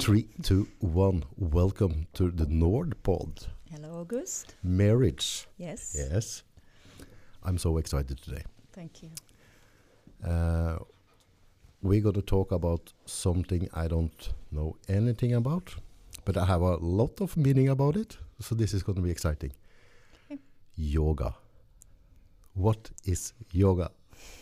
[0.00, 1.24] Three, two, one.
[1.36, 3.46] Welcome to the Nord Pod.
[3.70, 4.54] Hello, August.
[4.62, 5.46] Marriage.
[5.58, 5.96] Yes.
[5.98, 6.42] Yes.
[7.42, 8.42] I'm so excited today.
[8.72, 9.10] Thank you.
[10.26, 10.78] Uh,
[11.82, 15.74] we're going to talk about something I don't know anything about,
[16.24, 18.16] but I have a lot of meaning about it.
[18.40, 19.52] So this is going to be exciting.
[20.30, 20.40] Okay.
[20.76, 21.34] Yoga.
[22.54, 23.90] What is yoga?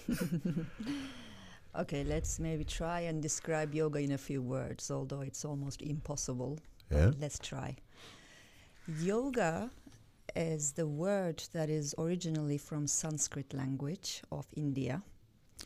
[1.78, 6.58] Okay, let's maybe try and describe yoga in a few words, although it's almost impossible.
[6.90, 7.10] Yeah.
[7.20, 7.76] Let's try.
[9.00, 9.70] Yoga
[10.34, 15.02] is the word that is originally from Sanskrit language of India.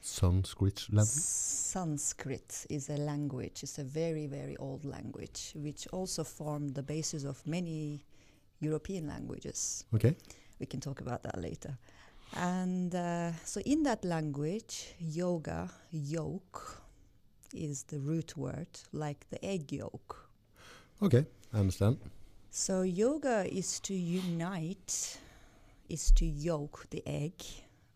[0.02, 1.09] Sanskrit language.
[1.09, 7.24] Sanskrit is a language, it's a very, very old language, which also formed the basis
[7.24, 8.04] of many
[8.60, 9.84] European languages.
[9.95, 10.16] Okay.
[10.59, 11.79] We can talk about that later.
[12.36, 16.80] And uh, so, in that language, yoga, yolk,
[17.52, 20.28] is the root word, like the egg yolk.
[21.02, 21.26] Okay.
[21.52, 21.98] I understand.
[22.50, 25.18] So, yoga is to unite,
[25.88, 27.42] is to yoke the egg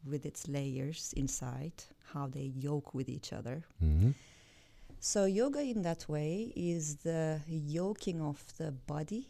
[0.04, 1.72] with its layers inside,
[2.12, 3.62] how they yoke with each other.
[3.80, 4.10] hmm
[5.00, 9.28] So, yoga in that way is the yoking of the body,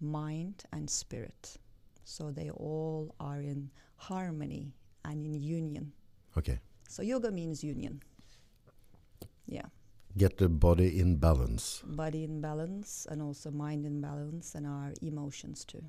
[0.00, 1.56] mind, and spirit.
[2.04, 4.72] So, they all are in harmony
[5.04, 5.92] and in union.
[6.36, 6.58] Okay.
[6.88, 8.00] So, yoga means union.
[9.46, 9.66] Yeah,
[10.16, 11.82] Get the body in balance.
[11.86, 15.84] body in balance and also mind in balance and our emotions too.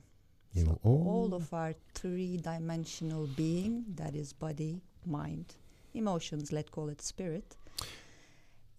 [0.54, 0.90] You So know, oh.
[0.90, 1.38] all oh.
[1.38, 5.56] of our three dimensional being that is body, mind,
[5.94, 7.56] emotions, let's call it spirit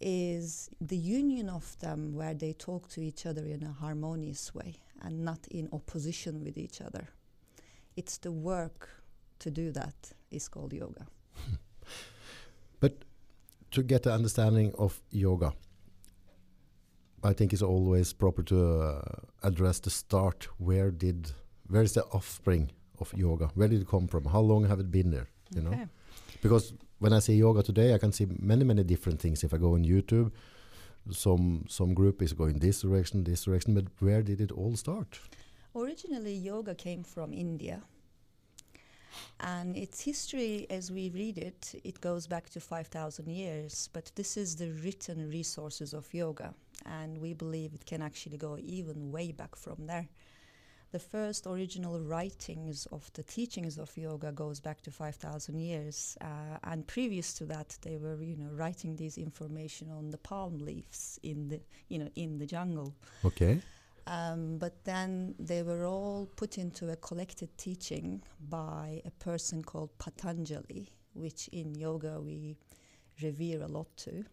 [0.01, 4.75] is the union of them where they talk to each other in a harmonious way
[5.01, 7.07] and not in opposition with each other.
[7.97, 8.89] It's the work
[9.39, 9.95] to do that
[10.31, 11.05] is called yoga.
[12.79, 13.03] But
[13.71, 15.53] to get the understanding of yoga,
[17.23, 19.01] I think it's always proper to uh,
[19.43, 20.47] address the start.
[20.57, 21.31] Where did,
[21.67, 23.49] where is the offspring of yoga?
[23.55, 24.25] Where did it come from?
[24.25, 25.27] How long have it been there?
[25.53, 25.89] You know,
[26.41, 29.43] because when I say yoga today, I can see many, many different things.
[29.43, 30.31] If I go on YouTube,
[31.11, 33.73] some some group is going this direction, this direction.
[33.73, 35.19] But where did it all start?
[35.75, 37.81] Originally, yoga came from India.
[39.39, 43.89] And its history, as we read it, it goes back to 5,000 years.
[43.93, 46.53] But this is the written resources of yoga.
[46.85, 50.07] And we believe it can actually go even way back from there.
[50.91, 56.17] The first original writings of the teachings of yoga goes back to 5,000 years.
[56.19, 60.57] Uh, and previous to that, they were, you know, writing this information on the palm
[60.57, 61.59] leaves in the,
[61.89, 62.95] you know, in the jungle.
[63.23, 63.61] Okay,
[64.07, 69.97] Um, but then they were all put into a collected teaching by a person called
[69.99, 72.55] Patanjali, which in yoga we
[73.21, 74.23] revere a lot to.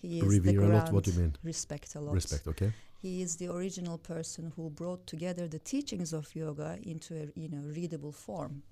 [0.00, 0.92] He is the revere a lot.
[0.92, 1.36] What do you mean?
[1.42, 2.14] Respect a lot.
[2.14, 2.46] Respect.
[2.46, 2.72] Okay.
[2.98, 7.48] He is the original person who brought together the teachings of yoga into a you
[7.48, 8.62] know readable form,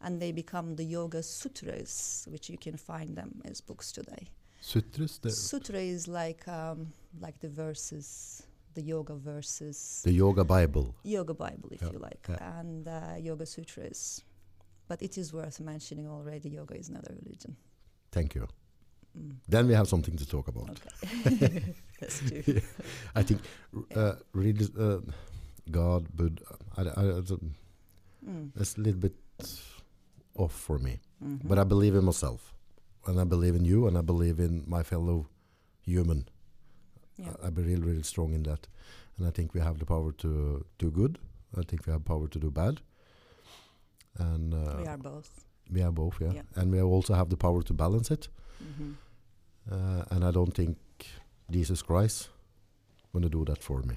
[0.00, 4.28] and they become the Yoga Sutras, which you can find them as books today.
[4.60, 5.18] Sutras.
[5.18, 10.94] The, Sutra is like um, like the verses, the yoga verses, the yoga Bible.
[11.04, 12.58] yoga Bible, if Yeah, you like, yeah.
[12.60, 14.22] and uh, yoga sutras.
[14.88, 16.50] But it is worth mentioning already.
[16.50, 17.56] Yoga is not a religion.
[18.12, 18.46] Thank you.
[19.18, 19.36] Mm.
[19.48, 20.70] Then we have something to talk about.
[20.70, 22.60] Okay, that's true.
[23.14, 23.40] I think
[23.96, 24.98] uh, really uh,
[25.70, 26.42] God, Buddha,
[26.76, 27.22] I, I, I
[28.26, 28.50] Mm.
[28.56, 29.14] it's a little bit
[30.34, 30.98] off for me.
[31.22, 31.46] Mhm.
[31.48, 32.54] But I believe in myself,
[33.06, 35.28] and I believe in you, and I believe in my fellow
[35.82, 36.24] human.
[37.16, 37.32] Yeah.
[37.42, 38.66] I, I be really, really strong in that,
[39.18, 41.18] and I think we have the power to do good.
[41.56, 42.80] I think we have power to do bad,
[44.18, 45.44] and uh, we are both.
[45.72, 46.32] we are both, yeah.
[46.32, 46.42] Yeah.
[46.56, 48.28] And we also have the power to balance it.
[48.62, 48.94] Mhm.
[49.70, 50.76] Uh, and I don't think
[51.50, 52.28] Jesus Christ
[53.12, 53.96] gonna do that for me.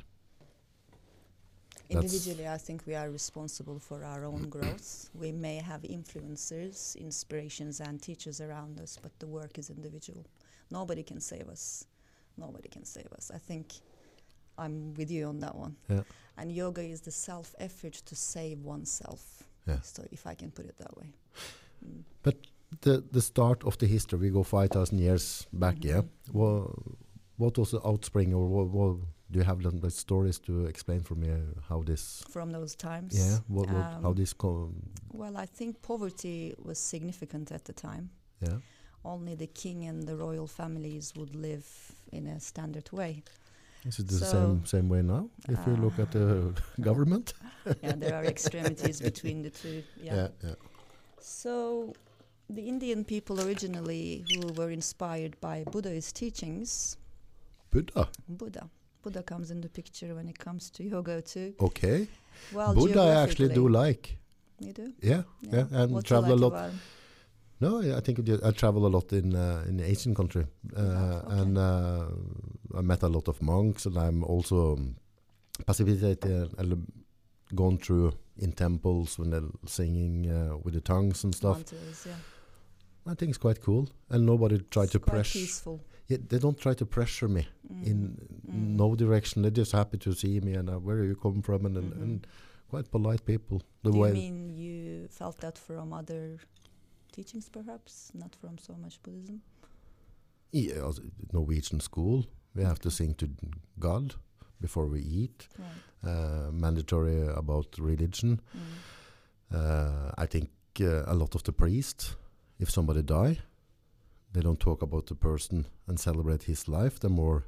[1.90, 5.10] That's- Individually, I think we are responsible for our own growth.
[5.14, 10.26] We may have influencers, inspirations, and teachers around us, but the work is individual.
[10.70, 11.86] Nobody can save us.
[12.38, 13.32] Nobody can save us.
[13.36, 13.66] I think
[14.58, 15.76] I'm with you on that one.
[15.90, 16.04] Yeah.
[16.38, 19.44] And yoga is the self effort to save oneself.
[19.68, 19.82] Yeah.
[19.82, 21.08] So, if I can put it that way.
[21.86, 22.34] Mm.
[22.82, 25.76] The the start of the history, we go five thousand years back.
[25.86, 26.02] Yeah.
[26.02, 26.34] Mhm.
[26.34, 26.72] What
[27.38, 28.98] what was the outspring, or what, what
[29.32, 31.30] do you have the, stories to explain for me
[31.70, 32.24] how this?
[32.30, 33.14] From those times.
[33.16, 33.40] Yeah.
[33.48, 34.34] What, what how Um, this?
[34.34, 34.74] Co-
[35.14, 38.10] Well, I think poverty was significant at the time.
[38.42, 38.58] yeah.
[39.08, 41.66] Only the king and the royal families would live
[42.12, 43.24] in a standard way.
[43.86, 45.30] Is it the So, same same way now?
[45.48, 46.52] If you look at the uh,
[46.82, 47.34] government.
[47.84, 49.84] yeah, there are extremities between the two.
[50.02, 50.16] Yeah.
[50.16, 50.28] yeah.
[50.44, 50.56] yeah.
[51.22, 51.94] So,
[52.50, 56.98] the Indian people originally, who were inspired by Buddhist teachings,
[57.72, 58.10] Buddha.
[58.28, 58.70] Buddha,
[59.04, 61.54] Buddha comes in the picture when it comes to yoga too.
[61.62, 62.08] Okay.
[62.52, 64.18] Well, Buddha I actually do like.
[64.60, 64.94] You do?
[65.02, 66.72] Yeah, yeah, and What travel like a lot.
[67.60, 70.46] No, I I think it- I travel a lot in uh, in Asian country,
[70.76, 71.40] uh, okay.
[71.42, 72.06] and uh,
[72.78, 74.96] I met a lot of monks, and I'm also um,
[75.66, 76.24] participated
[76.58, 76.92] and
[77.56, 81.64] gone through in temples when they're singing uh, with the tongues and stuff.
[82.06, 82.14] Yeah.
[83.12, 85.40] I think it's quite cool, and nobody tried It's to pressure.
[85.40, 85.80] peaceful.
[86.10, 87.86] Yeah, they don't try to pressure me Mm.
[87.88, 87.98] in
[88.48, 88.76] Mm.
[88.78, 89.42] no direction.
[89.42, 91.92] They're just happy to see me and uh, where are you come from, and, and,
[91.94, 92.02] Mhm.
[92.04, 92.28] and
[92.70, 93.62] quite polite people.
[93.84, 96.38] The Do way you mean you felt that from other
[97.12, 99.42] teachings, perhaps, not from so much Buddhism?
[100.52, 101.02] yeah, also,
[101.34, 102.26] Norwegian school,
[102.56, 103.30] we have to sing to
[103.80, 104.16] God
[104.62, 105.48] before we eat.
[105.60, 105.84] Right.
[106.04, 108.40] uh, mandatory about religion.
[108.56, 109.56] Mm.
[109.56, 110.50] Uh, I think
[110.82, 112.16] uh, a lot of the priests,
[112.60, 113.40] if somebody die,
[114.34, 117.00] they don't talk about the person and celebrate his life.
[117.00, 117.46] They're more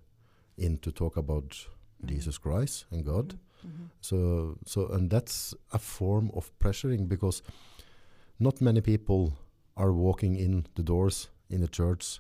[0.58, 1.50] into talk about
[2.02, 2.08] Mhm.
[2.10, 3.38] Jesus Christ and God.
[3.64, 3.90] Mhm.
[4.02, 7.44] So, so, and that's a form of pressuring because
[8.40, 9.34] not many people
[9.80, 12.20] are walking in the doors in the church,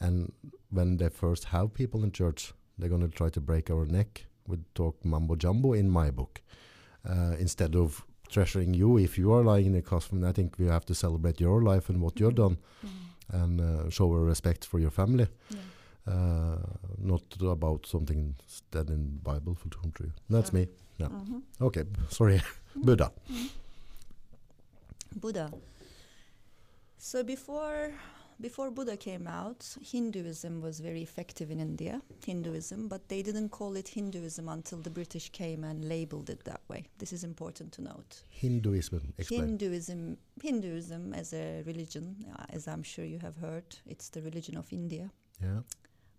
[0.00, 0.32] and
[0.70, 4.26] when they first have people in church, they're going to try to break our neck
[4.48, 6.40] with talk mambo jumbo in my book,
[7.08, 10.24] uh, instead of treasuring you if you are lying in the coffin.
[10.24, 12.36] I think we have to celebrate your life and what you've Mhm.
[12.36, 13.42] done, Mhm.
[13.42, 16.12] and uh, show respect for your family, Yeah.
[16.14, 16.58] uh,
[16.98, 18.34] not about something
[18.70, 20.10] that in Bible for true.
[20.30, 20.66] That's me.
[20.98, 21.08] Yeah.
[21.10, 21.42] Mhm.
[21.60, 22.40] Okay, sorry,
[22.74, 23.10] Buddha.
[25.20, 25.50] Buddha.
[27.06, 27.92] So before
[28.40, 33.76] before Buddha came out, Hinduism was very effective in India, Hinduism, but they didn't call
[33.76, 36.88] it Hinduism until the British came and labeled it that way.
[36.98, 38.22] This is important to note.
[38.28, 39.40] Hinduism, explain.
[39.40, 44.56] Hinduism, Hinduism as a religion, uh, as I'm sure you have heard, it's the religion
[44.56, 45.12] of India.
[45.40, 45.60] yeah.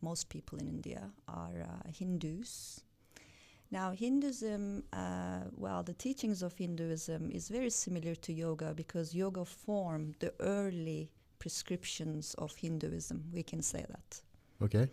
[0.02, 2.84] Most people in India are uh, Hindus.
[3.70, 9.44] Now, Hinduism, uh, well, the teachings of Hinduism is very similar to yoga because yoga
[9.44, 13.26] formed the early prescriptions of Hinduism.
[13.34, 14.22] We can say that.
[14.62, 14.90] Okay.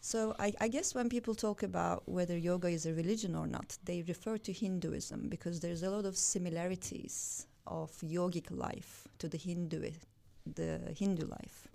[0.00, 3.78] So I, I guess when people talk about whether yoga is a religion or not,
[3.84, 9.36] they refer to Hinduism because there's a lot of similarities of yogic life to the
[9.36, 9.90] Hindu,
[10.54, 11.68] the Hindu life.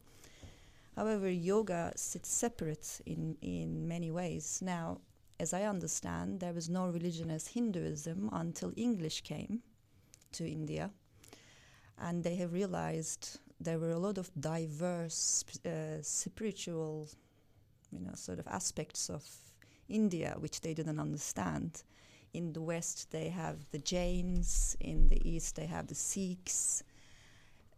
[0.95, 4.59] However, yoga sits separate in, in many ways.
[4.61, 4.99] Now,
[5.43, 9.61] as I understand, there was no religion as Hinduism until English came
[10.31, 10.89] to India.
[11.99, 17.09] And they have realized there were a lot of diverse uh, spiritual
[17.91, 19.23] you know, sort of aspects of
[19.89, 21.83] India which they didn't understand.
[22.33, 24.77] In the West, they have the Jains.
[24.79, 26.83] In the East, they have the Sikhs.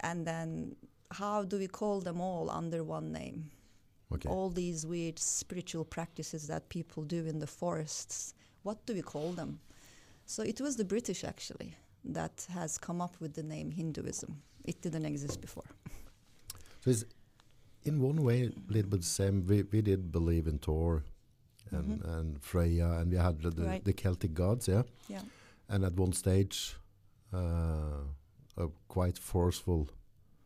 [0.01, 0.75] And then,
[1.11, 3.51] how do we call them all under one name?
[4.13, 4.29] Okay.
[4.29, 8.33] All these weird spiritual practices that people do in the forests.
[8.63, 9.59] What do we call them?
[10.25, 14.41] So it was the British actually that has come up with the name Hinduism.
[14.63, 15.65] It didn't exist before.
[16.83, 17.05] So it's
[17.83, 19.45] in one way a little bit the same.
[19.47, 21.03] We we did believe in Thor
[21.71, 22.17] and Mhm.
[22.17, 23.83] and Freya, and we had the, the, Right.
[23.85, 24.83] the Celtic gods, yeah.
[25.09, 25.23] Yeah.
[25.67, 26.75] And at one stage,
[27.33, 28.03] uh,
[28.57, 29.87] a quite forceful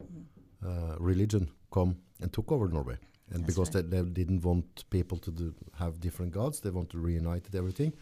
[0.01, 0.25] Mhm.
[0.63, 2.97] uh, religion come and took over Norway.
[3.31, 3.89] And That's because right.
[3.89, 7.93] they, they didn't want people to do, have different gods, they want to reunite everything.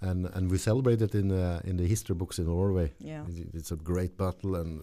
[0.00, 2.92] And and we celebrated in uh, in the history books in Norway.
[2.98, 3.24] Yeah.
[3.28, 4.82] It's, it's a great battle, and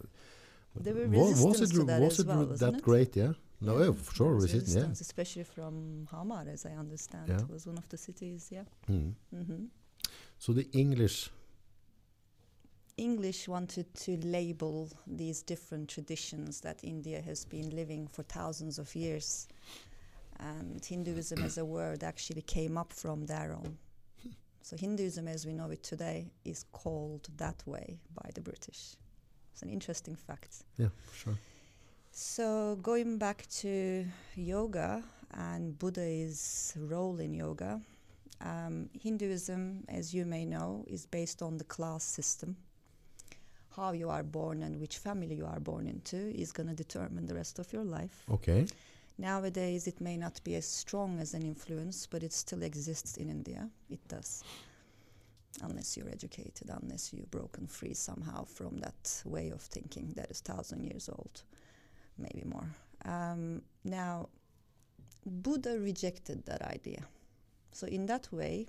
[0.83, 2.81] There were wa- was it to that was as it well, that it?
[2.81, 3.15] great?
[3.15, 3.33] Yeah.
[3.61, 4.99] No, Yeah, yeah, for sure, was resistance.
[4.99, 5.07] Yeah.
[5.07, 7.27] especially from Hamar, as I understand.
[7.27, 7.41] Yeah.
[7.41, 8.63] It was one of the cities, yeah.
[8.89, 9.13] Mm.
[9.31, 9.65] hmm
[10.37, 11.29] So the English,
[12.99, 18.93] English wanted to label these different traditions that India has been living for thousands of
[18.95, 19.47] years.
[20.39, 23.77] And Hinduism as a word actually came up from their own.
[24.61, 28.95] So Hinduism as we know it today is called that way by the British.
[29.53, 30.63] It's an interesting fact.
[30.77, 31.37] yeah, sure.
[32.11, 35.03] So going back to yoga
[35.33, 37.81] and Buddha's role in yoga,
[38.41, 42.57] um, Hinduism, as you may know, is based on the class system.
[43.79, 47.25] How you are born and which family you are born into is going to determine
[47.27, 48.25] the rest of your life.
[48.29, 48.67] Okay.
[49.17, 53.29] Nowadays, it may not be as strong as an influence, but it still exists in
[53.29, 53.69] India.
[53.89, 54.43] It does.
[55.61, 60.41] Unless you're educated, unless you've broken free somehow from that way of thinking that is
[60.41, 61.43] thousand years old,
[62.17, 62.69] maybe more.
[63.05, 64.27] Um, now,
[65.25, 67.03] Buddha rejected that idea.
[67.71, 68.67] So, in that way,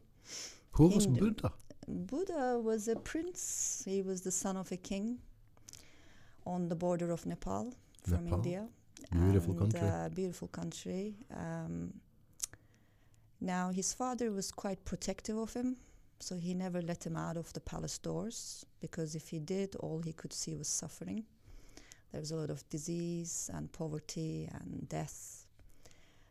[0.72, 1.06] Who was.
[1.06, 1.52] Buddha?
[1.88, 3.82] Buddha was a prince.
[3.84, 5.18] He was the son of a king
[6.46, 7.74] on the border of Nepal
[8.08, 8.38] from Nepal.
[8.38, 8.68] India.
[9.12, 9.88] Beautiful and, country.
[9.88, 11.14] Uh, beautiful country.
[11.34, 11.92] Um,
[13.40, 15.76] Now, his father was quite protective of him,
[16.18, 20.02] so he never let him out of the palace doors because if he did, all
[20.02, 21.24] he could see was suffering.
[22.12, 25.46] There was a lot of disease and poverty and death.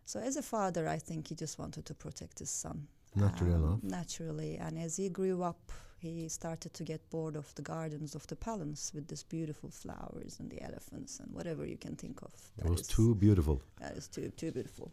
[0.05, 2.87] So, as a father, I think he just wanted to protect his son.
[3.15, 3.79] Naturally um.
[3.83, 4.57] Naturally.
[4.57, 8.35] And as he grew up, he started to get bored of the gardens of the
[8.35, 12.31] palace with these beautiful flowers and the elephants and whatever you can think of.
[12.57, 13.61] It that was too beautiful.
[13.79, 14.91] that is too too beautiful.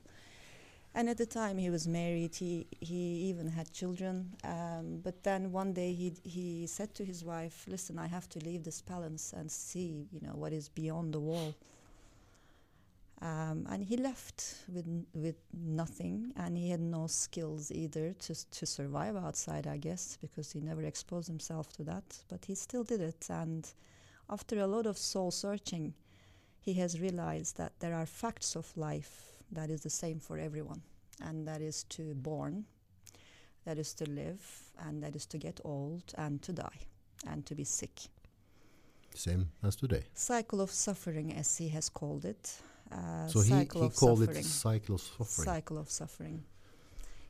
[0.95, 4.33] And at the time he was married, he he even had children.
[4.45, 8.39] Um, but then one day he he said to his wife, "Listen, I have to
[8.41, 11.55] leave this palace and see, you know, what is beyond the wall."
[13.23, 18.67] Um, and he left with with nothing, and he had no skills either to to
[18.67, 22.25] survive outside, I guess, because he never exposed himself to that.
[22.29, 23.67] But he still did it, and
[24.29, 25.95] after a lot of soul searching,
[26.61, 30.83] he has realized that there are facts of life that is the same for everyone,
[31.23, 32.67] and that is to born,
[33.65, 34.43] that is to live,
[34.87, 36.81] and that is to get old and to die,
[37.27, 38.11] and to be sick.
[39.15, 40.03] Same as today.
[40.13, 42.61] Cycle of suffering, as he has called it.
[42.93, 44.37] Uh, so he, he of called suffering.
[44.37, 45.45] it cycle of suffering.
[45.45, 46.45] Cycle of suffering.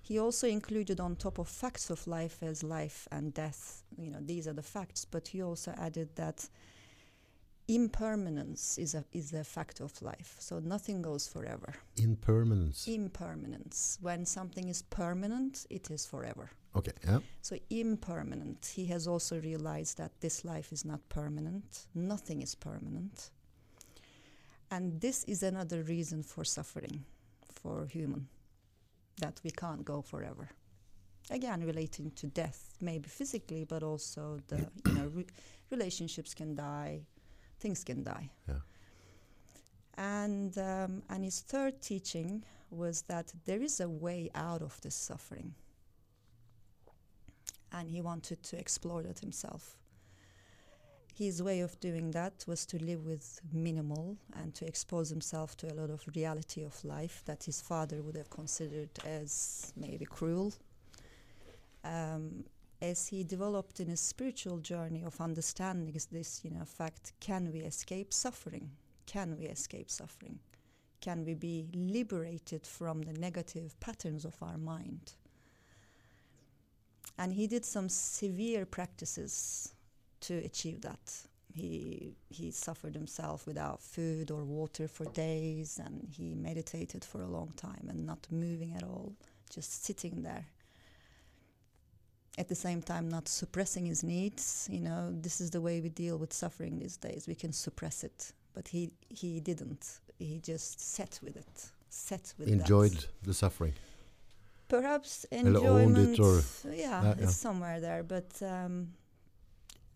[0.03, 3.83] He also included on top of facts of life as life and death.
[3.99, 6.49] You know, these are the facts, but he also added that
[7.69, 10.37] impermanence is a is a fact of life.
[10.39, 11.75] So nothing goes forever.
[11.97, 12.87] Impermanence.
[12.87, 13.99] Impermanence.
[14.01, 16.51] When something is permanent, it is forever.
[16.77, 17.19] okay, yeah.
[17.43, 18.73] So impermanent.
[18.77, 21.87] He has also realized that this life is not permanent.
[21.95, 23.31] Nothing is permanent.
[24.71, 27.05] And this is another reason for suffering
[27.53, 28.29] for human
[29.21, 30.51] that we can't go forever.
[31.31, 35.27] Again, relating to death, maybe physically, but also the you know re-
[35.71, 37.01] relationships can die,
[37.59, 38.31] things can die.
[38.49, 38.61] Yeah.
[39.95, 44.95] And um, and his third teaching was that there is a way out of this
[44.95, 45.55] suffering
[47.73, 49.77] and he wanted to explore that himself.
[51.17, 55.73] His way of doing that was to live with minimal and to expose himself to
[55.73, 60.53] a lot of reality of life that his father would have considered as maybe cruel.
[61.85, 62.45] Um,
[62.83, 67.51] as he developed in his spiritual journey of understanding is this, you know, fact: can
[67.51, 68.71] we escape suffering?
[69.07, 70.39] Can we escape suffering?
[71.01, 75.15] Can we be liberated from the negative patterns of our mind?
[77.19, 79.73] and he did some severe practices
[80.29, 81.05] to achieve that.
[81.55, 87.29] He he suffered himself without food or water for days, and he meditated for a
[87.39, 89.13] long time and not moving at all,
[89.55, 90.45] just sitting there.
[92.39, 94.69] At the same time, not suppressing his needs.
[94.71, 97.27] You know, this is the way we deal with suffering these days.
[97.27, 100.01] We can suppress it, but he he didn't.
[100.19, 103.73] He just sat with it, sat with that Enjoyed the suffering.
[104.69, 107.15] perhaps enjoyment it or- yeah, Yeah, yeah.
[107.23, 108.89] it's somewhere there but um,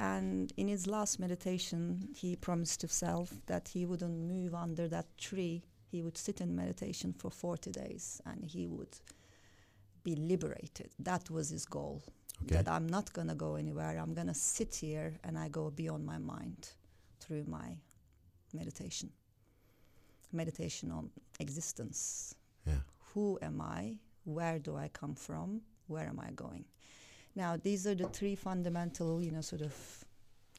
[0.01, 5.63] and in his last meditation he promised himself that he wouldn't move under that tree
[5.93, 8.97] he would sit in meditation for 40 days and he would
[10.03, 12.03] be liberated that was his goal
[12.45, 12.55] Okay.
[12.57, 15.71] that i'm not going to go anywhere i'm going to sit here and i go
[15.71, 16.71] beyond my mind
[17.21, 17.77] through my
[18.55, 19.11] meditation
[20.33, 22.35] meditation on existence
[22.67, 22.81] Yeah.
[23.15, 23.99] who am I?
[24.25, 25.63] Where do I come from?
[25.89, 26.65] Where am I going?
[27.35, 29.75] Now, these are the three fundamental, you know, sort of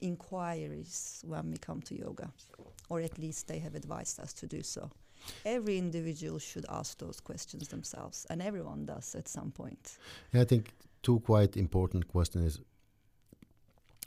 [0.02, 2.32] inquiries when we come to yoga,
[2.90, 4.90] or at least they have advised us to do so.
[5.46, 9.98] Every individual should ask those questions themselves, and everyone does at some point.
[10.34, 10.74] Yeah, I think
[11.04, 12.60] two quite important questions,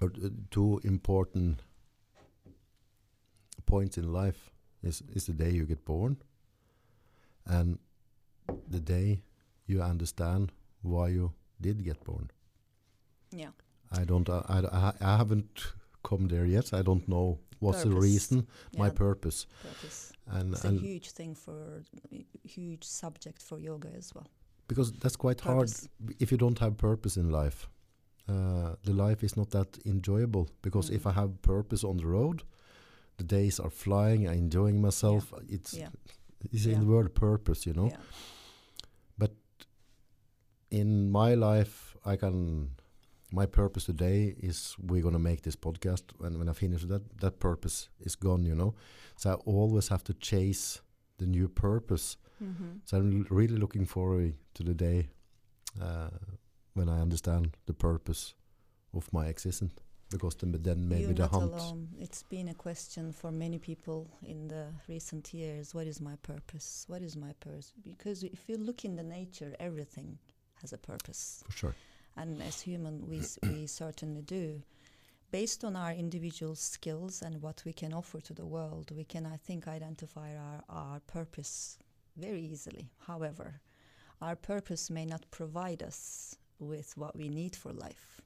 [0.01, 1.63] or uh, two important
[3.67, 4.51] points in life
[4.83, 6.17] is is the day you get born,
[7.47, 7.79] and
[8.69, 9.23] the day
[9.67, 10.53] you understand
[10.83, 12.31] why you did get born.
[13.35, 13.53] Yeah.
[14.01, 14.29] I don't.
[14.29, 15.73] I, I, I haven't
[16.03, 16.73] come there yet.
[16.75, 18.03] I don't know what's the Purpose.
[18.05, 20.13] reason, my purpose, purpose.
[20.27, 21.83] and It's a huge thing for
[22.45, 24.27] huge subject for yoga as well.
[24.69, 25.89] because that's quite Purpose.
[26.01, 27.69] hard if you don't have purpose in life.
[28.29, 31.11] Uh, the life is not that enjoyable because if Mm.
[31.11, 32.43] I have purpose on the road,
[33.19, 34.27] the days are flying.
[34.27, 35.33] I'm enjoying myself.
[35.49, 35.91] It's Yeah.
[36.53, 37.89] it's in the word purpose, you know.
[37.91, 38.01] Yeah.
[40.71, 42.71] In my life, I can.
[43.35, 47.41] My purpose today is we're gonna make this podcast, and when I finish that, that
[47.41, 48.75] purpose is gone, you know.
[49.17, 50.81] So I always have to chase
[51.19, 52.17] the new purpose.
[52.41, 52.79] Mm-hmm.
[52.85, 55.09] So I'm really looking forward to the day
[55.83, 56.11] uh,
[56.75, 58.35] when I understand the purpose
[58.93, 59.73] of my existence,
[60.11, 61.53] because then, then maybe You're the hunt.
[61.53, 61.89] alone.
[61.99, 65.75] It's been a question for many people in the recent years.
[65.75, 66.85] What is my purpose?
[66.87, 67.73] What is my purpose?
[67.83, 70.19] Because if you look in the nature, everything
[70.63, 71.43] has a purpose.
[71.47, 71.75] For sure.
[72.17, 74.63] And as human we, we certainly do.
[75.31, 79.27] Based on our individual skills and what we can offer to the world we can
[79.27, 81.79] i think identify our, our purpose
[82.17, 82.91] very easily.
[83.07, 83.61] However
[84.23, 88.23] our purpose may not provide us with what we need for life.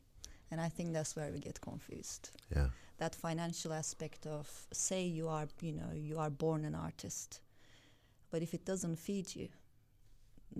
[0.50, 2.30] And i think that's where we get confused.
[2.54, 2.68] Yeah.
[2.98, 7.40] that financial aspect of say you are you know you are born an artist
[8.30, 9.48] but if it doesn't feed you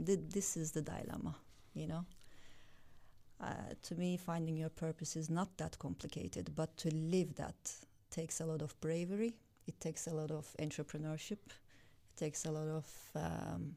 [0.07, 1.35] th- this is the dilemma
[1.75, 2.05] you know
[3.41, 3.53] uh,
[3.83, 7.73] to me finding your purpose is not that complicated but to live that
[8.11, 9.35] takes a lot of bravery
[9.67, 13.77] it takes a lot of entrepreneurship it takes a lot of um,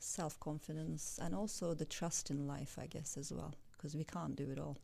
[0.00, 4.50] self-confidence and also the trust in life i guess as well because we can't do
[4.50, 4.76] it all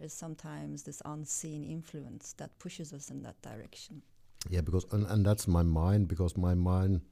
[0.00, 4.00] there's sometimes this unseen influence that pushes us in that direction.
[4.48, 7.02] Yeah, because and, and that's my mind because my mind.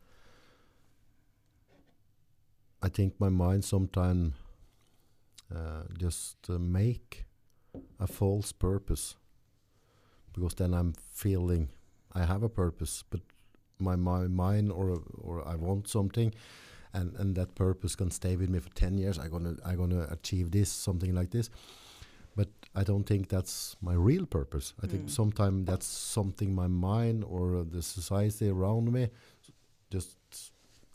[2.81, 4.33] I think my mind sometimes
[5.55, 7.25] uh, just uh, make
[8.01, 9.17] a false purpose
[10.33, 11.69] because then I'm feeling
[12.13, 13.21] I have a purpose, but
[13.79, 16.33] my my mind or or I want something,
[16.93, 19.19] and and that purpose can stay with me for ten years.
[19.19, 21.51] I gonna I gonna achieve this something like this,
[22.37, 24.75] but I don't think that's my real purpose.
[24.83, 25.11] I think Mm.
[25.11, 29.09] sometimes that's something my mind or the society around me
[29.91, 30.17] just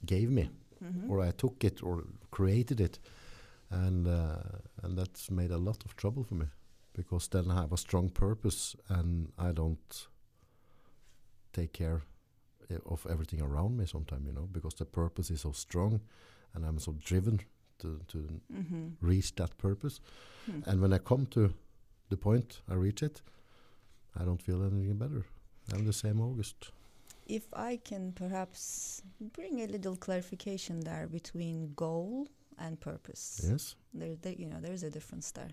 [0.06, 0.50] gave me,
[0.84, 1.10] Mhm.
[1.10, 3.00] or I took it or created it,
[3.74, 4.38] and uh,
[4.84, 6.46] and that's made a lot of trouble for me
[6.96, 10.08] because then I have a strong purpose and I don't
[11.54, 12.02] take care
[12.70, 16.02] eh, of everything around me sometimes, you know, because the purpose is so strong
[16.54, 17.40] and I'm so driven
[17.80, 18.18] to, to
[18.52, 18.92] Mhm.
[19.02, 20.00] reach that purpose.
[20.46, 20.62] Hmm.
[20.66, 21.54] And when I come to
[22.10, 23.22] the point I reach it,
[24.16, 25.26] I don't feel anything better.
[25.74, 26.72] I'm the same August.
[27.26, 32.28] If I can perhaps bring a little clarification there between goal
[32.60, 33.46] and purpose.
[33.50, 33.76] Yes?
[33.94, 35.52] There, there, you know, there's a difference there.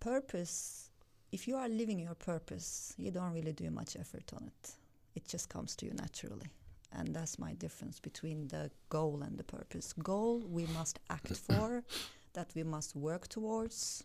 [0.00, 0.90] Purpose,
[1.32, 4.70] if you are living your purpose, you don't really do much effort on it.
[5.14, 6.48] It just comes to you naturally.
[6.92, 9.92] And that's my difference between the goal and the purpose.
[9.94, 11.82] Goal we must act for,
[12.34, 14.04] that we must work towards,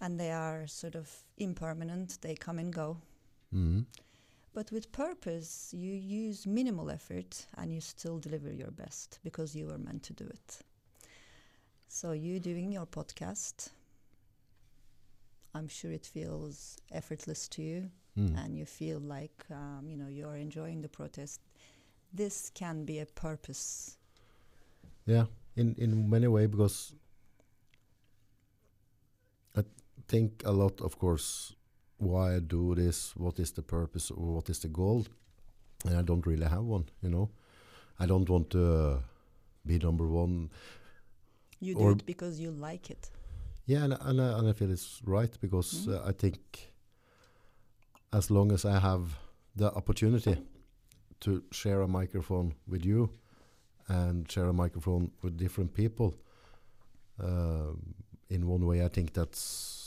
[0.00, 2.96] and they are sort of impermanent, they come and go.
[3.54, 3.84] Mm.
[4.54, 9.66] But with purpose, you use minimal effort and you still deliver your best because you
[9.66, 10.60] were meant to do it.
[11.88, 13.70] So, you doing your podcast,
[15.54, 18.36] I'm sure it feels effortless to you Mm.
[18.44, 21.40] and you feel like, um, you know, you're enjoying the protest.
[22.12, 23.96] This can be a purpose.
[25.04, 26.94] Yeah, in in many ways because
[29.56, 29.64] I
[30.06, 31.56] think a lot, of course,
[31.98, 35.06] why I do this, what is the purpose, or what is the goal,
[35.86, 36.84] and I don't really have one.
[37.02, 37.30] You know,
[37.98, 38.98] I don't want to uh,
[39.66, 40.50] be number one.
[41.60, 43.10] You do it because you like it.
[43.66, 45.94] Yeah, and and I, and I feel it's right because Mhm.
[45.94, 46.38] uh, I think
[48.12, 49.16] as long as I have
[49.56, 50.36] the opportunity
[51.20, 53.08] to share a microphone with you
[53.88, 56.14] and share a microphone with different people,
[57.22, 57.72] uh,
[58.28, 59.83] in one way, I think that's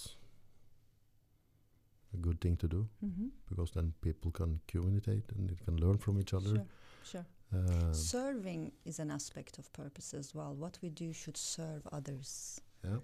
[2.17, 3.27] a good thing to do Mm-hmm.
[3.49, 6.56] because then people can communicate and they can learn from each other.
[6.56, 6.65] Sure,
[7.12, 7.25] sure.
[7.56, 10.53] Uh, Serving is an aspect of purpose as well.
[10.56, 12.62] What we do should serve others.
[12.84, 12.99] yeah,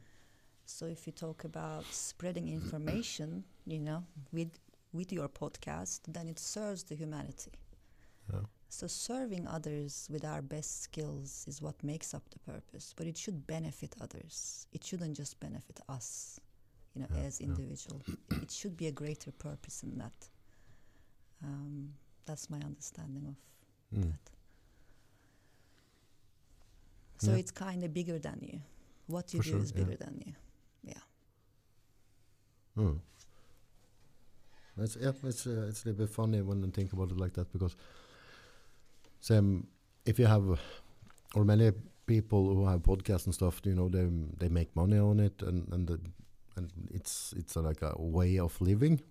[0.65, 4.51] So if you talk about spreading information, you know, with
[4.93, 7.51] with your podcast, then it serves the humanity.
[8.33, 13.07] yeah, So serving others with our best skills is what makes up the purpose, but
[13.07, 14.67] it should benefit others.
[14.71, 16.39] It shouldn't just benefit us,
[16.95, 17.47] you know, Yeah, as yeah.
[17.47, 18.01] individual.
[18.41, 20.29] it should be a greater purpose in that.
[21.43, 21.93] Um,
[22.25, 23.35] that's my understanding of
[23.93, 24.31] mm, that.
[27.17, 27.37] So Yeah.
[27.37, 28.61] it's kind of bigger than you.
[29.07, 29.83] What you For do sure, is yeah.
[29.83, 30.33] bigger than you.
[32.77, 32.99] Mm.
[34.77, 37.33] It's yeah, it's uh, it's a little bit funny when I think about it like
[37.33, 37.75] that because
[39.19, 39.67] same
[40.05, 40.59] if you have
[41.35, 41.71] or many
[42.05, 44.07] people who have podcasts and stuff, you know, they
[44.39, 45.99] they make money on it and and the,
[46.55, 49.01] and it's it's a, like a way of living.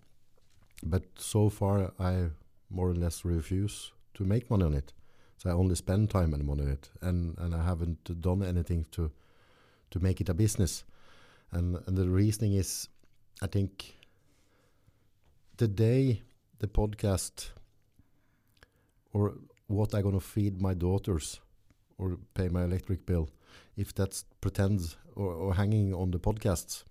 [0.85, 2.31] But so far, I
[2.71, 4.93] more or less refuse to make money on it.
[5.39, 8.87] So I only spend time and money on it, and and I haven't done anything
[8.93, 9.11] to
[9.91, 10.85] to make it a business.
[11.51, 12.89] And and the reasoning is
[13.43, 13.97] I think
[15.57, 16.23] the day
[16.59, 17.51] the podcast
[19.13, 19.35] or
[19.67, 21.41] what I'm gonna feed my daughters
[21.99, 23.29] or pay my electric bill,
[23.77, 26.85] if that's pretends or, or hanging on the podcasts,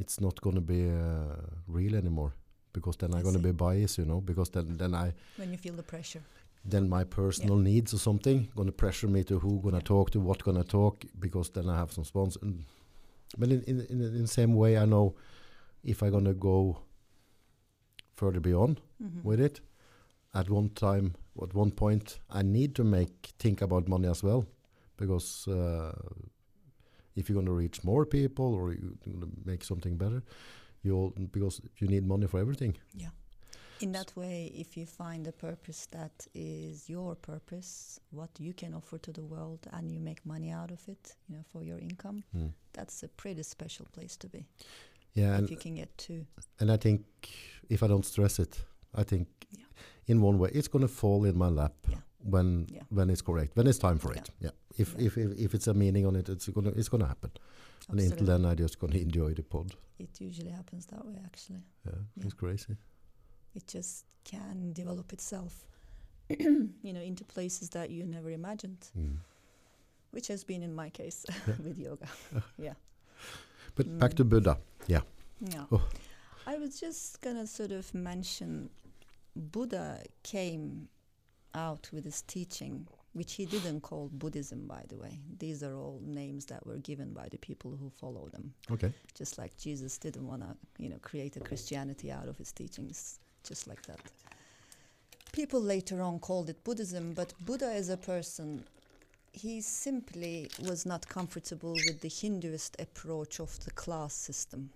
[0.00, 1.36] it's not going to be uh,
[1.68, 2.32] real anymore
[2.72, 5.50] because then I I'm going to be biased, you know, because then then I When
[5.52, 6.22] you feel the pressure.
[6.72, 9.96] then my personal needs or something going to pressure me to who going to Yeah.
[9.96, 12.42] talk to, what going to talk, because then I have some sponsors.
[13.38, 15.14] But in in in, in the same way, I know
[15.82, 16.76] if I'm going to go
[18.16, 19.22] further beyond Mhm.
[19.24, 19.60] with it,
[20.32, 24.44] at one time, at one point, I need to make think about money as well,
[24.96, 25.92] because uh,
[27.16, 30.22] if you're going to reach more people or you're going to make something better,
[30.82, 32.76] you all because you need money for everything.
[32.94, 33.10] Yeah.
[33.80, 38.72] In that way, if you find a purpose that is your purpose, what you can
[38.74, 41.78] offer to the world, and you make money out of it, you know, for your
[41.78, 42.52] income, Mm.
[42.72, 44.46] that's a pretty special place to be.
[45.14, 46.24] Yeah, if and you can get to,
[46.60, 47.02] And I think
[47.68, 49.66] if I don't stress it, I think Yeah.
[50.06, 52.00] in one way it's going to fall in my lap Yeah.
[52.24, 52.82] When Yeah.
[52.90, 54.20] when it's correct, when it's time for Yeah.
[54.20, 54.30] it.
[54.40, 54.50] Yeah.
[54.78, 55.06] If, Yeah.
[55.06, 57.30] if if if it's a meaning on it, it's gonna it's gonna happen.
[57.88, 59.74] And until then, I just gonna enjoy the pod.
[59.98, 61.20] it usually happens that way.
[61.24, 62.24] Actually, Yeah, Yeah.
[62.24, 62.76] it's crazy.
[63.54, 65.66] it just can develop itself,
[66.28, 69.18] you know, into places that you never imagined, Mm.
[70.10, 71.24] which has been in my case
[71.64, 72.08] with yoga.
[72.58, 72.74] yeah.
[73.76, 74.28] But back to Mm.
[74.30, 74.58] Buddha.
[74.88, 75.02] Yeah.
[75.70, 75.82] Oh.
[76.46, 78.70] I was just gonna sort of mention
[79.36, 80.88] Buddha came
[81.54, 85.18] out with his teaching, which he didn't call Buddhism, by the way.
[85.38, 88.52] These are all names that were given by the people who follow them.
[88.70, 88.92] Okay.
[89.14, 93.20] Just like Jesus didn't want to, you know, create a Christianity out of his teachings,
[93.46, 94.00] just like that.
[95.32, 98.64] People later on called it Buddhism, but Buddha as a person,
[99.32, 104.70] he simply was not comfortable with the Hinduist approach of the class system.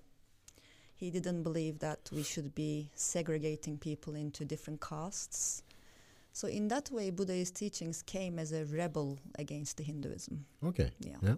[0.96, 5.62] He didn't believe that we should be segregating people into different castes.
[6.38, 10.44] So in that way, Buddha's teachings came as a rebel against the Hinduism.
[10.62, 10.92] Okay.
[11.00, 11.16] Yeah.
[11.20, 11.34] Yeah.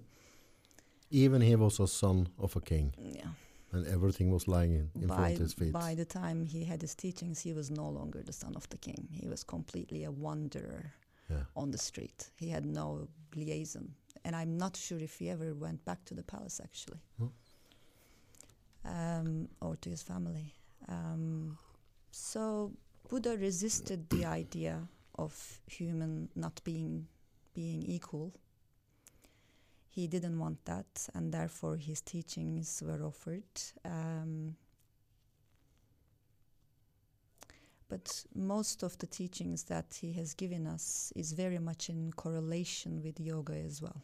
[1.11, 3.31] Even he was a son of a king, Yeah.
[3.73, 5.73] and everything was lying in, in front of his feet.
[5.73, 8.77] by the time he had his teachings, he was no longer the son of the
[8.77, 9.09] king.
[9.11, 10.93] He was completely a wanderer
[11.31, 11.45] Yeah.
[11.57, 12.31] on the street.
[12.37, 13.95] He had no liaison.
[14.25, 17.31] And I'm not sure if he ever went back to the palace, actually, Oh.
[18.85, 20.53] um, or to his family.
[20.89, 21.57] Um,
[22.11, 22.73] so
[23.11, 27.09] Buddha resisted the idea of human not being
[27.53, 28.33] being equal.
[29.89, 33.43] He didn't want that, and therefore his teachings were offered.
[33.85, 34.55] Um,
[37.89, 43.03] but most of the teachings that he has given us is very much in correlation
[43.03, 44.01] with yoga as well.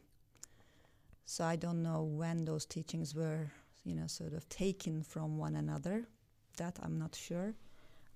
[1.27, 3.53] So I don't know when those teachings were,
[3.85, 6.09] you know, sort of taken from one another.
[6.57, 7.55] That I'm not sure.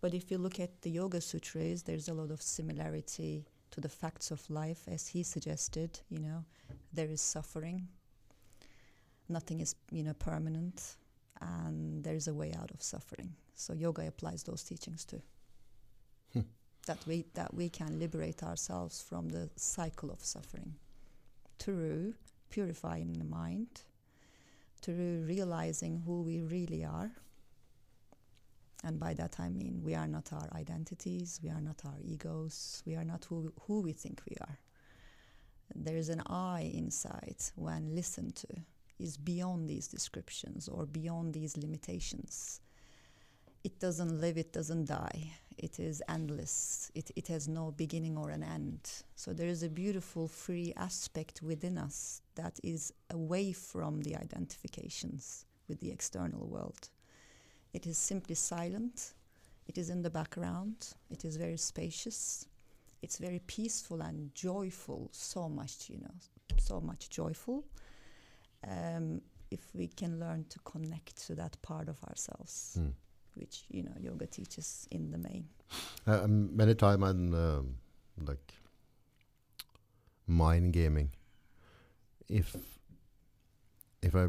[0.00, 3.88] But if you look at the Yoga Sutras, there's a lot of similarity to the
[3.88, 6.00] facts of life, as he suggested.
[6.08, 6.44] You know,
[6.92, 7.88] there is suffering.
[9.28, 10.96] Nothing is, you know, permanent,
[11.40, 13.34] and there is a way out of suffering.
[13.54, 15.22] So yoga applies those teachings too.
[16.32, 16.40] Hmm.
[16.86, 20.74] That we that we can liberate ourselves from the cycle of suffering
[21.58, 22.14] through
[22.48, 23.82] purifying the mind,
[24.80, 27.10] through realizing who we really are.
[28.82, 32.82] And by that I mean we are not our identities, we are not our egos,
[32.86, 34.58] we are not who, who we think we are.
[35.74, 38.48] There is an I inside when listened to
[38.98, 42.60] is beyond these descriptions or beyond these limitations.
[43.64, 45.32] It doesn't live, it doesn't die.
[45.58, 46.90] It is endless.
[46.94, 48.90] It, it has no beginning or an end.
[49.14, 55.44] So there is a beautiful free aspect within us that is away from the identifications
[55.68, 56.88] with the external world.
[57.72, 59.14] It is simply silent.
[59.68, 60.94] It is in the background.
[61.10, 62.46] It is very spacious.
[63.02, 65.08] It's very peaceful and joyful.
[65.12, 66.14] So much, you know,
[66.58, 67.64] so much joyful.
[68.66, 72.92] Um, if we can learn to connect to that part of ourselves, Mm.
[73.34, 75.48] which you know yoga teaches in the main.
[76.06, 77.74] Uh, um, many time I'm um,
[78.26, 78.54] like
[80.26, 81.10] mind gaming.
[82.28, 82.56] If
[84.02, 84.28] if I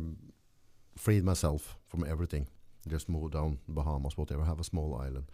[0.97, 2.47] freed myself from everything,
[2.87, 5.25] just move down Bahamas, whatever, have a small island,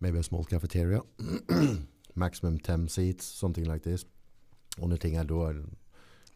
[0.00, 1.00] maybe a small cafeteria,
[2.14, 4.04] maximum ten seats, something like this.
[4.80, 5.52] Only thing I do, I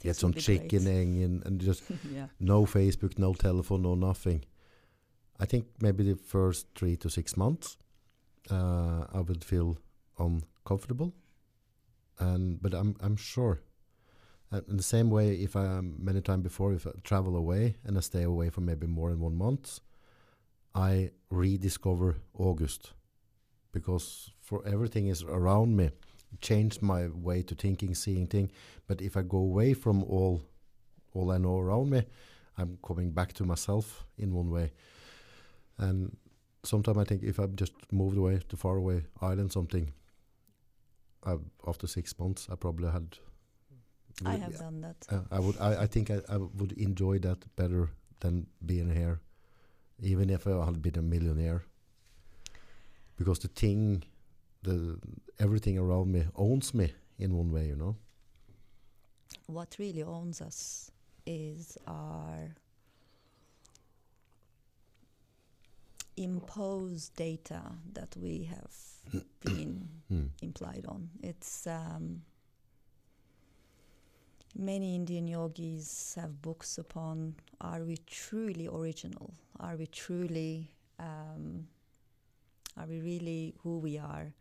[0.01, 1.83] get some chicken and, and just
[2.13, 2.27] yeah.
[2.41, 4.45] no Facebook, no telephone, no nothing.
[5.41, 7.77] I think maybe the first three to six months,
[8.51, 9.79] uh, I would feel
[10.19, 11.13] uncomfortable,
[12.19, 13.61] and but I'm I'm sure.
[14.51, 17.77] Uh, in the same way, if I um, many times before, if I travel away
[17.85, 19.81] and I stay away for maybe more than one month,
[20.79, 22.93] I rediscover August,
[23.73, 25.91] because for everything is around me,
[26.41, 28.51] changed my way to thinking, seeing thing.
[28.87, 30.43] But if I go away from all
[31.15, 32.03] all I know around me,
[32.57, 34.73] I'm coming back to myself in one way.
[35.79, 36.17] And
[36.65, 39.93] sometimes I think if I've just moved away to far away island, something,
[41.25, 43.19] I've, after six months, I probably had.
[44.25, 44.97] I have done that.
[45.11, 45.57] Uh, I would.
[45.61, 49.21] I, I think I, I would enjoy that better than being here,
[50.01, 51.63] even if I had been a millionaire.
[53.17, 54.05] Because the thing,
[54.63, 54.99] the
[55.39, 57.97] everything around me owns me in one way, you know.
[59.47, 60.91] What really owns us
[61.27, 62.55] is our
[66.17, 67.61] imposed data
[67.93, 70.27] that we have been Hmm.
[70.43, 71.11] implied on.
[71.23, 72.23] It's um,
[74.57, 79.35] many Indian yogis have books upon are we truly original?
[79.61, 81.67] Are we truly, um,
[82.77, 84.33] are we really who we are?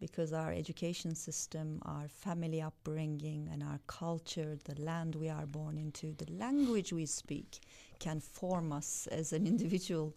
[0.00, 5.76] Because our education system, our family upbringing, and our culture, the land we are born
[5.76, 7.60] into, the language we speak,
[7.98, 10.16] can form us as an individual.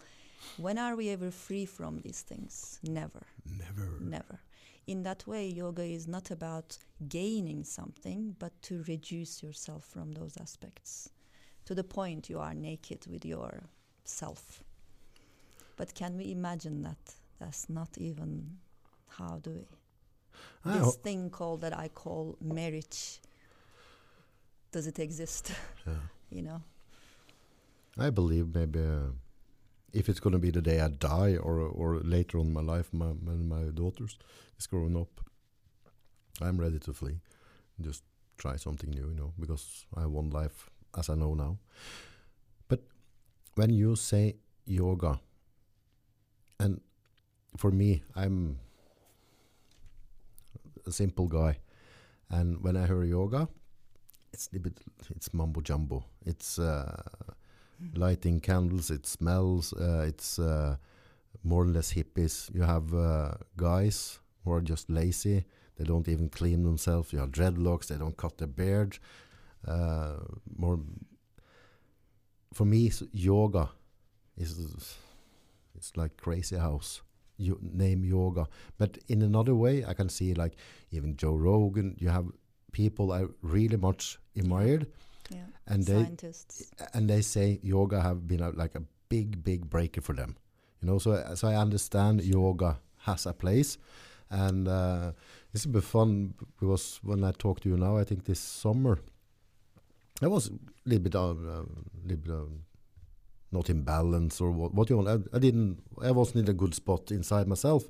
[0.57, 2.79] When are we ever free from these things?
[2.83, 3.23] Never.
[3.45, 3.89] Never.
[3.99, 4.39] Never.
[4.85, 10.35] In that way, yoga is not about gaining something, but to reduce yourself from those
[10.37, 11.09] aspects
[11.65, 13.63] to the point you are naked with your
[14.03, 14.63] self.
[15.77, 17.15] But can we imagine that?
[17.39, 18.57] That's not even
[19.07, 19.65] how do we?
[20.65, 23.19] I this thing called that I call marriage.
[24.71, 25.51] Does it exist?
[25.87, 25.93] yeah.
[26.29, 26.61] you know?
[27.97, 29.11] I believe maybe uh,
[29.93, 32.61] if it's going to be the day I die or or later on in my
[32.61, 34.17] life, my, when my daughters
[34.57, 35.21] is growing up,
[36.41, 37.19] I'm ready to flee,
[37.79, 38.03] just
[38.37, 41.59] try something new, you know, because I one life as I know now.
[42.67, 42.81] But
[43.55, 45.19] when you say yoga,
[46.59, 46.81] and
[47.57, 48.59] for me, I'm
[50.87, 51.57] a simple guy,
[52.29, 53.47] and when I hear yoga,
[54.33, 54.79] it's a bit,
[55.15, 56.03] it's mumbo jumbo.
[56.25, 57.03] It's uh,
[57.95, 60.77] lighting candles, it smells, uh, it's uh,
[61.43, 62.53] more or less hippies.
[62.53, 65.45] You have uh, guys who are just lazy,
[65.77, 67.13] they don't even clean themselves.
[67.13, 68.99] You have dreadlocks, they don't cut their beard.
[69.67, 70.15] Uh,
[70.57, 70.79] more
[72.53, 73.69] for me, yoga
[74.37, 74.97] is
[75.75, 77.01] it's like crazy house.
[77.37, 80.53] You name yoga, but in another way, I can see like
[80.91, 81.95] even Joe Rogan.
[81.99, 82.27] You have
[82.71, 84.87] people I really much admired,
[85.29, 85.45] Yeah.
[85.67, 86.05] and they
[86.93, 90.35] and they say yoga have been a, like a big big breaker for them.
[90.81, 93.77] You know so so i understand yoga has a place.
[94.29, 95.11] And uh,
[95.51, 96.33] this will be fun.
[96.59, 98.99] Because when i talk to you now i think this summer.
[100.21, 100.53] I was a
[100.85, 101.65] little bit uh, uh,
[102.05, 102.63] little bit um,
[103.51, 105.07] not in balance or what, what you want.
[105.09, 107.83] I, I didn't i wasn't in a good spot inside myself.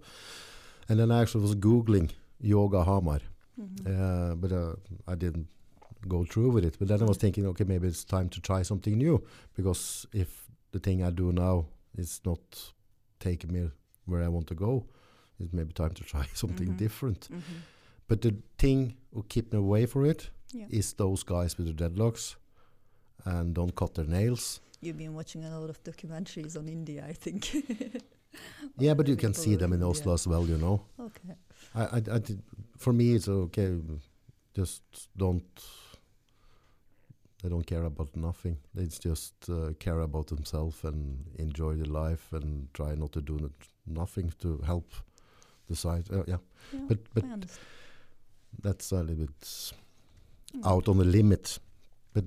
[0.90, 3.20] And then i actually was googling yoga hamar.
[3.60, 3.86] Mhm.
[3.88, 4.74] uh, but uh,
[5.08, 5.48] I didn't
[6.08, 6.76] go through with it.
[6.80, 9.24] But then I was thinking, okay, maybe it's time to try something new
[9.56, 11.66] because if the thing I do now
[11.98, 12.40] is not
[13.20, 13.70] taking me
[14.06, 14.86] where I want to go,
[15.40, 16.78] it's maybe time to try something Mhm.
[16.78, 17.30] different.
[17.32, 17.42] Mhm.
[18.08, 20.68] But the thing who keep me away from it Yeah.
[20.70, 22.36] is those guys with the dreadlocks
[23.26, 24.60] and don't cut their nails.
[24.82, 27.42] You've been watching a lot of documentaries on India, I think.
[28.80, 29.90] Yeah, but you can see them in India.
[29.90, 30.82] Oslo as well, you know.
[31.00, 31.36] Okay.
[31.76, 32.42] I, I, I did,
[32.78, 33.78] for me, it's okay.
[34.56, 34.82] Just
[35.16, 35.44] don't.
[37.44, 38.58] They don't care about nothing.
[38.74, 43.38] They just uh, care about themselves and enjoy the life and try not to do
[43.38, 43.52] n-
[43.86, 44.90] nothing to help
[45.70, 46.06] the side.
[46.10, 46.38] Uh, yeah,
[46.74, 47.24] Yeah, but but
[48.62, 49.74] that's a little bit
[50.54, 50.66] Mm.
[50.66, 51.60] out on the limit.
[52.14, 52.26] But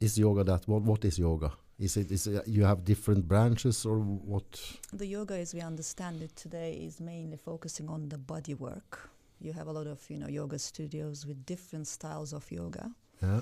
[0.00, 0.68] is yoga that?
[0.68, 1.50] What what is yoga?
[1.78, 4.78] Is it is it, you have different branches or what?
[4.92, 9.10] The yoga, as we understand it today, is mainly focusing on the body work.
[9.40, 12.90] You have a lot of, you know, yoga studios with different styles of yoga.
[13.22, 13.40] Yeah.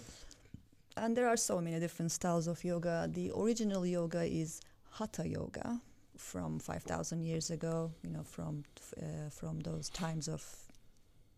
[0.96, 3.08] And there are so many different styles of yoga.
[3.12, 4.60] The original yoga is
[4.98, 5.80] hatha yoga
[6.16, 8.64] from 5,000 years ago, you know, from
[9.00, 10.44] uh, from those times of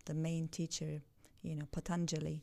[0.07, 1.01] the main teacher,
[1.43, 2.43] you know, Patanjali.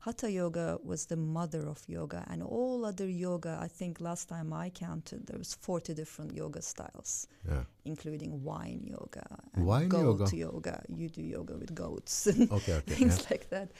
[0.00, 4.52] Hatha yoga was the mother of yoga, and all other yoga, I think last time
[4.52, 7.64] I counted, there was 40 different yoga styles, Yeah.
[7.86, 10.36] including wine yoga and Wine goat yoga?
[10.36, 10.82] yoga.
[10.94, 12.74] You do yoga with goats and Okay.
[12.74, 12.94] Okay.
[12.96, 13.26] things yeah.
[13.30, 13.70] like that.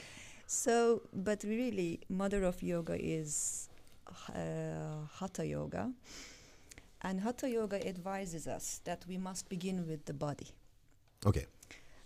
[0.47, 3.69] So, but really, mother of yoga is
[4.29, 5.91] uh, hatha yoga,
[7.03, 10.49] and hatha yoga advises us that we must begin with the body.
[11.27, 11.47] Okay.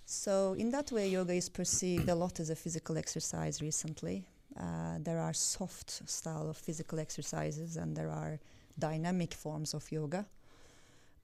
[0.07, 4.24] So, in that way, yoga is perceived a lot as a physical exercise recently.
[4.59, 8.40] Uh, there are soft style of physical exercises and there are
[8.79, 10.27] dynamic forms of yoga.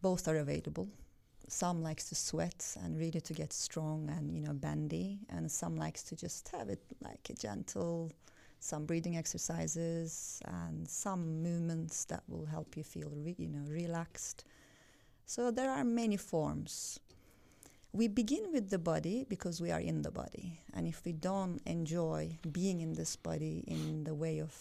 [0.03, 0.89] Both are available.
[1.47, 5.77] Some likes to sweat and really to get strong and you know bendy, and some
[5.77, 8.11] likes to just have it like a gentle,
[8.61, 14.45] some breathing exercises, and some movements that will help you feel, you know, relaxed.
[15.27, 16.99] So there are many forms.
[17.93, 21.61] We begin with the body because we are in the body, and if we don't
[21.67, 24.55] enjoy being in this body in the way of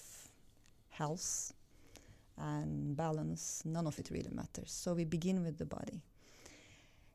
[0.89, 1.53] health
[2.37, 4.71] and balance, none of it really matters.
[4.71, 6.03] So we begin with the body.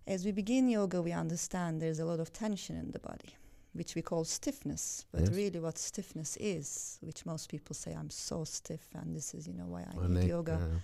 [0.08, 3.36] As we begin yoga, we understand there's a lot of tension in the body,
[3.74, 5.04] which we call stiffness.
[5.12, 5.30] But Yes.
[5.32, 9.52] really, what stiffness is, which most people say, I'm so stiff, and this is, you
[9.52, 10.56] know, why I My need yoga.
[10.72, 10.80] yeah.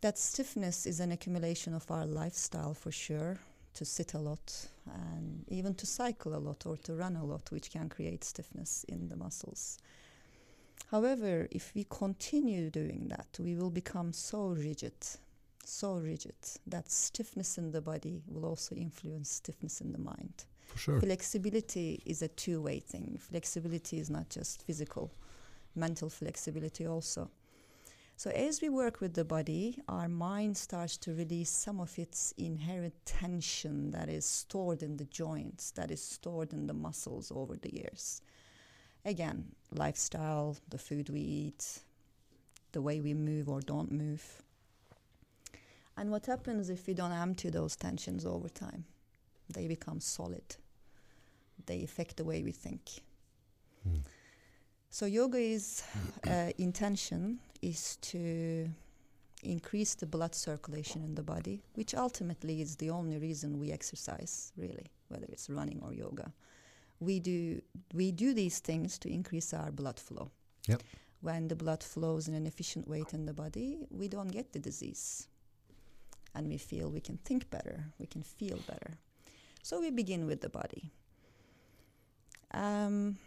[0.00, 3.38] That stiffness is an accumulation of our lifestyle for sure,
[3.74, 7.50] to sit a lot and even to cycle a lot or to run a lot,
[7.52, 9.78] which can create stiffness in the muscles.
[10.90, 14.94] However, if we continue doing that, we will become so rigid,
[15.64, 16.34] so rigid
[16.66, 20.44] that stiffness in the body will also influence stiffness in the mind.
[20.66, 21.00] For sure.
[21.00, 23.18] Flexibility is a two way thing.
[23.18, 25.10] Flexibility is not just physical,
[25.74, 27.30] mental flexibility also.
[28.16, 32.34] So, as we work with the body, our mind starts to release some of its
[32.36, 37.56] inherent tension that is stored in the joints, that is stored in the muscles over
[37.56, 38.20] the years.
[39.06, 41.80] Again, lifestyle, the food we eat,
[42.72, 44.42] the way we move or don't move.
[46.00, 48.86] And what happens if we don't empty those tensions over time?
[49.52, 50.56] They become solid,
[51.66, 52.80] they affect the way we think.
[53.86, 54.00] Mm.
[54.88, 55.82] So yoga is
[56.26, 58.70] uh, intention is to
[59.42, 64.52] increase the blood circulation in the body, which ultimately is the only reason we exercise,
[64.56, 66.32] really, whether it's running or yoga.
[67.00, 67.60] We do
[67.92, 70.30] we do these things to increase our blood flow.
[70.66, 70.82] Yep.
[71.20, 74.58] When the blood flows in an efficient way in the body, we don't get the
[74.58, 75.28] disease.
[76.34, 78.98] And we feel we can think better, we can feel better.
[79.62, 80.90] So we begin with the body.
[82.52, 83.18] Um,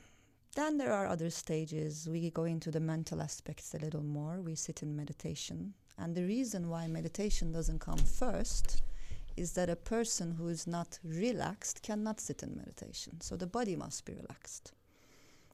[0.56, 2.08] then there are other stages.
[2.10, 4.40] We go into the mental aspects a little more.
[4.42, 5.74] We sit in meditation.
[5.98, 8.82] And the reason why meditation doesn't come first
[9.36, 13.20] is that a person who is not relaxed cannot sit in meditation.
[13.22, 14.74] So the body must be relaxed.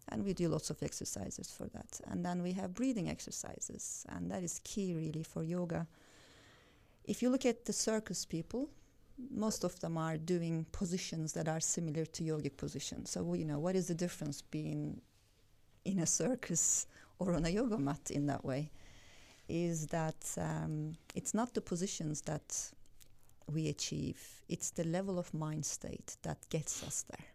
[0.10, 2.02] And we do lots of exercises for that.
[2.08, 4.06] And then we have breathing exercises.
[4.10, 5.88] And that is key, really, for yoga.
[7.10, 8.70] If you look at the circus people,
[9.32, 13.10] most of them are doing positions that are similar to yogic positions.
[13.10, 15.02] So, you know, what is the difference being
[15.86, 16.86] in a circus
[17.18, 18.70] or on a yoga mat in that way?
[19.48, 22.72] Is that um, it's not the positions that
[23.52, 27.26] we achieve, it's the level of mind state that gets us there.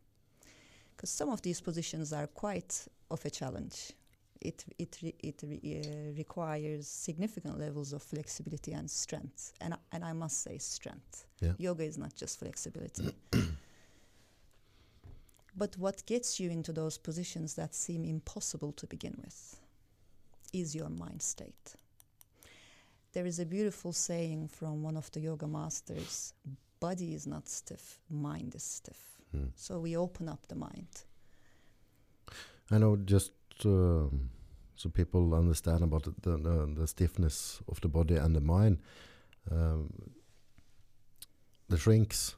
[0.94, 3.90] Because some of these positions are quite of a challenge.
[4.40, 9.52] It, it, re- it re- uh, requires significant levels of flexibility and strength.
[9.60, 11.24] And, I- and I must say, strength.
[11.40, 11.52] Yeah.
[11.58, 13.14] Yoga is not just flexibility.
[15.56, 19.60] but what gets you into those positions that seem impossible to begin with
[20.52, 21.74] is your mind state.
[23.12, 26.34] There is a beautiful saying from one of the yoga masters
[26.80, 29.18] body is not stiff, mind is stiff.
[29.34, 29.50] Mm.
[29.54, 31.04] So we open up the mind.
[32.70, 33.30] I know just
[33.62, 38.78] so people understand about the, the, the, stiffness of the body and the mind.
[39.50, 39.92] Um,
[41.68, 42.34] the shrinks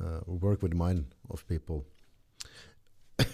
[0.00, 1.84] uh, work with the mind of people.
[3.18, 3.24] I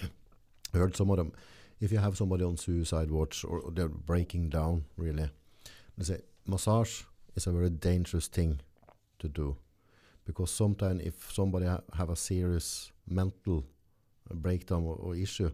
[0.73, 1.33] heard some of them.
[1.81, 5.31] If you have somebody on suicide watch or or they're breaking down, really,
[5.99, 7.03] they say massage
[7.35, 8.61] is a very dangerous thing
[9.19, 9.57] to do
[10.27, 13.65] because sometimes if somebody ha- have a serious mental
[14.33, 15.51] breakdown or, or issue,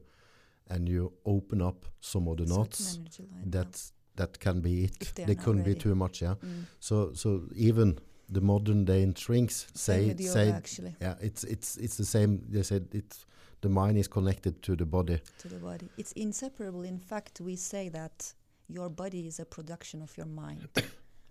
[0.73, 2.99] and you open up some of the Certain knots,
[3.47, 4.97] that that can be it.
[5.01, 6.35] If they are They not couldn't be too much, yeah.
[6.45, 6.65] Mm.
[6.81, 11.97] So so even the modern day shrinks say yoga, say actually, yeah, it's it's it's
[11.97, 12.41] the same.
[12.49, 13.27] They said it's
[13.61, 15.19] the mind is connected to the body.
[15.39, 15.89] to the body.
[15.97, 16.83] It's inseparable.
[16.87, 18.35] In fact, we say that
[18.69, 20.69] your body is a production of your mind.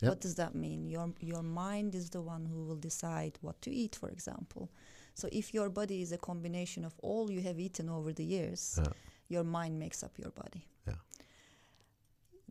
[0.04, 0.10] Yep.
[0.10, 0.90] What does that mean?
[0.90, 4.68] Your your mind is the one who will decide what to eat, for example.
[5.14, 8.80] So if your body is a combination of all you have eaten over the years,
[8.80, 8.94] Yeah.
[9.32, 10.66] Your mind makes up your body.
[10.88, 11.00] Yeah.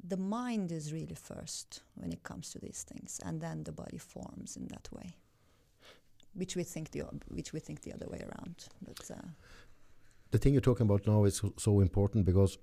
[0.08, 3.98] The mind is really first when it comes to these things, and then the body
[3.98, 5.14] forms in that way,
[6.34, 8.56] which we think the which we think the other way around.
[8.86, 9.28] But uh,
[10.30, 12.58] The thing you're talking about now is so, so important because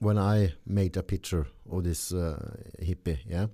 [0.00, 2.38] when I made a picture of this uh,
[2.80, 3.46] hippie, yeah,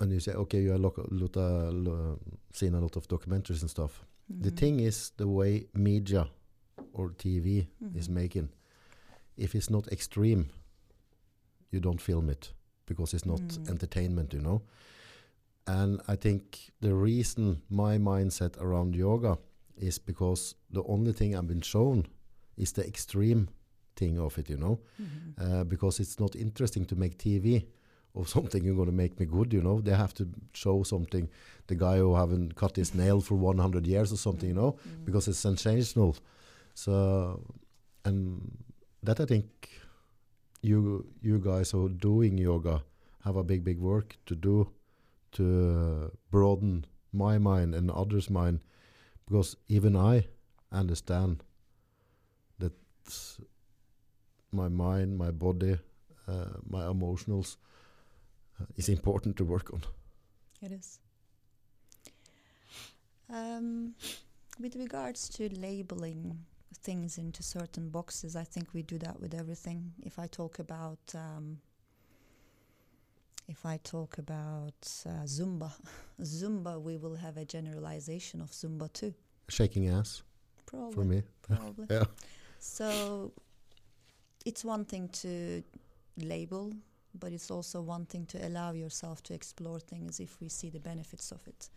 [0.00, 2.16] and you say, okay, you have lot, uh,
[2.52, 4.04] seen a lot of documentaries and stuff.
[4.28, 4.56] The mhm.
[4.56, 6.26] thing is the way media
[6.94, 8.14] or TV is Mhm.
[8.14, 8.48] making.
[9.36, 10.44] If it's not extreme,
[11.70, 12.52] you don't film it
[12.86, 13.68] because it's not Mm.
[13.68, 14.62] entertainment, you know.
[15.66, 19.38] And I think the reason my mindset around yoga
[19.76, 22.06] is because the only thing I've been shown
[22.56, 23.48] is the extreme
[23.96, 25.34] thing of it, you know, Mhm.
[25.38, 27.64] uh, because it's not interesting to make TV
[28.14, 29.80] of something you're going to make me good, you know.
[29.80, 31.28] They have to show something,
[31.66, 35.04] the guy who haven't cut his nail for 100 years or something, you know, Mm.
[35.06, 36.14] because it's sensational.
[36.74, 37.56] So,
[38.04, 38.58] and
[39.02, 39.70] that I think
[40.62, 42.82] you you guys who are doing yoga
[43.24, 44.68] have a big big work to do
[45.32, 48.60] to broaden my mind and others' mind,
[49.26, 50.26] because even I
[50.72, 51.42] understand
[52.58, 52.72] that
[54.52, 55.78] my mind, my body,
[56.28, 57.56] uh, my emotionals
[58.60, 59.82] uh, is important to work on.
[60.62, 60.98] It is.
[63.28, 63.94] Um,
[64.60, 66.38] with regards to labeling
[66.76, 69.92] things into certain boxes, I think we do that with everything.
[70.02, 71.58] If I talk about, um,
[73.48, 74.74] if I talk about
[75.06, 75.72] uh, Zumba,
[76.22, 79.14] Zumba, we will have a generalization of Zumba too.
[79.48, 80.22] Shaking ass
[80.66, 80.94] Probably.
[80.94, 81.22] for me.
[81.42, 81.86] Probably.
[81.90, 82.04] Yeah.
[82.58, 83.32] So
[84.46, 85.62] it's one thing to
[86.16, 86.72] label,
[87.18, 90.80] but it's also one thing to allow yourself to explore things if we see the
[90.80, 91.68] benefits of it.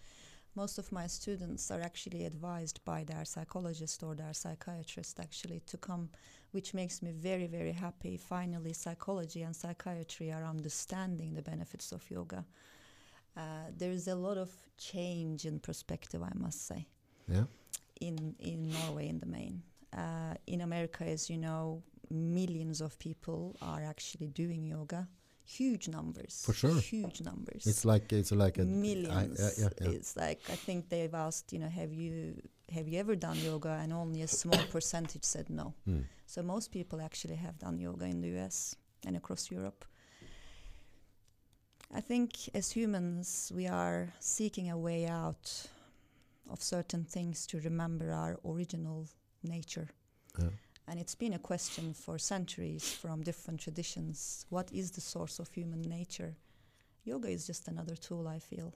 [0.57, 5.77] Most of my students are actually advised by their psychologist or their psychiatrist actually to
[5.77, 6.09] come,
[6.51, 8.17] which makes me very, very happy.
[8.17, 12.43] Finally, psychology and psychiatry are understanding the benefits of yoga.
[13.35, 13.41] Uh,
[13.77, 16.87] there is a lot of change in perspective, I must say
[17.27, 17.45] Yeah.
[18.07, 19.61] in in Norway in the main.
[19.93, 25.07] Uh, in America, as you know, millions of people are actually doing yoga.
[25.49, 26.43] Huge numbers.
[26.45, 26.75] For sure.
[26.79, 27.65] Huge numbers.
[27.65, 29.39] It's like it's like a I- millions.
[29.39, 29.95] yeah, yeah, yeah.
[29.97, 33.79] It's like I think they've asked, you know, have you have you ever done yoga?
[33.81, 35.73] And only a small percentage said no.
[35.85, 36.01] Hmm.
[36.25, 38.75] So most people actually have done yoga in the US
[39.05, 39.85] and across Europe.
[41.95, 45.69] I think as humans, we are seeking a way out
[46.49, 49.07] of certain things to remember our original
[49.43, 49.87] nature.
[50.37, 50.49] Yeah.
[50.87, 54.45] And it's been a question for centuries from different traditions.
[54.49, 56.35] What is the source of human nature?
[57.03, 58.73] Yoga is just another tool, I feel.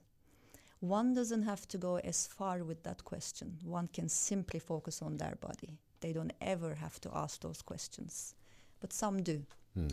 [0.82, 3.58] One doesn't have to go as far with that question.
[3.64, 5.78] One can simply focus on their body.
[6.02, 8.36] They don't ever have to ask those questions.
[8.80, 9.44] But some do.
[9.76, 9.88] Hmm.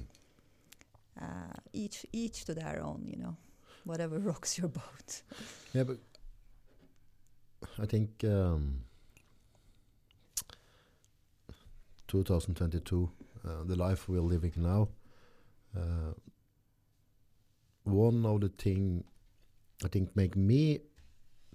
[1.21, 3.37] Uh, each, each to their own, you know,
[3.85, 5.23] whatever rocks your boat.
[5.73, 5.99] Yeah, but
[7.79, 8.85] I think um,
[12.09, 13.11] 2022,
[13.47, 14.89] uh, the life we're living now,
[15.77, 16.13] uh,
[17.85, 19.05] one of the thing
[19.85, 20.81] I think make me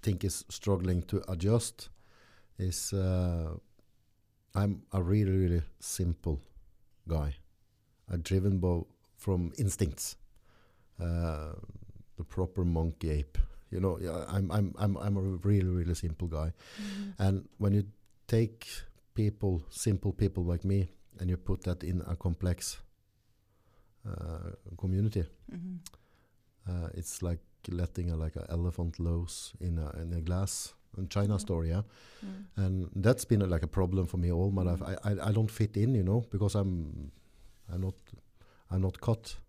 [0.01, 1.89] think is struggling to adjust
[2.57, 3.55] is uh,
[4.55, 6.41] I'm a really really simple
[7.07, 7.35] guy.
[8.09, 8.87] I'm driven bo-
[9.17, 10.17] from instincts,
[10.99, 11.53] uh,
[12.17, 13.37] the proper monkey ape.
[13.71, 16.53] You know, yeah, I'm I'm I'm I'm a really really simple guy.
[17.17, 17.85] And when you
[18.27, 18.67] take
[19.13, 20.87] people, simple people like me,
[21.19, 22.79] and you put that in a complex
[24.05, 25.79] uh, community, Mhm.
[26.67, 27.39] uh, it's like
[27.69, 30.73] letting a, like an elephant loose in a, in a glass.
[30.97, 31.39] In China Yeah.
[31.39, 31.81] story, yeah,
[32.21, 32.45] Mm.
[32.55, 34.79] and that's been a, like a problem for me all my life.
[34.83, 37.11] I, I I don't fit in, you know, because I'm
[37.67, 37.95] I'm not
[38.69, 39.39] I'm not cut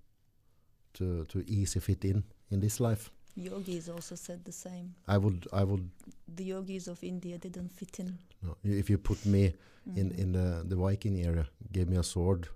[0.95, 3.11] to to easy fit in in this life.
[3.37, 4.95] Yogis also said the same.
[5.09, 5.91] I would I would
[6.37, 8.19] The yogis of India didn't fit in.
[8.43, 9.55] no, if you put me
[9.97, 10.19] in Mhm.
[10.19, 12.49] in the the Viking area, gave me a sword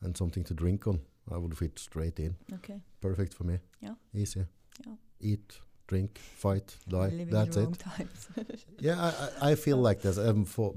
[0.00, 1.00] and something to drink on,
[1.30, 2.34] I would fit straight in.
[2.52, 2.80] Okay.
[3.00, 3.58] Perfect for me.
[3.82, 3.94] Yeah.
[4.14, 4.46] Easy.
[4.86, 4.96] Yeah.
[5.20, 7.08] Eat, drink, fight, die.
[7.10, 7.78] Living That's in it.
[7.78, 8.28] times.
[8.80, 9.00] Yeah,
[9.40, 10.18] I, I, I feel like this.
[10.18, 10.74] Um, for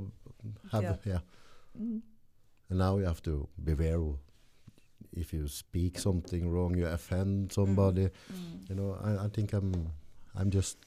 [0.72, 0.98] have Yeah.
[1.14, 1.20] yeah.
[1.82, 2.02] Mm.
[2.70, 3.98] And now you have to beware.
[3.98, 4.18] w-
[5.16, 8.10] If you speak something wrong, you offend somebody.
[8.32, 8.70] Mm.
[8.70, 9.92] You know, I, I think I'm
[10.36, 10.78] I'm just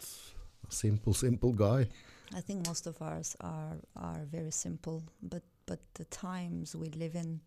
[0.68, 1.87] a simple, simple guy.
[2.35, 7.14] I think most of ours are are very simple, but but the times we live
[7.14, 7.41] in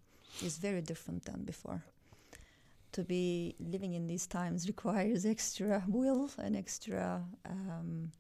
[0.44, 1.84] is very different than before.
[2.94, 8.12] To be living in these times requires extra will and extra um,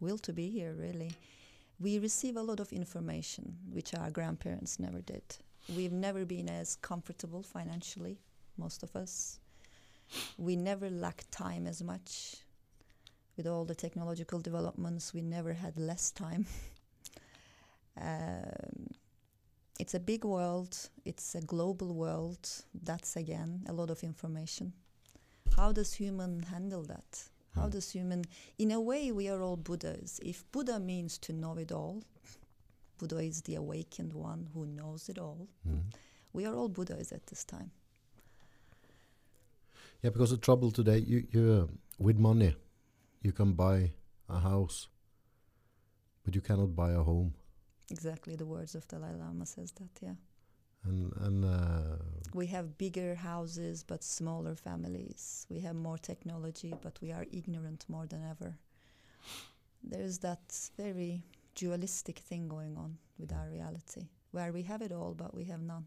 [0.00, 0.74] will to be here.
[0.74, 1.12] Really,
[1.80, 5.38] we receive a lot of information which our grandparents never did.
[5.76, 8.18] We've never been as comfortable financially,
[8.56, 9.38] most of us.
[10.38, 12.36] We never lacked time as much
[13.36, 16.46] with all the technological developments, we never had less time.
[18.00, 18.88] um,
[19.78, 22.48] it's a big world, it's a global world.
[22.74, 24.72] That's again a lot of information.
[25.56, 27.28] How does human handle that?
[27.54, 27.70] How Mm.
[27.70, 28.24] does human,
[28.58, 30.20] in a way, we are all Buddhas.
[30.22, 32.02] If Buddha means to know it all,
[32.98, 35.48] Buddha is the awakened one who knows it all.
[35.68, 35.82] Mm.
[36.32, 37.70] We are all Buddhas at this time.
[40.02, 41.66] Yeah, because the trouble today, you you uh,
[41.98, 42.54] with money,
[43.22, 43.92] you can buy
[44.28, 44.88] a house,
[46.24, 47.34] but you cannot buy a home.
[47.90, 49.90] Exactly, the words of Dalai Lama says that.
[50.02, 50.16] Yeah,
[50.84, 51.96] And and uh,
[52.34, 55.46] we have bigger houses but smaller families.
[55.48, 58.58] We have more technology, but we are ignorant more than ever.
[59.82, 61.22] There's that very
[61.58, 65.60] dualistic thing going on with our reality, where we have it all but we have
[65.60, 65.86] none.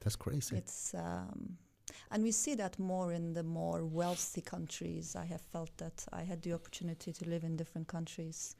[0.00, 0.56] that's crazy.
[0.56, 1.58] It's um,
[2.10, 5.16] and we see that more in the more wealthy countries.
[5.16, 8.56] I have felt that I had the opportunity to live in different countries,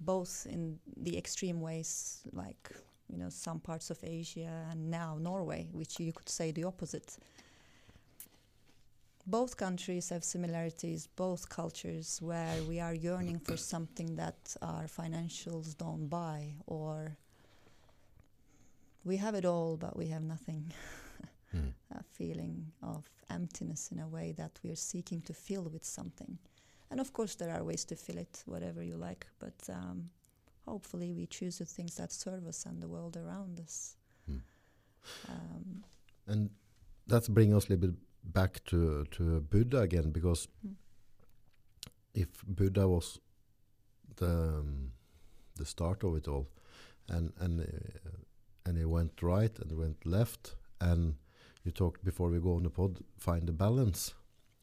[0.00, 2.64] both in the extreme ways, like
[3.08, 7.18] you know some parts of Asia and now Norway, which you could say the opposite.
[9.30, 15.76] Both countries have similarities, both cultures where we are yearning for something that our financials
[15.76, 17.16] don't buy, or
[19.04, 20.72] we have it all but we have nothing
[21.52, 21.72] Mm.
[21.90, 26.38] a feeling of emptiness in a way that we are seeking to fill with something.
[26.92, 30.10] And of course, there are ways to fill it, whatever you like, but um,
[30.64, 33.96] hopefully, we choose the things that serve us and the world around us.
[34.30, 34.42] Mm.
[35.28, 35.84] Um,
[36.28, 36.50] And
[37.08, 40.76] that's bringing us a little bit back to to Buddha again, because Mm.
[42.14, 43.20] if Buddha was
[44.16, 44.26] the
[44.58, 44.92] um,
[45.56, 46.46] the start of it all,
[47.08, 47.64] and and uh,
[48.66, 51.14] and it went right and went left, and
[51.64, 54.14] you talked before we go on the pod, find the balance,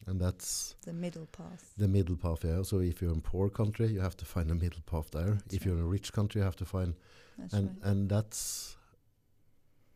[0.06, 1.72] and that's the middle path.
[1.76, 2.44] the middle path.
[2.44, 2.62] Yeah.
[2.62, 5.34] So if you're in poor country, you have to find a middle path there.
[5.34, 6.94] That's if you're in a rich country, you have to find
[7.38, 7.90] That's and right.
[7.90, 8.76] and that's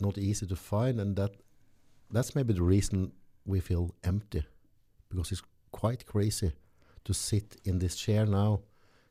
[0.00, 1.30] not easy to find and that
[2.10, 3.12] that's maybe the reason
[3.44, 4.44] we feel empty
[5.08, 6.52] because it's quite crazy
[7.04, 8.60] to sit in this chair now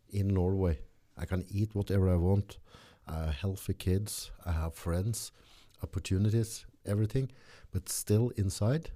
[0.09, 0.79] in Norway.
[1.17, 2.57] I can eat whatever I want.
[3.07, 4.31] I have healthy kids.
[4.45, 5.31] I have friends
[5.83, 7.31] opportunities everything.
[7.71, 8.91] But still inside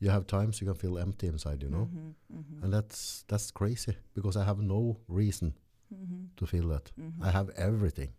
[0.00, 1.88] you have times you can feel empty inside you know?
[1.92, 5.54] Mhm, mhm, and that's that's crazy because I have no reason
[5.92, 6.92] mhm, to feel that.
[6.96, 7.22] Mhm.
[7.22, 8.12] I have everything.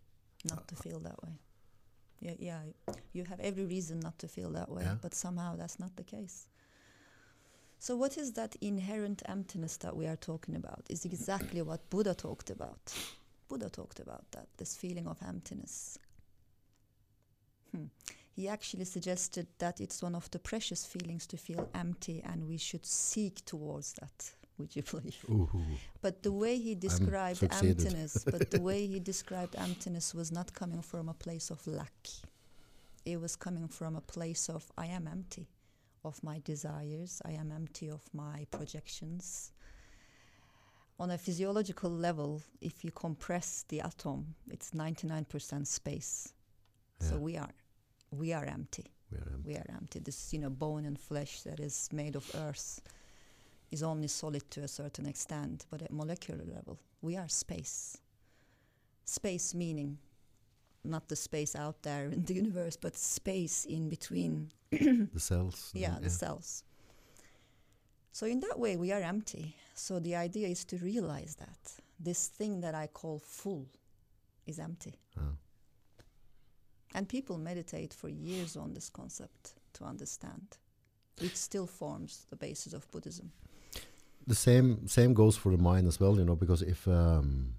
[0.46, 1.40] Not to feel that way.
[2.22, 2.60] Yeah, yeah,
[3.14, 4.98] you have every reason not to feel that way, Yeah.
[5.02, 6.48] but somehow that's not the case.
[7.80, 10.84] So, what is that inherent emptiness that we are talking about?
[10.90, 12.94] Is exactly what Buddha talked about.
[13.48, 15.98] Buddha talked about that, this feeling of emptiness.
[17.72, 17.86] Hmm.
[18.36, 22.58] He actually suggested that it's one of the precious feelings to feel empty, and we
[22.58, 24.32] should seek towards that.
[24.60, 25.26] Would you believe?
[25.30, 25.50] Ooh.
[26.02, 30.82] But the way he described emptiness, but the way he described emptiness was not coming
[30.82, 32.08] from a place of lack.
[33.06, 35.48] It was coming from a place of I am empty
[36.04, 39.52] of my desires, I am empty of my projections.
[41.00, 46.34] On a physiological level, if you compress the atom, it's 99% space.
[47.00, 47.50] So we are
[48.12, 49.44] we are empty We are empty.
[49.50, 50.00] we are empty.
[50.00, 52.82] This, you know, bone and flesh that is made of earth
[53.72, 57.98] is only solid to a certain extent, but at molecular level, we are space.
[59.06, 59.98] Space meaning
[60.84, 65.72] not the space out there in the universe, but space in between, the cells.
[65.74, 66.64] yeah, and- the cells.
[68.12, 69.56] So in that way, we are empty.
[69.76, 71.58] So the idea is to realize that
[72.00, 73.68] this thing that I call full
[74.46, 74.96] is empty.
[75.18, 75.22] Ah.
[76.96, 80.58] And people meditate for years on this concept to understand.
[81.22, 83.32] It still forms the basis of Buddhism.
[84.28, 87.56] The same same goes for the mind as well, you know, because if um,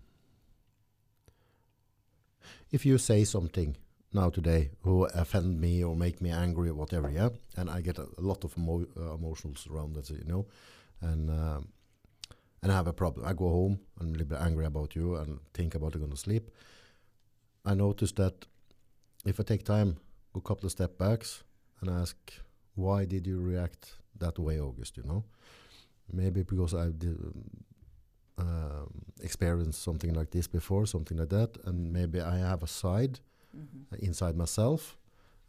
[2.71, 3.77] if you say something
[4.13, 7.99] now today who offend me or make me angry or whatever, yeah, and I get
[7.99, 10.47] a, a lot of emo- uh, emotions around that, you know,
[11.01, 11.69] and um,
[12.63, 13.27] and I have a problem.
[13.27, 16.11] I go home and I'm a little bit angry about you and think about going
[16.11, 16.51] to sleep.
[17.65, 18.47] I notice that
[19.25, 19.97] if I take time,
[20.33, 21.43] go a couple of step backs
[21.81, 22.17] and ask,
[22.75, 24.97] why did you react that way, August?
[24.97, 25.25] You know,
[26.13, 27.19] maybe because I did
[28.39, 28.91] um,
[29.23, 33.21] experienced something like this before, something like that, and maybe I have a side
[33.57, 34.05] Mm-hmm.
[34.07, 34.97] inside myself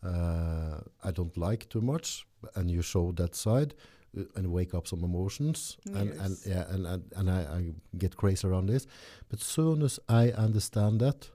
[0.04, 3.76] uh, I don't like too much, and you show that side
[4.18, 8.16] uh, and wake up some emotions, and, and yeah, and and, and I, I get
[8.18, 8.88] crazy around this.
[9.30, 11.30] But soon as I understand that,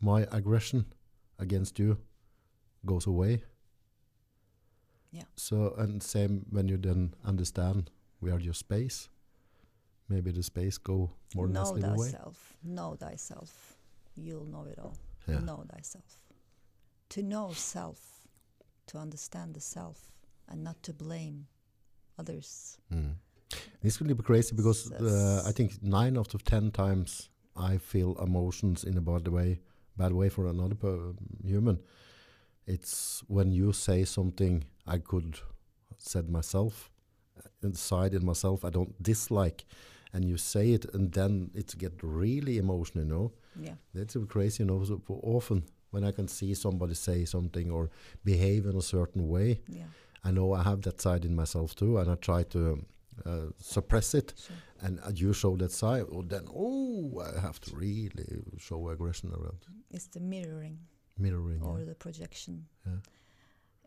[0.00, 0.84] my aggression
[1.40, 1.98] against you
[2.86, 3.42] goes away.
[5.10, 5.24] Yeah.
[5.34, 7.90] So and same when you then understand
[8.20, 9.08] we are your space.
[10.08, 12.10] Maybe the space go more or less know live away.
[12.10, 12.56] thyself.
[12.64, 13.76] Know thyself.
[14.16, 14.96] You'll know it all.
[15.26, 15.40] Yeah.
[15.40, 16.18] Know thyself.
[17.10, 18.00] To know self,
[18.86, 20.12] to understand the self,
[20.48, 21.46] and not to blame
[22.18, 22.78] others.
[22.92, 23.14] Mm.
[23.82, 28.16] This will be crazy because uh, I think nine out of ten times I feel
[28.22, 29.60] emotions in a bad way,
[29.96, 30.76] bad way for another
[31.44, 31.78] human.
[32.66, 35.38] It's when you say something I could
[35.98, 36.90] said myself
[37.62, 39.64] inside in myself I don't dislike,
[40.12, 43.32] and you say it, and then it get really emotional, you know.
[43.60, 43.74] Yeah.
[43.94, 44.84] That's crazy, you know.
[44.84, 47.90] So for often when I can see somebody say something or
[48.24, 49.86] behave in a certain way, Yeah.
[50.24, 52.84] I know I have that side in myself too, and I try to
[53.24, 54.34] uh, suppress it.
[54.36, 54.56] Sure.
[54.80, 59.30] And uh, you show that side, or then oh, I have to really show aggression
[59.32, 59.58] around
[59.90, 60.78] It's the mirroring
[61.18, 61.62] mirroring.
[61.62, 61.84] or yeah.
[61.86, 62.66] the projection.
[62.86, 62.92] Yeah.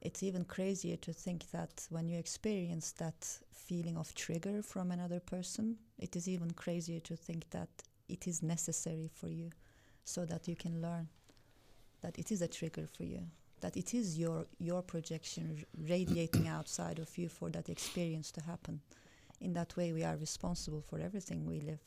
[0.02, 5.20] It's even crazier to think that when you experience that feeling of trigger from another
[5.20, 7.70] person, it is even crazier to think that
[8.10, 9.52] it is necessary for you
[10.04, 11.08] so that you can learn
[12.02, 13.22] that it is a trigger for you,
[13.62, 18.82] that it is your, your projection radiating outside of you for that experience to happen.
[19.40, 21.80] In that way, we are responsible for everything we live.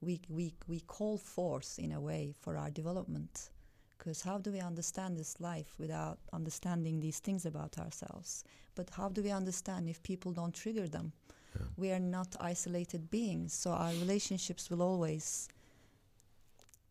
[0.00, 3.48] We, we, we call forth, in a way, for our development.
[3.96, 8.44] Because how do we understand this life without understanding these things about ourselves?
[8.74, 11.12] But how do we understand if people don't trigger them?
[11.54, 11.66] Yeah.
[11.76, 15.48] We are not isolated beings, so our relationships will always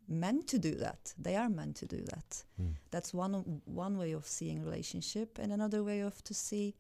[0.08, 1.14] meant to do that.
[1.18, 2.44] They are meant to do that.
[2.62, 2.74] Mm.
[2.92, 6.76] That's one one way of seeing relationship, and another way of to see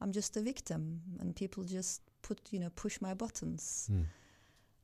[0.00, 4.04] I'm just a victim, and people just put you know push my buttons Mm.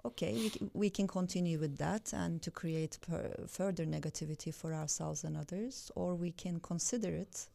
[0.05, 4.74] Okay, we, c- we can continue with that and to create per further negativity for
[4.74, 7.46] ourselves and others, or we can consider it.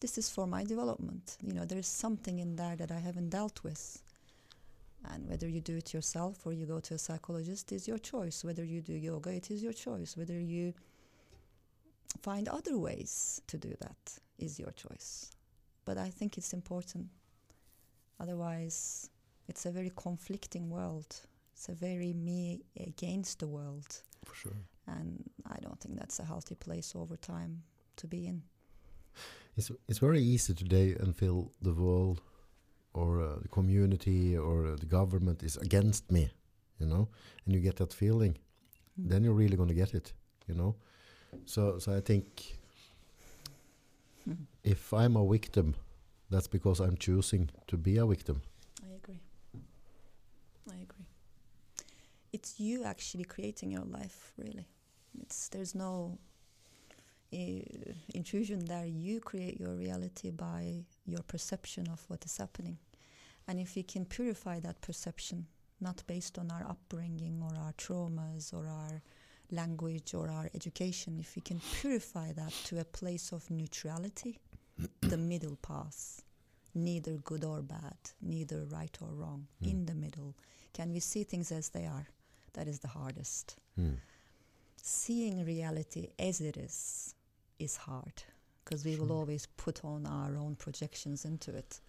[0.00, 1.36] This is for my development.
[1.42, 4.02] You know, there's something in there that I haven't dealt with.
[5.12, 8.44] And whether you do it yourself or you go to a psychologist is your choice.
[8.44, 10.16] Whether you do yoga, it is your choice.
[10.16, 10.74] Whether you
[12.22, 15.30] find other ways to do that is your choice.
[15.84, 17.06] But I think it's important.
[18.18, 19.10] Otherwise,
[19.48, 21.20] it's a very conflicting world.
[21.56, 24.02] It's a very me against the world.
[24.24, 24.56] For sure.
[24.86, 27.62] And I don't think that's a healthy place over time
[27.96, 28.42] to be in.
[29.56, 32.20] It's it's very easy today and feel the world
[32.92, 36.28] or uh, the community or uh, the government is against me,
[36.78, 37.08] you know,
[37.46, 38.36] and you get that feeling.
[38.98, 40.14] Then you're really going to get it,
[40.48, 40.74] you know.
[41.46, 42.56] So so I think
[44.26, 44.46] Mhm.
[44.64, 45.74] if I'm a victim,
[46.30, 48.40] that's because I'm choosing to be a victim.
[48.82, 49.20] I agree.
[50.70, 51.06] I agree.
[52.36, 54.66] It's you actually creating your life, really.
[55.22, 56.18] It's there's no
[57.32, 58.86] uh, intrusion there.
[58.86, 62.76] You create your reality by your perception of what is happening,
[63.48, 65.46] and if we can purify that perception,
[65.80, 69.02] not based on our upbringing or our traumas or our
[69.50, 74.38] language or our education, if we can purify that to a place of neutrality,
[75.00, 76.22] the middle path,
[76.74, 79.70] neither good or bad, neither right or wrong, Mm.
[79.72, 80.34] in the middle.
[80.74, 82.06] Can we see things as they are?
[82.56, 83.56] That is the hardest.
[83.78, 83.96] Mm.
[84.82, 87.14] Seeing reality as it is
[87.58, 88.22] is hard
[88.64, 91.80] because we will always put on our own projections into it.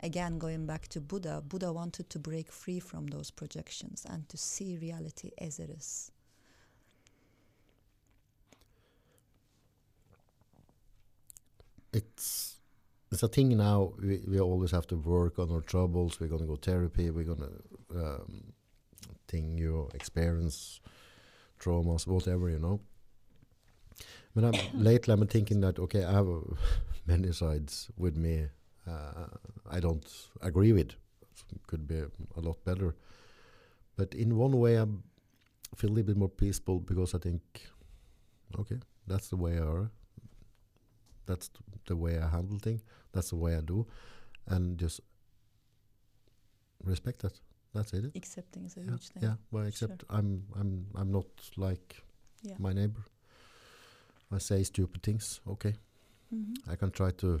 [0.00, 4.36] Again, going back to Buddha, Buddha wanted to break free from those projections and to
[4.36, 6.12] see reality as it is.
[11.92, 12.56] It's
[13.10, 13.94] it's a thing now.
[13.98, 16.20] We, we always have to work on our troubles.
[16.20, 17.10] We're gonna go therapy.
[17.10, 17.50] We're gonna
[17.94, 18.52] um,
[19.28, 20.80] thing you experience
[21.60, 22.80] traumas, whatever you know.
[24.34, 26.28] But I'm, lately, I'm thinking that okay, I have
[27.06, 28.46] many sides with me.
[28.86, 29.26] Uh,
[29.70, 30.06] I don't
[30.40, 30.92] agree with.
[31.66, 31.98] Could be
[32.36, 32.96] a lot better.
[33.96, 34.86] But in one way, I
[35.76, 37.42] feel a little bit more peaceful because I think,
[38.58, 39.90] okay, that's the way I are.
[41.26, 42.82] That's th- the way I handle things.
[43.12, 43.86] That's the way I do,
[44.46, 45.00] and just
[46.84, 47.38] respect that.
[47.78, 48.16] That's it.
[48.16, 49.22] Accepting is a Yeah, huge thing.
[49.22, 49.36] yeah.
[49.52, 51.26] Well, except I'm I'm I'm not
[51.56, 52.02] like
[52.42, 52.56] Yeah.
[52.58, 53.04] my neighbor.
[54.30, 55.40] I say stupid things.
[55.46, 55.74] Okay,
[56.32, 56.54] Mhm.
[56.72, 57.40] I can try to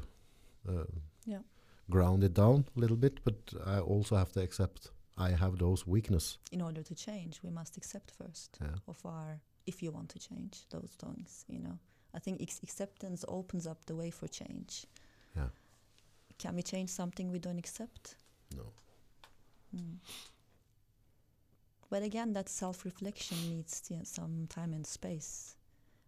[0.68, 0.84] uh,
[1.24, 1.42] Yeah.
[1.90, 5.86] ground it down a little bit, but I also have to accept I have those
[5.86, 6.38] weakness.
[6.52, 8.58] In order to change, we must accept first.
[8.60, 8.78] Yeah.
[8.86, 11.78] of our if you want to change those things you know
[12.14, 14.86] i think ex- acceptance opens up the way for change
[15.36, 15.50] Yeah.
[16.38, 18.16] can we change something we don't accept
[18.56, 18.72] No.
[19.74, 19.96] Mm.
[21.90, 25.56] but again that self-reflection needs t- some time and space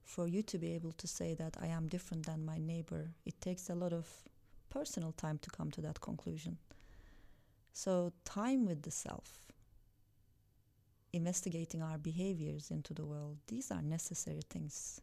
[0.02, 3.38] for you to be able to say that i am different than my neighbor it
[3.40, 4.06] takes a lot of
[4.70, 6.56] personal time to come to that conclusion
[7.72, 9.50] so time with the self
[11.12, 15.00] investigating our behaviors into the world, these are necessary things.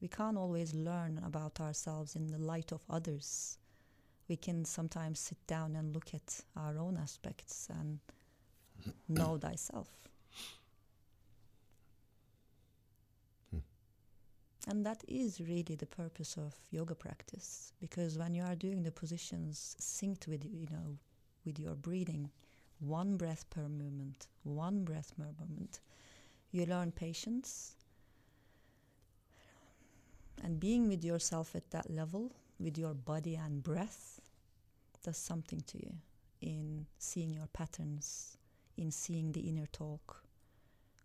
[0.00, 3.58] We can't always learn about ourselves in the light of others.
[4.32, 7.98] We can sometimes sit down and look at our own aspects and
[9.10, 9.90] know thyself.
[13.50, 13.58] Hmm.
[14.70, 18.90] And that is really the purpose of yoga practice because when you are doing the
[18.90, 20.96] positions synced with you know
[21.44, 22.30] with your breathing,
[22.80, 25.80] one breath per movement, one breath per moment,
[26.52, 27.76] You learn patience.
[30.42, 34.21] And being with yourself at that level, with your body and breath,
[35.02, 35.92] does something to you
[36.40, 38.36] in seeing your patterns,
[38.76, 40.22] in seeing the inner talk.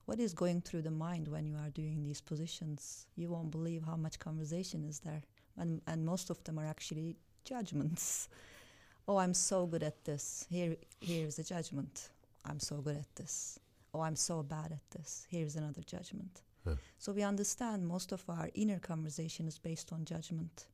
[0.05, 3.07] What is going through the mind when you are doing these positions?
[3.15, 5.21] You won't believe how much conversation is there.
[5.57, 8.29] And, and most of them are actually judgments.
[9.07, 10.47] oh, I'm so good at this.
[10.49, 12.09] Here, here's a judgment.
[12.45, 13.59] I'm so good at this.
[13.93, 15.27] Oh, I'm so bad at this.
[15.29, 16.41] Here's another judgment.
[16.65, 16.75] Yeah.
[16.99, 20.67] So we understand most of our inner conversation is based on judgment.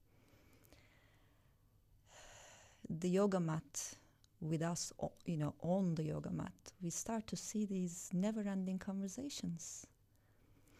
[3.00, 3.96] The yoga mat,
[4.40, 4.94] with us,
[5.26, 9.88] you know, on the yoga mat, we start to see these never-ending conversations.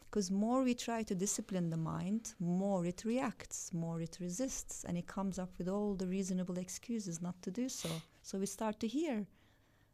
[0.02, 4.96] Because more we try to discipline the mind, more it reacts, more it resists, and
[4.96, 7.90] it comes up with all the reasonable excuses not to do so.
[8.22, 9.26] So we start to hear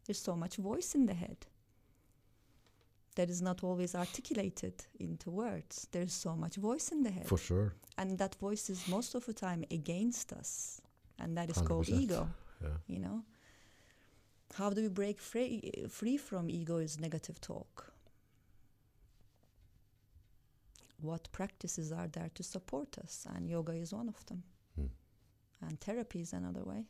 [0.04, 1.46] there's so much voice in the head
[3.16, 5.88] that is not always articulated into words.
[5.90, 7.26] There's so much voice in the head.
[7.26, 7.72] For sure.
[7.96, 10.80] and that voice is most of the time against us.
[11.20, 12.02] And that is called 100%.
[12.02, 12.28] ego,
[12.62, 12.68] Yeah.
[12.86, 13.24] you know.
[14.54, 17.92] How do we break free, free from Is negative talk?
[21.00, 23.26] What practices are there to support us?
[23.34, 24.42] And yoga is one of them.
[24.76, 24.86] Hmm.
[25.66, 26.84] And therapy is another way.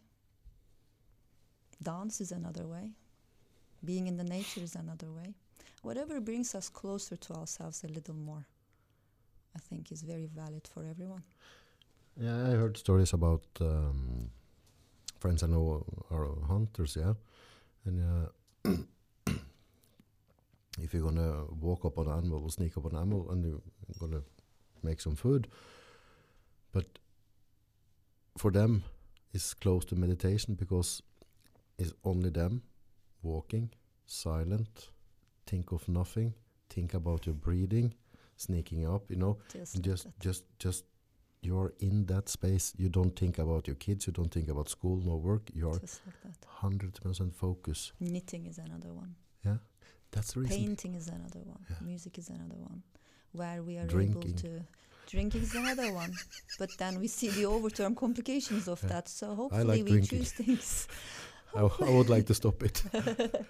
[1.82, 2.92] Dance is another way.
[3.84, 5.34] Being in the nature is another way.
[5.82, 8.46] Whatever brings us closer to ourselves a little more,
[9.56, 11.22] I think is very valid for everyone.
[12.16, 14.30] Yeah, I heard stories about um,
[15.20, 17.14] friends I know are hunters, yeah,
[17.86, 18.02] and
[18.66, 18.70] uh,
[20.80, 23.44] if you're gonna walk up on an animal or sneak up on an animal, and
[23.44, 23.62] you're
[23.98, 24.22] gonna
[24.82, 25.48] make some food,
[26.72, 26.98] but
[28.38, 28.84] for them,
[29.32, 31.02] it's close to meditation because
[31.78, 32.62] it's only them
[33.22, 33.70] walking,
[34.06, 34.90] silent,
[35.46, 36.34] think of nothing,
[36.68, 37.94] think about your breathing,
[38.36, 40.84] sneaking up, you know, Just, just just just
[41.42, 44.96] you're in that space you don't think about your kids you don't think about school
[45.04, 46.46] no work you're Just like that.
[46.62, 49.14] 100% focus Knitting is another one.
[49.44, 49.56] Yeah,
[50.10, 51.64] that's the reason Painting is another one.
[51.70, 51.76] Yeah.
[51.86, 52.82] Music is another one.
[53.32, 54.22] Where we are Drinking.
[54.22, 54.60] able to.
[55.06, 56.12] Drinking is another one.
[56.58, 58.88] But then we see the overterm complications of Yeah.
[58.90, 59.08] that.
[59.08, 60.18] So hopefully we drinking.
[60.18, 60.88] choose things.
[61.56, 62.82] I, I would like to stop it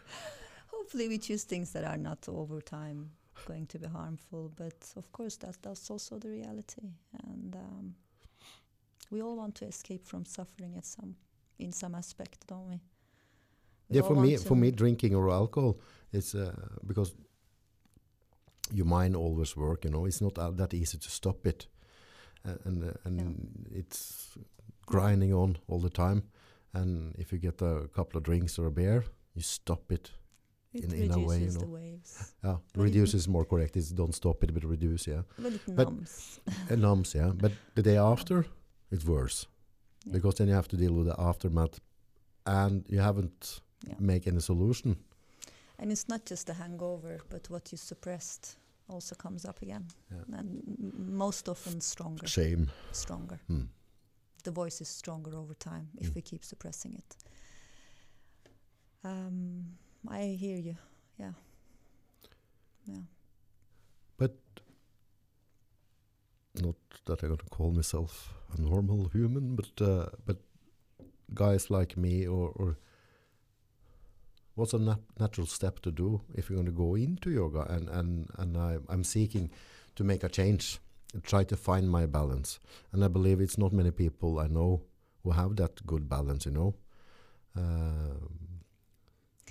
[0.69, 3.11] hopefully we choose things that are not over time
[3.45, 4.53] going to be harmful.
[4.57, 6.89] But of course, that, that's also the reality.
[7.27, 7.95] And um,
[9.11, 11.17] we all want to escape from suffering at some,
[11.59, 12.81] in some aspect, don't we?
[13.89, 15.81] We yeah for me for me drinking or alcohol
[16.13, 16.55] it's uh,
[16.87, 17.13] because
[18.73, 21.67] your mind always work you know it's not uh, that easy to stop it
[22.47, 24.39] uh, and and it's
[24.87, 26.23] grinding on all the time
[26.73, 30.13] and if you get a couple of drinks or a beer you stop it
[30.73, 31.73] It in- in a way, you reduces the know.
[31.73, 32.33] waves.
[32.45, 35.53] yeah But it- reduce is more correct it's don't stop it but reduce yeah But
[35.53, 36.41] it But- numbs.
[36.71, 37.33] It numbs, yeah.
[37.35, 38.45] But the day after,
[38.93, 39.47] it's worse
[40.07, 40.13] Yeah.
[40.13, 41.81] because then you have to deal with the aftermath,
[42.47, 43.97] and you haven't Yeah.
[44.01, 44.97] make any solution.
[45.79, 48.57] And it's not just the hangover, but what you suppressed
[48.89, 49.87] also comes up again.
[50.11, 50.39] Yeah.
[50.39, 52.67] And m- most often stronger, Shame.
[52.93, 53.39] stronger.
[53.47, 53.65] Hmm.
[54.45, 56.15] The voice is stronger over time if Mm.
[56.15, 57.17] we keep suppressing it.
[59.05, 59.79] Um,
[60.09, 60.77] I hear you.
[61.19, 61.33] Yeah.
[62.87, 63.01] Yeah.
[64.17, 64.37] But
[66.55, 66.77] not
[67.07, 70.39] that I'm gonna call myself a normal human, but uh, but
[71.35, 72.79] guys like me, or, or
[74.55, 77.63] what's a nat- natural step to do if you're gonna go into yoga?
[77.73, 79.51] And and and I, I'm seeking
[79.97, 80.79] to make a change,
[81.15, 82.59] and try to find my balance.
[82.93, 84.83] And I believe it's not many people I know
[85.23, 86.47] who have that good balance.
[86.47, 86.75] You know.
[87.57, 88.50] Um,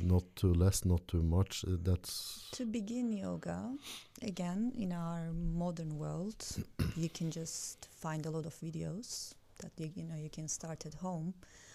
[0.01, 1.65] not too less, not too much.
[1.67, 3.75] Uh, that's To begin yoga,
[4.21, 6.45] again, in our modern world,
[6.95, 10.85] you can just find a lot of videos that you, you know you can start
[10.85, 11.33] at home.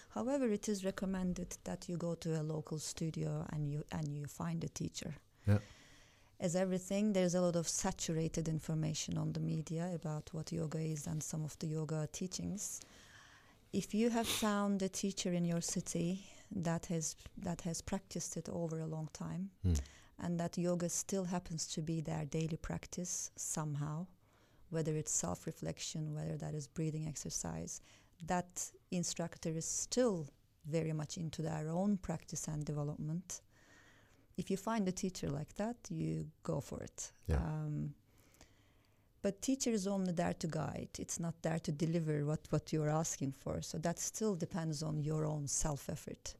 [0.09, 4.25] However, it is recommended that you go to a local studio and you and you
[4.25, 5.13] find a teacher.
[5.47, 5.59] Yeah.
[6.39, 11.07] As everything, there's a lot of saturated information on the media about what yoga is
[11.07, 12.81] and some of the yoga teachings.
[13.71, 18.49] If you have found a teacher in your city that has that has practiced it
[18.49, 19.73] over a long time, Hmm.
[20.19, 24.07] and that yoga still happens to be their daily practice somehow,
[24.69, 27.81] whether it's self reflection, whether that is breathing exercise,
[28.25, 30.27] that instructor is still
[30.65, 33.41] very much into their own practice and development.
[34.37, 37.11] If you find a teacher like that, you go for it.
[37.27, 37.37] Yeah.
[37.37, 37.93] Um,
[39.25, 40.89] but teacher is only there to guide.
[40.99, 43.59] It's not there to deliver what, what you're asking for.
[43.63, 46.35] So that still depends on your own self effort.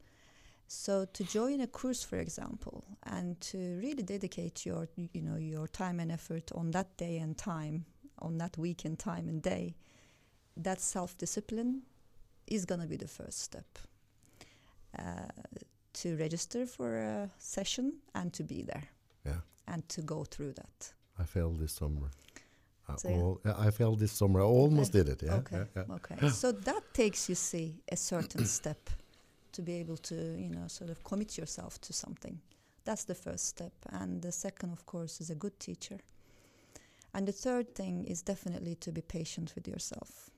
[0.67, 5.67] So to join a course, for example, and to really dedicate your, you know, your
[5.67, 7.85] time and effort on that day and time,
[8.19, 9.73] on that week and time and day,
[10.55, 11.81] that self-discipline
[12.45, 13.79] is going to be the first step.
[14.99, 15.31] Uh,
[15.93, 18.89] to register for a session and to be there.
[19.25, 19.41] Yeah.
[19.67, 20.93] And to go through that.
[21.17, 22.11] I failed this summer.
[22.87, 24.41] I, So, all, yeah, I failed this summer.
[24.41, 25.23] I almost did it.
[25.23, 25.35] Yeah.
[25.35, 25.57] okay.
[25.75, 25.95] yeah, yeah.
[25.95, 26.29] Okay.
[26.29, 28.89] so that takes you see a certain step
[29.53, 32.39] to be able to, you know, sort of commit yourself to something.
[32.83, 33.73] That's the first step.
[33.89, 35.99] And the second, of course, is a good teacher.
[37.13, 40.29] And the third thing is definitely to be patient with yourself.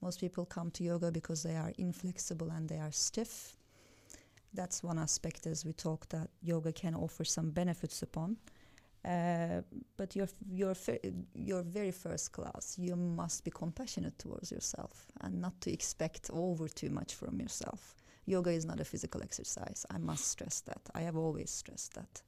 [0.00, 3.56] Most people come to yoga because they are inflexible and they are stiff.
[4.54, 8.36] That's one aspect, as we talked, that yoga can offer some benefits upon.
[9.04, 9.60] Uh,
[9.98, 10.74] but your your
[11.34, 16.68] your very first class, you must be compassionate towards yourself and not to expect over
[16.68, 17.96] too much from yourself.
[18.26, 19.84] Yoga is not a physical exercise.
[19.90, 20.80] I must stress that.
[20.94, 22.22] I have always stressed that.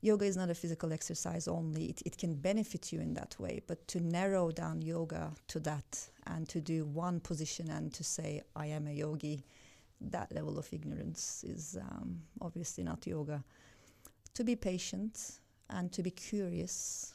[0.00, 1.84] Yoga is not a physical exercise only.
[1.90, 6.08] It, it can benefit you in that way, but to narrow down yoga to that
[6.26, 9.44] and to do one position and to say, I am a yogi,
[10.00, 13.44] that level of ignorance is um, obviously not yoga.
[14.32, 15.39] To be patient
[15.70, 17.14] and to be curious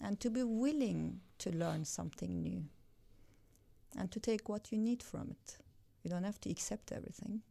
[0.00, 2.64] and to be willing to learn something new
[3.96, 5.58] and to take what you need from it.
[6.02, 7.42] You don't have to accept everything,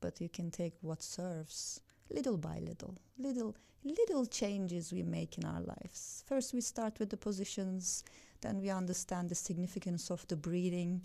[0.00, 1.80] but you can take what serves
[2.10, 6.24] little by little, little little changes we make in our lives.
[6.26, 8.02] First we start with the positions,
[8.40, 11.02] then we understand the significance of the breathing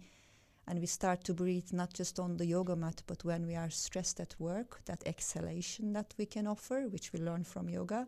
[0.65, 3.69] and we start to breathe not just on the yoga mat but when we are
[3.69, 8.07] stressed at work, that exhalation that we can offer, which we learn from yoga.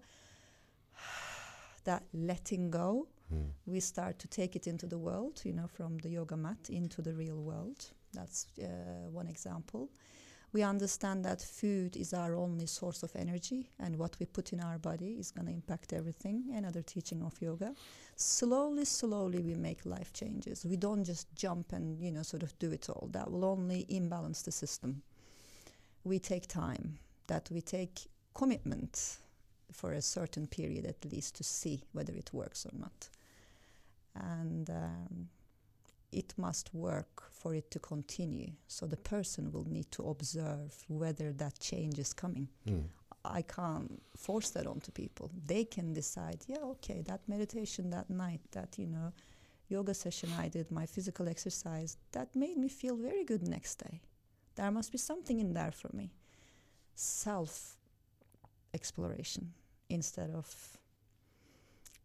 [1.84, 3.52] That letting go, Mm.
[3.66, 7.02] we start to take it into the world, you know, from the yoga mat into
[7.02, 7.86] the real world.
[8.14, 9.90] That's uh, one example.
[10.54, 14.60] We understand that food is our only source of energy, and what we put in
[14.60, 16.52] our body is going to impact everything.
[16.54, 17.74] Another teaching of yoga.
[18.18, 20.66] Slowly, slowly, we make life changes.
[20.66, 23.08] We don't just jump and you know sort of do it all.
[23.14, 25.02] That will only imbalance the system.
[26.04, 27.00] We take time.
[27.28, 29.20] That we take commitment
[29.72, 33.10] for a certain period at least to see whether it works or not.
[34.16, 35.30] And um,
[36.12, 38.52] it must work for it to continue.
[38.68, 42.50] So the person will need to observe whether that change is coming.
[42.68, 42.84] Mm.
[43.24, 45.32] I can't force that onto people.
[45.46, 49.14] They can decide, yeah, okay, that meditation that night, that, you know,
[49.70, 54.02] yoga session I did, my physical exercise, that made me feel very good next day.
[54.56, 56.12] There must be something in there for me.
[56.96, 57.78] Self
[58.74, 59.54] exploration
[59.94, 60.48] instead of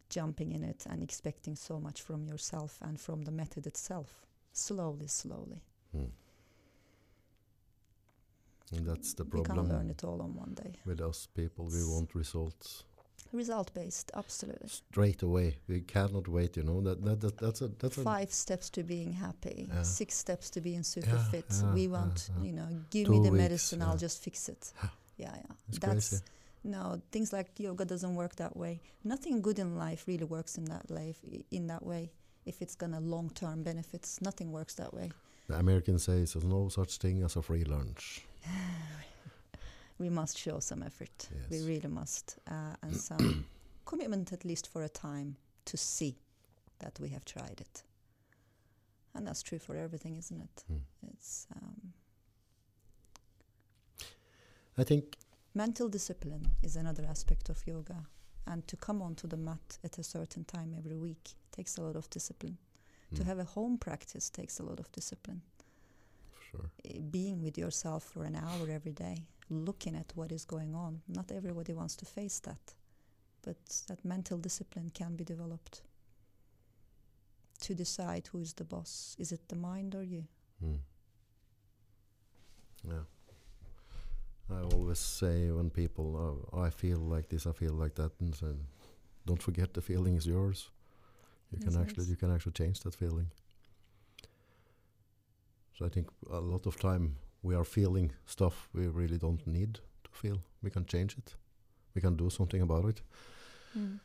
[0.09, 4.27] jumping in it and expecting so much from yourself and from the method itself.
[4.53, 5.61] Slowly, slowly.
[5.97, 6.11] Mm.
[8.77, 10.73] And that's the problem We can't learn it all on one day.
[10.85, 11.67] with us people.
[11.67, 12.85] We want results
[13.33, 14.69] Result based, absolutely.
[14.69, 15.59] straight away.
[15.69, 16.57] We cannot wait.
[16.57, 19.83] You know that, that, that that's a that's a Five steps to being happy, Yeah.
[19.83, 21.45] six steps to being super Yeah, fit.
[21.51, 23.83] yeah, we want, you know, give Two me the weeks, medicine.
[23.83, 24.73] I'll just fix it.
[25.19, 25.53] Yeah, yeah.
[25.69, 26.23] it's That's crazy.
[26.67, 28.81] No things like yoga doesn't work that way.
[29.05, 31.19] Nothing good in life really works in that life
[31.51, 32.11] in that way.
[32.45, 35.11] If it's gonna long term benefits, nothing works that way.
[35.49, 38.25] The Americans say there's no such thing as a free lunch.
[39.99, 41.29] We must show some effort.
[41.51, 43.47] We really must, uh, and some
[43.87, 46.19] commitment at least for a time to see
[46.81, 47.83] that we have tried it.
[49.15, 50.65] And that's true for everything, isn't it?
[50.71, 50.81] Mm.
[51.15, 51.95] It's um,
[54.79, 55.17] I think
[55.57, 57.97] mental discipline is another aspect of yoga,
[58.47, 61.97] and to come onto the mat at a certain time every week takes a lot
[61.97, 62.59] of discipline.
[63.15, 65.41] To mm, have a home practice takes a lot of discipline.
[66.51, 66.71] sure.
[66.85, 71.01] Eh, Being with yourself for an hour every day, looking at what is going on.
[71.09, 72.75] Not everybody wants to face that,
[73.43, 75.83] but that mental discipline can be developed.
[77.61, 79.17] To decide who is the boss.
[79.19, 80.25] Is it the mind or you?
[80.63, 80.79] Mm.
[82.85, 83.05] Yeah.
[84.51, 88.35] I always say when people, oh, I feel like this, I feel like that, and
[88.35, 88.55] so
[89.27, 90.71] don't forget the feeling is yours.
[91.53, 93.31] You Yes, can actually, you can actually change that feeling.
[95.79, 99.75] So I think a lot of time we are feeling stuff we really don't need
[100.05, 100.43] to feel.
[100.63, 101.35] We can change it.
[101.95, 103.03] We can do something about it.
[103.73, 103.97] Hmm.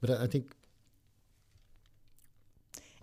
[0.00, 0.54] But I, I think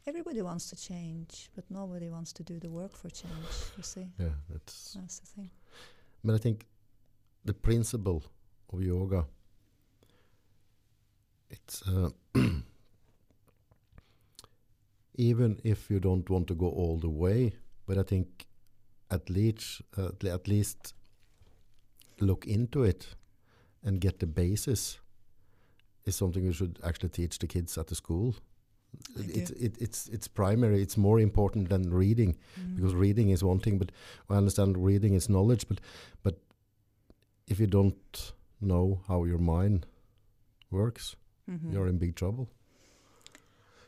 [0.06, 3.72] Everybody wants to change, but nobody wants to do the work for change.
[3.78, 5.50] You see, yeah, that's that's the thing.
[6.24, 6.66] But I think
[7.44, 8.24] the principle
[8.72, 9.26] of yoga,
[11.50, 12.10] it's uh,
[15.16, 17.54] even if you don't want to go all the way,
[17.86, 18.48] but I think
[19.12, 20.94] at least uh, at least
[22.20, 23.08] look into it
[23.84, 25.00] and get the basis
[26.06, 28.36] is something we should actually teach the kids at the school.
[29.18, 30.82] I It's it, it's it's primary.
[30.82, 32.76] It's more important than reading Mm.
[32.76, 33.92] because reading is one thing, but
[34.30, 35.68] I understand reading is knowledge.
[35.68, 35.80] But
[36.24, 36.36] but
[37.48, 39.86] if you don't know how your mind
[40.72, 41.16] works,
[41.48, 41.72] Mhm.
[41.74, 42.48] you're in big trouble.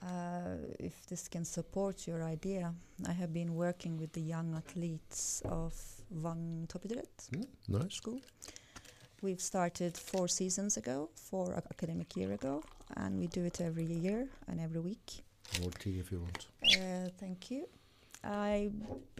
[0.01, 2.73] Uh, if this can support your idea,
[3.07, 5.73] I have been working with the young athletes of
[6.11, 7.29] Wang Toppidrett
[7.67, 7.95] Nice.
[7.95, 8.19] School.
[9.23, 12.61] We've started four seasons ago, four ac- academic year ago,
[12.97, 15.23] and we do it every year and every week.
[15.61, 16.47] More tea if you want.
[16.63, 17.67] Uh, thank you.
[18.23, 18.71] I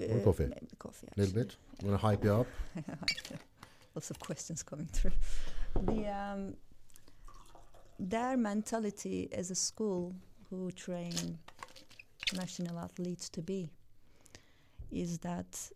[0.09, 0.45] More coffee?
[0.45, 1.07] Maybe coffee.
[1.15, 1.55] A little bit.
[1.83, 2.47] Want to hype you up?
[3.95, 5.11] Lots of questions coming through.
[5.83, 6.55] The um,
[7.99, 10.13] their mentality as a school
[10.49, 11.37] who train
[12.33, 13.69] national athletes to be
[14.91, 15.69] is that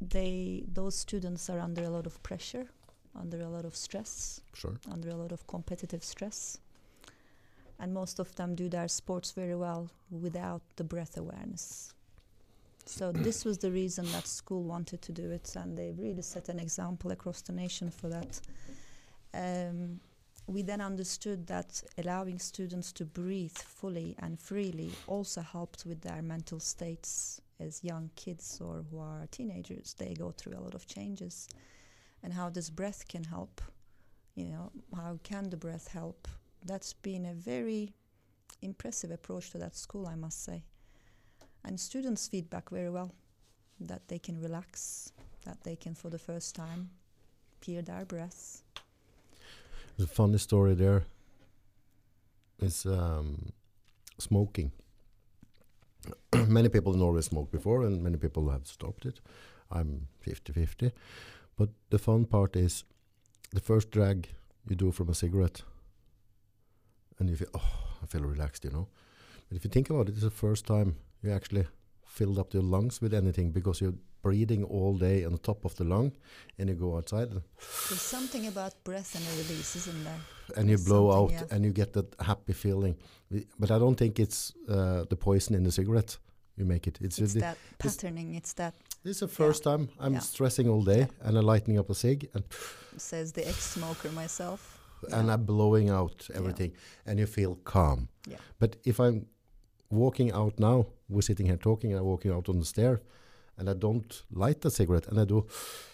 [0.00, 2.66] they those students are under a lot of pressure,
[3.18, 4.74] under a lot of stress, Sure.
[4.90, 6.58] under a lot of competitive stress.
[7.84, 11.92] And most of them do their sports very well without the breath awareness.
[12.86, 16.48] So this was the reason that school wanted to do it, and they really set
[16.48, 18.40] an example across the nation for that.
[19.34, 20.00] Um,
[20.46, 26.22] we then understood that allowing students to breathe fully and freely also helped with their
[26.22, 29.94] mental states as young kids or who are teenagers.
[29.98, 31.48] They go through a lot of changes,
[32.22, 33.60] and how this breath can help.
[34.36, 36.26] You know, how can the breath help?
[36.64, 37.92] That's been a very
[38.62, 40.64] impressive approach to that school, I must say.
[41.64, 43.12] And students feedback very well
[43.80, 45.12] that they can relax,
[45.44, 46.90] that they can, for the first time,
[47.62, 48.62] hear their breath.
[49.98, 51.04] The funny story there
[52.60, 53.52] is um,
[54.18, 54.72] smoking.
[56.48, 59.20] many people in Norway smoked before, and many people have stopped it.
[59.70, 60.92] I'm 50-50.
[61.56, 62.84] But the fun part is
[63.52, 64.28] the first drag
[64.68, 65.62] you do from a cigarette,
[67.18, 68.88] and you feel, oh, I feel relaxed, you know.
[69.48, 71.66] But if you think about it, it's the first time you actually
[72.06, 75.74] filled up your lungs with anything because you're breathing all day on the top of
[75.76, 76.10] the lung,
[76.58, 80.20] and you go outside There's something about breath and a release, isn't there?
[80.56, 81.42] and you There's blow out yeah.
[81.50, 82.96] and you get that happy feeling.
[83.58, 86.16] But I don't think it's uh, the poison in the cigarette
[86.56, 86.98] you make it.
[87.00, 90.20] It's, It's that patterning, it's that, this is the first time I'm Yeah.
[90.20, 92.44] stressing all day and I'm lighting up a cig and,
[92.96, 94.73] says the ex smoker myself.
[95.12, 96.36] And I'm blowing out Yeah.
[96.38, 96.72] everything
[97.06, 98.08] and you feel calm.
[98.26, 98.38] Yeah.
[98.58, 99.26] But if I'm
[99.90, 103.00] walking out now, we're sitting here talking and I'm walking out on the stair
[103.58, 105.46] and I don't light the cigarette and I do,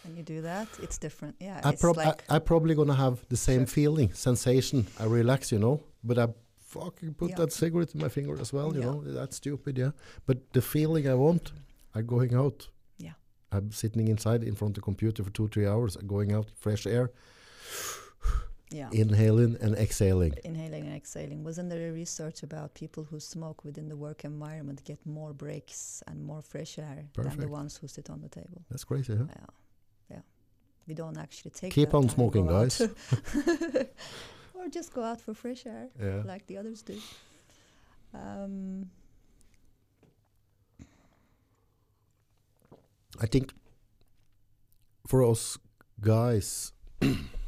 [0.05, 1.37] When you do that, it's different.
[1.41, 3.75] Yeah, I it's prob- like I, I'm probably gonna have the same Sure.
[3.75, 4.87] feeling, sensation.
[4.99, 6.29] I relax, you know, but I
[6.61, 7.37] fucking put Yeah.
[7.37, 8.87] that cigarette in my finger as well, you Yeah.
[8.87, 9.03] know.
[9.05, 9.91] That's stupid, yeah.
[10.27, 11.53] But the feeling I want,
[11.95, 12.69] I'm going out.
[12.97, 13.15] Yeah.
[13.53, 16.49] I'm sitting inside in front of the computer for two, three hours, I'm going out,
[16.57, 17.11] fresh air,
[18.71, 18.89] yeah.
[18.93, 20.35] inhaling and exhaling.
[20.45, 21.45] Inhaling and exhaling.
[21.45, 26.03] Wasn't there a research about people who smoke within the work environment get more breaks
[26.07, 28.63] and more fresh air than the ones who sit on the table?
[28.71, 29.25] That's crazy, huh?
[29.29, 29.47] Yeah,
[30.11, 30.21] yeah.
[30.87, 31.73] We don't actually take.
[31.73, 32.81] Keep on smoking, guys.
[34.55, 36.23] or just go out for fresh air, Yeah.
[36.25, 36.99] like the others do.
[38.15, 38.91] Um,
[43.21, 43.53] I think
[45.07, 45.59] for us
[46.01, 46.73] guys,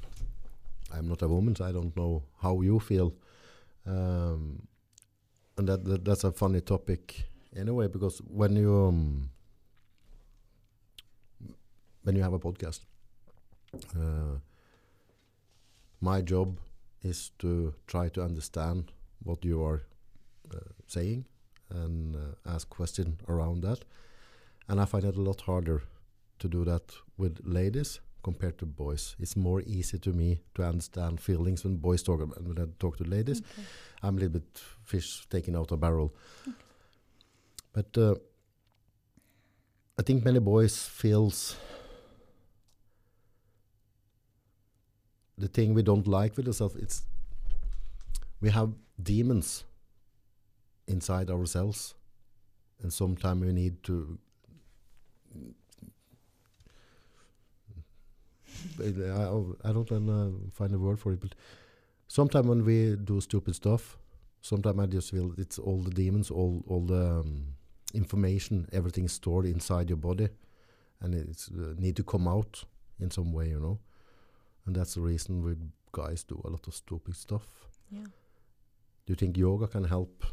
[0.92, 3.14] I'm not a woman, so I don't know how you feel.
[3.86, 4.66] Um,
[5.56, 7.24] and that, that that's a funny topic
[7.56, 9.30] anyway, because when you um,
[12.02, 12.80] when you have a podcast,
[13.96, 14.38] uh,
[16.00, 16.58] my job
[17.02, 19.82] is to try to understand what you are
[20.52, 21.24] uh, saying
[21.70, 23.84] and uh, ask questions around that.
[24.68, 25.82] And I find it a lot harder
[26.38, 29.16] to do that with ladies compared to boys.
[29.18, 32.96] It's more easy to me to understand feelings when boys talk about when I talk
[32.98, 33.40] to ladies.
[33.40, 33.66] okay.
[34.02, 36.14] I'm a little bit fish taken out of barrel.
[37.72, 38.14] But uh,
[39.98, 41.56] I think many boys feels
[45.38, 46.76] the thing we don't like with ourselves.
[46.76, 47.02] It's
[48.40, 49.64] we have demons
[50.86, 51.94] inside ourselves,
[52.82, 54.18] and sometimes we need to.
[58.80, 61.34] I, I don't find a word for it, but
[62.08, 63.98] sometimes when we do stupid stuff,
[64.40, 67.54] sometimes I just feel it's all the demons, all all the um,
[67.94, 70.28] information, everything stored inside your body,
[71.00, 72.64] and it's uh, need to come out
[73.00, 73.78] in some way, you know.
[74.66, 75.56] And that's the reason we
[75.92, 77.68] guys do a lot of stupid stuff.
[77.90, 78.04] Yeah.
[79.06, 80.24] Do you think yoga can help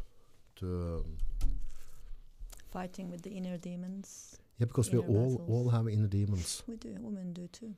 [0.56, 0.66] to?
[0.66, 1.16] Um,
[2.70, 4.38] Fighting with the inner demons.
[4.58, 6.62] Yeah, because we all all have inner demons.
[6.68, 6.96] We do.
[7.00, 7.74] Women do too.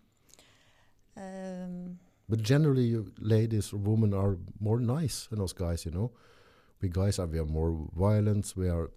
[1.17, 1.99] Um,
[2.29, 5.85] But generally, you ladies or women are more nice than us guys.
[5.85, 6.11] You know,
[6.81, 8.55] we guys are we are more violent.
[8.57, 8.91] We are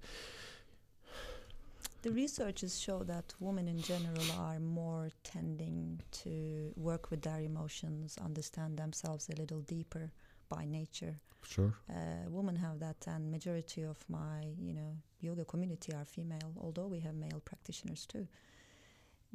[2.01, 8.17] The researchers show that women in general are more tending to work with their emotions,
[8.23, 10.11] understand themselves a little deeper
[10.47, 11.19] by nature.
[11.41, 11.73] sure.
[11.89, 16.53] Uh, women have that, and majority of my, you know, yoga community are female.
[16.61, 18.27] Although we have male practitioners too.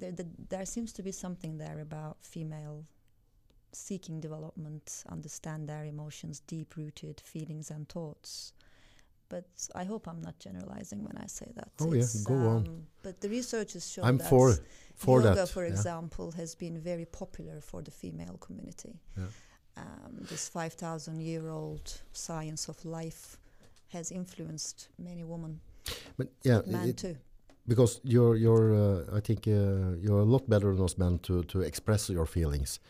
[0.01, 2.84] There, the, there seems to be something there about female
[3.72, 8.53] seeking development, understand their emotions, deep-rooted feelings and thoughts.
[9.28, 9.46] But
[9.76, 11.70] I hope I'm not generalizing when I say that.
[11.80, 12.66] Oh, yeah, It's, go on.
[12.66, 14.57] um, But the researchers show I'm that for
[14.96, 15.48] for yoga, that.
[15.48, 15.70] for yeah.
[15.70, 18.98] example, has been very popular for the female community.
[19.16, 19.26] Yeah.
[19.76, 23.38] Um, this 5,000 year old science of life
[23.88, 25.61] has influenced many women,
[26.16, 27.16] But yeah, men it- too.
[27.67, 31.43] Because you're you're uh, I think uh, you're a lot better than us men to
[31.45, 32.81] to express your feelings.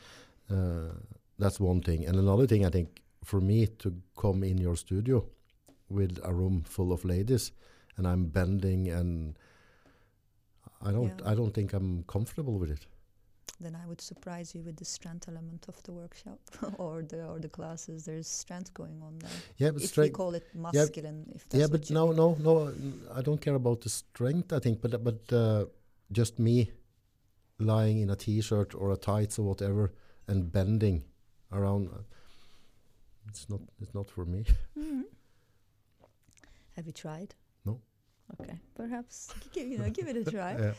[0.51, 0.93] Uh,
[1.39, 5.25] that's one thing, and another thing I think for me to come in your studio
[5.89, 7.53] with a room full of ladies,
[7.97, 9.39] and I'm bending and
[10.83, 11.33] I don't Yeah.
[11.33, 12.87] I don't think I'm comfortable with it.
[13.59, 16.39] Then I would surprise you with the strength element of the workshop
[16.79, 18.05] or the or the classes.
[18.05, 19.31] There's strength going on there.
[19.59, 22.17] Yeah, but if we call it masculine, if that's Yeah, but no, mean.
[22.17, 22.73] no, no.
[23.15, 24.53] I don't care about the strength.
[24.53, 25.67] I think, but but uh,
[26.13, 26.71] just me
[27.59, 29.93] lying in a t-shirt or a tights or whatever
[30.29, 31.05] and bending
[31.53, 31.89] around.
[31.89, 32.03] uh,
[33.29, 33.61] It's not.
[33.83, 34.45] It's not for me.
[34.77, 35.03] Mhm.
[36.77, 37.35] Have you tried?
[37.65, 37.81] No.
[38.41, 40.53] Okay, perhaps give, you know give it a try.
[40.59, 40.73] Yeah.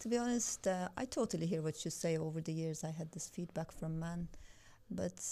[0.00, 2.16] To be honest, uh, I totally hear what you say.
[2.16, 4.28] Over the years, I had this feedback from men,
[4.90, 5.22] but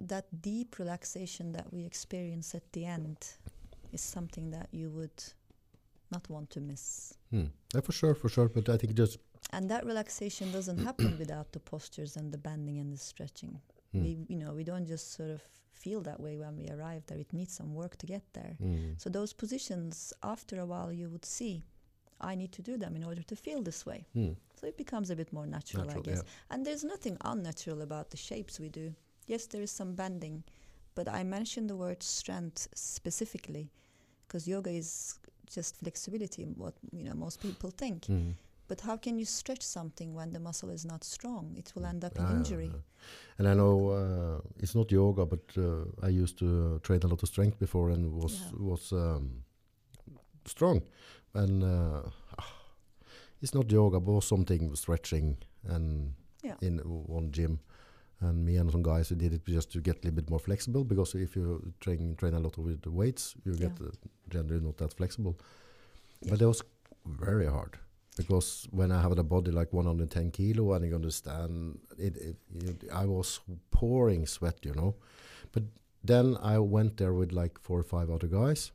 [0.00, 3.18] that deep relaxation that we experience at the end
[3.92, 5.22] is something that you would
[6.10, 7.14] not want to miss.
[7.30, 7.46] Hmm.
[7.74, 8.48] Yeah, for sure, for sure.
[8.48, 9.18] But I think just.
[9.52, 13.60] And that relaxation doesn't happen without the postures and the bending and the stretching.
[13.92, 14.02] Hmm.
[14.02, 15.40] We, you know, we don't just sort of
[15.72, 17.18] feel that way when we arrive there.
[17.18, 18.56] It needs some work to get there.
[18.60, 19.00] Mm.
[19.00, 21.62] So those positions, after a while, you would see,
[22.20, 24.06] I need to do them in order to feel this way.
[24.14, 24.32] Hmm.
[24.60, 26.22] So it becomes a bit more natural, Natural, I guess.
[26.24, 26.54] yeah.
[26.54, 28.94] And there's nothing unnatural about the shapes we do.
[29.26, 30.44] Yes, there is some bending,
[30.94, 33.70] but I mentioned the word strength specifically
[34.26, 35.18] because yoga is
[35.54, 38.06] just flexibility, what you know most people think.
[38.06, 38.34] Mm.
[38.68, 41.54] But how can you stretch something when the muscle is not strong?
[41.56, 42.70] It will end up Ah, in yeah, injury.
[43.38, 47.06] And I know uh, it's not yoga, but uh, I used to uh, train a
[47.06, 48.58] lot of strength before and was Yeah.
[48.70, 49.44] was um,
[50.44, 50.82] strong.
[51.36, 52.02] And uh,
[53.42, 56.56] it's not yoga, but something stretching and Yeah.
[56.60, 57.58] in one gym.
[58.20, 60.38] And me and some guys who did it just to get a little bit more
[60.40, 63.88] flexible because if you train train a lot with the weights, you get Yeah.
[63.88, 63.92] uh,
[64.30, 65.34] generally not that flexible.
[66.22, 66.30] Yeah.
[66.30, 66.62] But it was
[67.04, 67.78] very hard
[68.16, 72.84] because when I have a body like 110 kilo and you understand it, it, it
[73.02, 74.94] I was pouring sweat, you know.
[75.52, 75.64] But
[76.02, 78.72] then I went there with like four or five other guys,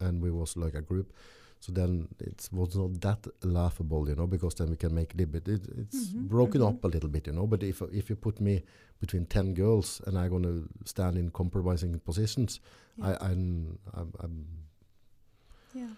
[0.00, 1.12] and we was like a group.
[1.60, 5.16] So then it was not that laughable, you know, because then we can make a
[5.16, 5.48] little bit.
[5.48, 6.68] It, it's Mhm, broken mhm.
[6.68, 7.46] up a little bit, you know.
[7.46, 8.62] But if if you put me
[9.00, 12.60] between ten girls and I'm gonna stand in compromising positions,
[12.96, 13.08] Yeah.
[13.08, 14.46] I I'm, I'm, I'm
[15.74, 15.88] yeah.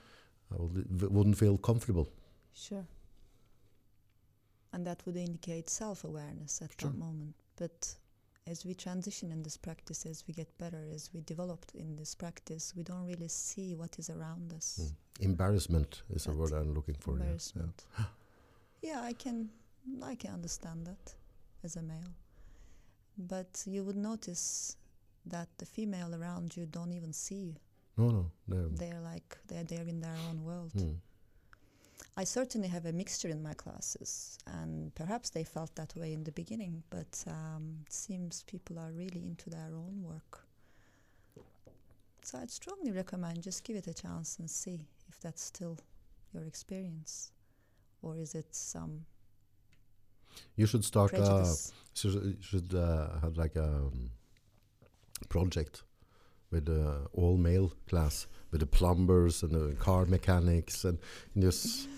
[0.53, 2.09] I would, wouldn't feel comfortable.
[2.55, 2.87] Sure.
[4.73, 6.91] And that would indicate self awareness at Sure.
[6.91, 7.35] that moment.
[7.57, 7.97] But
[8.51, 12.15] as we transition in this practice, as we get better, as we develop in this
[12.15, 14.81] practice, we don't really see what is around us.
[14.83, 15.25] Mm.
[15.25, 17.13] Embarrassment is a word I'm looking for.
[17.13, 17.23] yeah, yeah.
[17.25, 17.85] Embarrassment.
[18.83, 19.49] Yeah, I can
[20.03, 21.15] I can understand that
[21.65, 22.15] as a male.
[23.19, 24.77] But you would notice
[25.27, 27.55] that the female around you don't even see you.
[27.97, 28.69] No, no, no.
[28.69, 30.73] They're like they're they're in their own world.
[30.77, 30.95] Mm.
[32.19, 36.25] I certainly have a mixture in my classes, and perhaps they felt that way in
[36.25, 40.45] the beginning, but um, it seems people are really into their own work.
[42.23, 45.79] So I'd strongly recommend just give it a chance and see if that's still
[46.35, 47.31] your experience,
[48.03, 49.07] or is it some
[50.57, 51.15] You should start.
[51.15, 51.45] Uh,
[51.95, 54.11] should should uh, have like a um,
[55.29, 55.85] project
[56.51, 60.99] with the all male class with the plumbers and the car mechanics and
[61.39, 61.89] just.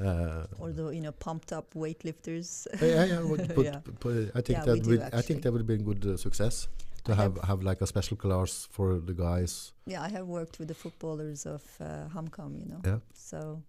[0.00, 2.66] Uh, or the you know pumped up weightlifters?
[2.80, 3.80] yeah, yeah, would put, Yeah.
[4.00, 5.00] put- I think Yeah, that would.
[5.12, 6.68] I think that would be a good uh, success
[7.04, 9.72] to I have, have- have like a special class for the guys.
[9.86, 12.80] Yeah, I have worked with the footballers of uh, Hamkam, you know.
[12.84, 12.98] Yeah.
[13.12, 13.62] So,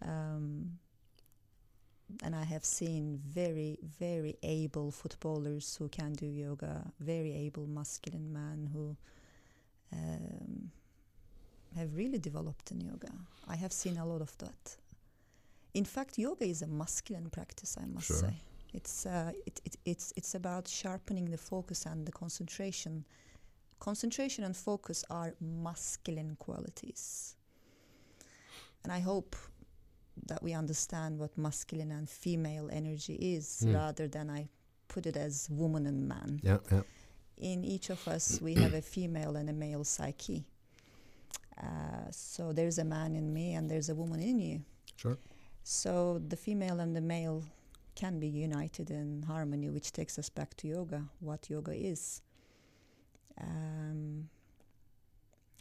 [0.00, 0.78] um,
[2.24, 8.32] and I have seen very, very able footballers who can do yoga, very able masculine
[8.32, 8.96] men who
[9.92, 10.70] um,
[11.76, 13.12] have really developed in yoga.
[13.48, 14.76] I have seen a lot of that.
[15.74, 18.16] In fact, yoga is a masculine practice, I must Sure.
[18.18, 18.34] say.
[18.74, 23.04] It's uh, it, it, it's it's about sharpening the focus and the concentration.
[23.78, 27.36] Concentration and focus are masculine qualities,
[28.84, 29.36] and I hope
[30.26, 33.74] that we understand what masculine and female energy is, Hmm.
[33.74, 34.48] rather than I
[34.88, 36.40] put it as woman and man.
[36.42, 36.82] Yeah, yeah.
[37.38, 40.44] In each of us, we have a female and a male psyche.
[41.58, 44.60] Uh, so there's a man in me, and there's a woman in you.
[44.96, 45.18] Sure.
[45.64, 47.44] So the female and the male
[47.94, 52.22] can be united in harmony, which takes us back to yoga, what yoga is.
[53.40, 54.28] Um,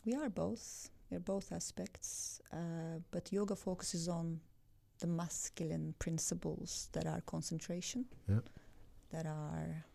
[0.06, 4.40] we are both, we're both aspects, uh, but yoga focuses on
[5.00, 8.40] the masculine principles that are concentration, Yeah.
[9.12, 9.86] that are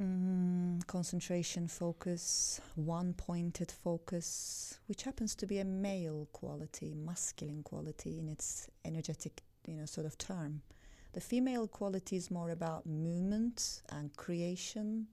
[0.00, 8.18] mm, concentration, focus, one pointed focus, which happens to be a male quality, masculine quality
[8.18, 10.62] in its energetic, you know, sort of term.
[11.12, 15.06] The female quality is more about movement and creation,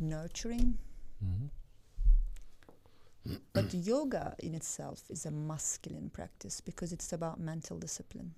[0.00, 0.78] nurturing.
[1.24, 1.50] Mhm.
[3.52, 8.34] But yoga in itself is a masculine practice because it's about mental discipline.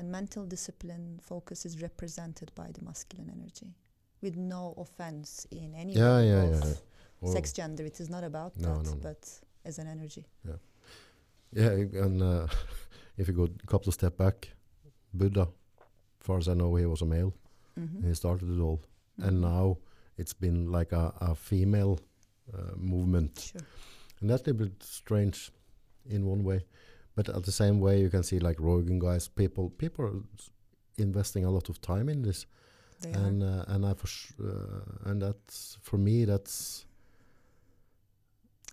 [0.00, 3.74] And mental discipline focus is represented by the masculine energy.
[4.22, 6.74] With no offense in any Yeah, way yeah, of yeah.
[7.20, 7.84] Or- sex gender.
[7.84, 8.96] It is not about No, that, no, no.
[9.02, 9.28] but
[9.66, 10.24] as an energy.
[10.48, 10.56] Yeah,
[11.52, 12.46] yeah and uh,
[13.18, 14.48] if you go a couple of step back,
[15.12, 15.48] Buddha,
[16.20, 17.34] far as I know, he was a male.
[17.78, 18.02] Mhm.
[18.08, 18.80] He started it all,
[19.18, 19.40] and Mhm.
[19.42, 19.76] now
[20.16, 21.98] it's been like a, a female
[22.54, 23.60] uh, movement, Sure.
[24.20, 25.52] and that's a bit strange
[26.06, 26.64] in one way.
[27.20, 30.22] But at the same way, you can see like Rogan guys, people, people are
[30.96, 32.46] investing a lot of time in this,
[33.02, 36.86] They and uh, and I for sh- uh, and that's for me that's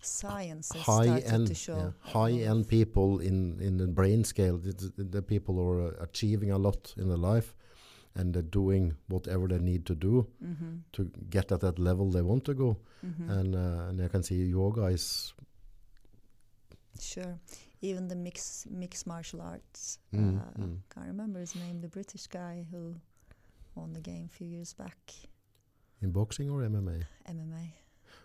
[0.00, 5.54] Science high end yeah, high end people in in the brain scale the, the, people
[5.60, 7.54] are uh, achieving a lot in their life
[8.14, 10.80] and they're doing whatever they need to do Mhm.
[10.92, 13.30] to get at that level they want to go Mhm.
[13.38, 15.34] and uh, and I can see yoga is
[17.00, 17.38] Sure.
[17.80, 19.98] Even the mix mixed martial arts.
[20.12, 20.78] Mm, uh, mm.
[20.92, 21.80] Can't remember his name.
[21.80, 22.96] The British guy who
[23.74, 24.98] won the game a few years back.
[26.02, 27.66] in boxing or MMA MMA.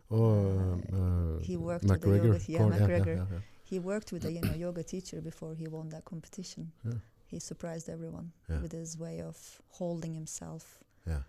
[0.09, 3.15] or Uh, um, uh, he worked with the McGregor yoga- yeah, Corn- McGregor.
[3.17, 3.39] yeah, yeah.
[3.63, 6.71] He worked with a you know yoga teacher before he won that competition.
[6.83, 6.99] Yeah.
[7.31, 8.61] He surprised everyone Yeah.
[8.61, 9.37] with his way of
[9.79, 10.63] holding himself,
[11.07, 11.23] Yeah.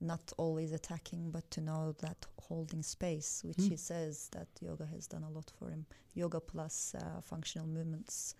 [0.00, 3.70] Not always attacking, but to know that holding space, which Hmm.
[3.70, 5.86] he says that yoga has done a lot for him.
[6.14, 8.34] Yoga plus uh, functional movements,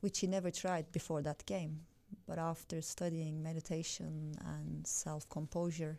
[0.00, 1.80] which he never tried before that game,
[2.26, 5.98] but after studying meditation and self composure,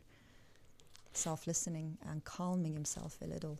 [1.14, 3.60] self listening, and calming himself a little,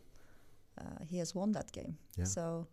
[0.80, 1.98] uh, he has won that game.
[2.18, 2.26] Yeah.
[2.26, 2.68] So,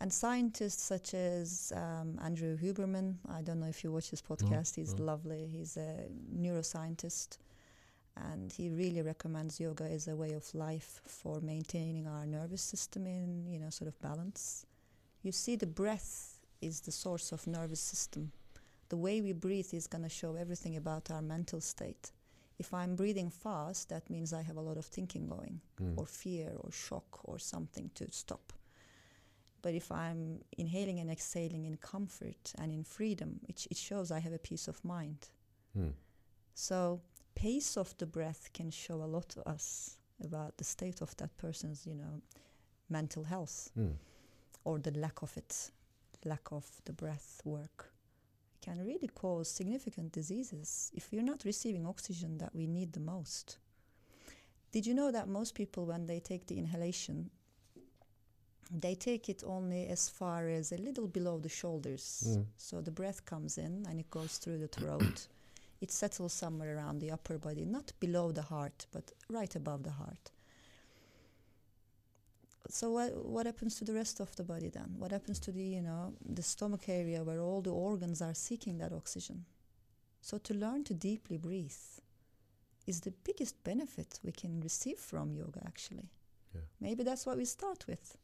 [0.00, 4.74] and scientists such as um, Andrew Huberman, I don't know if you watch his podcast,
[4.76, 5.04] he's no.
[5.04, 5.46] lovely.
[5.46, 7.38] He's a neuroscientist,
[8.16, 13.06] and he really recommends yoga as a way of life for maintaining our nervous system
[13.06, 14.66] in, you know, sort of balance.
[15.22, 18.32] You see, the breath is the source of nervous system.
[18.88, 22.10] The way we breathe is going to show everything about our mental state.
[22.58, 25.96] If I'm breathing fast, that means I have a lot of thinking going Mm.
[25.96, 28.52] or fear or shock or something to stop.
[29.62, 34.18] But if I'm inhaling and exhaling in comfort and in freedom, it, it shows I
[34.18, 35.28] have a peace of mind.
[35.78, 35.92] Mm.
[36.54, 37.00] So
[37.34, 41.36] pace of the breath can show a lot to us about the state of that
[41.38, 42.20] person's, you know,
[42.88, 43.94] mental health Mm.
[44.64, 45.70] or the lack of it,
[46.24, 47.92] lack of the breath work
[48.60, 53.58] can really cause significant diseases if you're not receiving oxygen that we need the most.
[54.70, 57.30] Did you know that most people, when they take the inhalation,
[58.72, 62.24] they take it only as far as a little below the shoulders.
[62.28, 62.46] Mm.
[62.56, 65.26] So the breath comes in and it goes through the throat.
[65.82, 69.90] it settles somewhere around the upper body, not below the heart, but right above the
[69.90, 70.30] heart.
[72.68, 74.94] So what what happens to the rest of the body then?
[74.96, 78.78] What happens to the you know the stomach area where all the organs are seeking
[78.78, 79.44] that oxygen?
[80.20, 81.82] So to learn to deeply breathe
[82.86, 86.08] is the biggest benefit we can receive from yoga actually.
[86.54, 86.60] Yeah.
[86.80, 88.16] Maybe that's what we start with.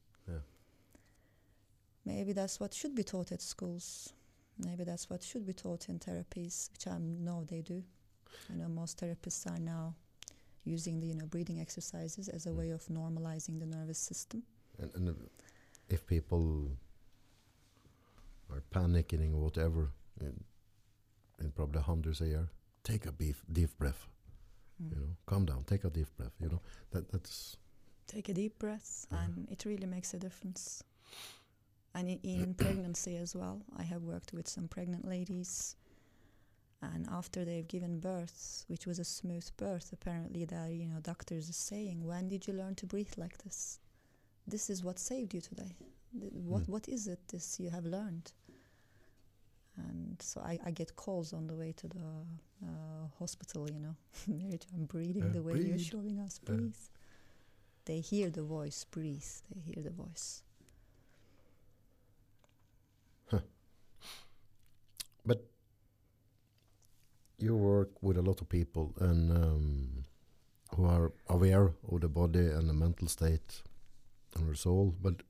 [2.09, 4.15] Maybe that's what should be taught at schools.
[4.59, 7.83] Maybe that's what should be taught in therapies, which I know they do.
[8.51, 9.95] I know most therapists are now
[10.65, 12.57] using the you know breathing exercises as a Mm.
[12.61, 14.43] way of normalizing the nervous system.
[14.79, 15.17] And, and
[15.89, 16.71] if people
[18.51, 20.45] are panicking or whatever, in,
[21.41, 22.49] in probably hundreds a year,
[22.85, 24.07] take a beef, deep breath.
[24.83, 24.91] Mm.
[24.93, 26.33] You know, calm down, take a deep breath.
[26.41, 26.61] You know,
[26.93, 27.57] that that's
[28.07, 29.25] Take a deep breath, Yeah.
[29.25, 30.83] and it really makes a difference.
[31.99, 35.75] And in, in pregnancy as well, I have worked with some pregnant ladies.
[36.81, 41.51] And after they've given birth, which was a smooth birth, apparently, that you know, doctors
[41.51, 43.81] are saying, "When did you learn to breathe like this?
[44.47, 45.75] This is what saved you today.
[46.21, 46.69] Th- What Mm.
[46.75, 48.33] what is it this you have learned?"
[49.77, 52.07] And so I, I get calls on the way to the
[52.65, 53.97] uh, hospital, you know,
[54.27, 56.55] Mary I'm breathing Yeah, the way you're showing us, Yeah.
[56.55, 56.83] breathe.
[57.85, 59.31] They hear the voice, breathe.
[59.55, 60.43] They hear the voice.
[67.39, 70.05] You work with a lot of people and um,
[70.75, 73.63] who are aware of the body and the mental state
[74.35, 75.23] and their soul, but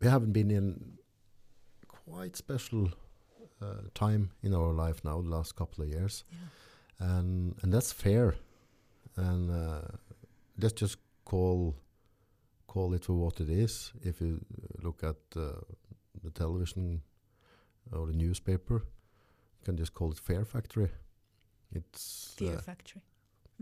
[0.00, 0.98] we haven't been in
[1.88, 2.90] quite special
[3.60, 7.08] uh, time in our life now, the last couple of years, Yeah.
[7.14, 8.36] and and that's fair,
[9.16, 9.88] and uh,
[10.58, 11.74] let's just call
[12.68, 13.92] call it for what it is.
[14.02, 14.40] If you
[14.82, 15.60] look at uh,
[16.22, 17.02] the television
[17.92, 18.84] or the newspaper,
[19.60, 20.90] you can just call it Fair Factory.
[21.72, 23.02] It's Fair uh, factory.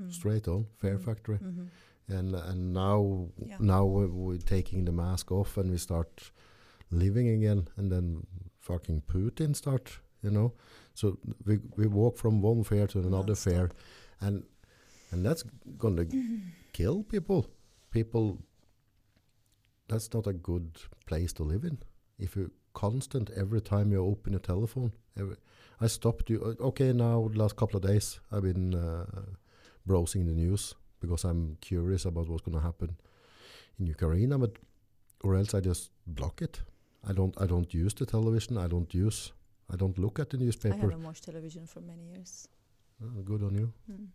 [0.01, 0.13] Mm.
[0.13, 1.05] straight on Fair Mm.
[1.05, 1.69] Factory, Mhm.
[2.09, 3.57] and and now Yeah.
[3.61, 6.33] now we're, we're taking the mask off and we start
[6.91, 8.27] living again, and then
[8.61, 10.53] fucking Putin start, you know.
[10.95, 13.71] So we we walk from one fair to another fair,
[14.21, 14.45] and
[15.11, 15.45] and that's
[15.79, 16.05] gonna
[16.73, 17.47] kill people.
[17.91, 18.39] People.
[19.89, 21.79] That's not a good place to live in.
[22.19, 24.93] If you constant every time you open your telephone.
[25.17, 25.37] Every,
[25.81, 26.43] I stopped you.
[26.43, 29.05] uh, Okay, now the last couple of days I've been uh,
[29.85, 32.97] browsing the news because I'm curious about what's going to happen
[33.79, 34.37] in Ukraine.
[34.39, 34.57] But
[35.23, 36.63] or else I just block it.
[37.09, 37.35] I don't.
[37.41, 38.59] I don't use the television.
[38.59, 39.33] I don't use.
[39.73, 40.75] I don't look at the newspaper.
[40.75, 42.49] I haven't watched television for many years.
[43.03, 43.73] Uh, good on you.
[43.91, 44.07] Mm.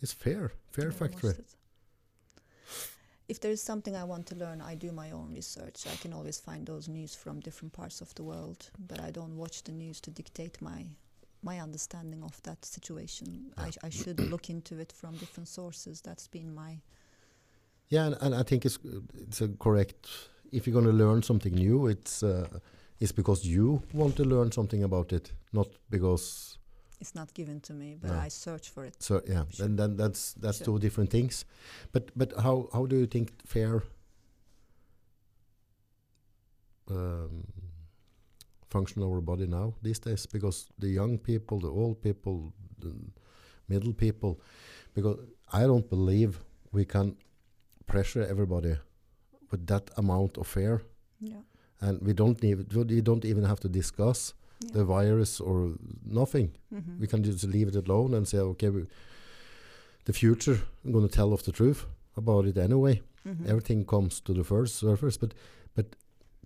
[0.00, 0.52] It's fair.
[0.70, 1.34] Fair I factory.
[3.28, 5.86] If there is something I want to learn, I do my own research.
[5.86, 9.36] I can always find those news from different parts of the world, but I don't
[9.36, 10.86] watch the news to dictate my
[11.42, 13.52] my understanding of that situation.
[13.56, 16.00] I, sh- I should look into it from different sources.
[16.00, 16.80] That's been my
[17.90, 18.78] Yeah, and, and I think it's
[19.14, 20.08] it's a correct.
[20.50, 22.46] If you're going to learn something new, it's uh,
[22.98, 26.54] it's because you want to learn something about it, not because.
[27.00, 28.18] It's not given to me, but No.
[28.26, 28.96] I search for it.
[29.02, 29.66] So yeah, Sure.
[29.66, 30.64] and then that's that's Sure.
[30.66, 31.44] two different things.
[31.92, 33.82] But but how how do you think fair
[36.90, 37.44] um,
[38.70, 40.26] function our body now these days?
[40.26, 42.92] Because the young people, the old people, the
[43.68, 44.40] middle people,
[44.94, 45.18] because
[45.52, 46.40] I don't believe
[46.72, 47.16] we can
[47.86, 48.76] pressure everybody
[49.50, 50.82] with that amount of fear,
[51.20, 51.42] Yeah.
[51.80, 54.34] and we don't need we don't even have to discuss
[54.64, 54.72] yeah.
[54.72, 55.74] the virus or
[56.04, 56.50] nothing.
[56.72, 56.98] Mhm.
[57.00, 58.86] We can just leave it alone and say, okay, we,
[60.04, 61.86] the future, I'm going to tell us the truth
[62.16, 63.02] about it anyway.
[63.24, 63.46] Mhm.
[63.46, 65.34] Everything comes to the first surface, but
[65.74, 65.96] but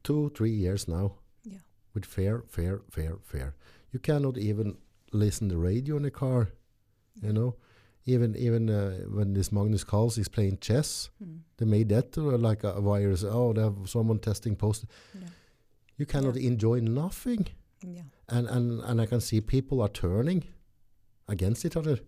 [0.03, 1.13] two, three years now
[1.45, 1.61] Yeah.
[1.95, 3.55] with fair, fair, fair, fair.
[3.93, 4.77] You cannot even
[5.13, 6.49] listen to radio in the car,
[7.23, 7.55] you know.
[8.05, 11.39] Even even uh, when this Magnus Carlsen is playing chess, Mm.
[11.57, 13.23] they made that uh, like a virus.
[13.25, 14.85] Oh, they have someone testing post.
[15.15, 15.29] Yeah.
[15.99, 16.49] You cannot Yeah.
[16.51, 17.47] enjoy nothing
[17.85, 18.03] Yeah.
[18.29, 20.45] and and and I can see people are turning
[21.29, 21.99] against each other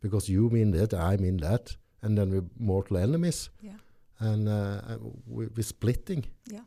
[0.00, 3.76] because you mean that, I mean that, and then we're mortal enemies, Yeah.
[4.18, 6.24] and uh, uh, we, we're splitting.
[6.46, 6.64] Yeah.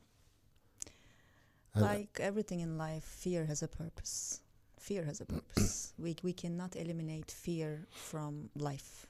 [1.74, 4.42] And- like everything in life, fear has a purpose.
[4.80, 5.94] Fear has a purpose.
[6.00, 9.08] we we cannot eliminate fear from life.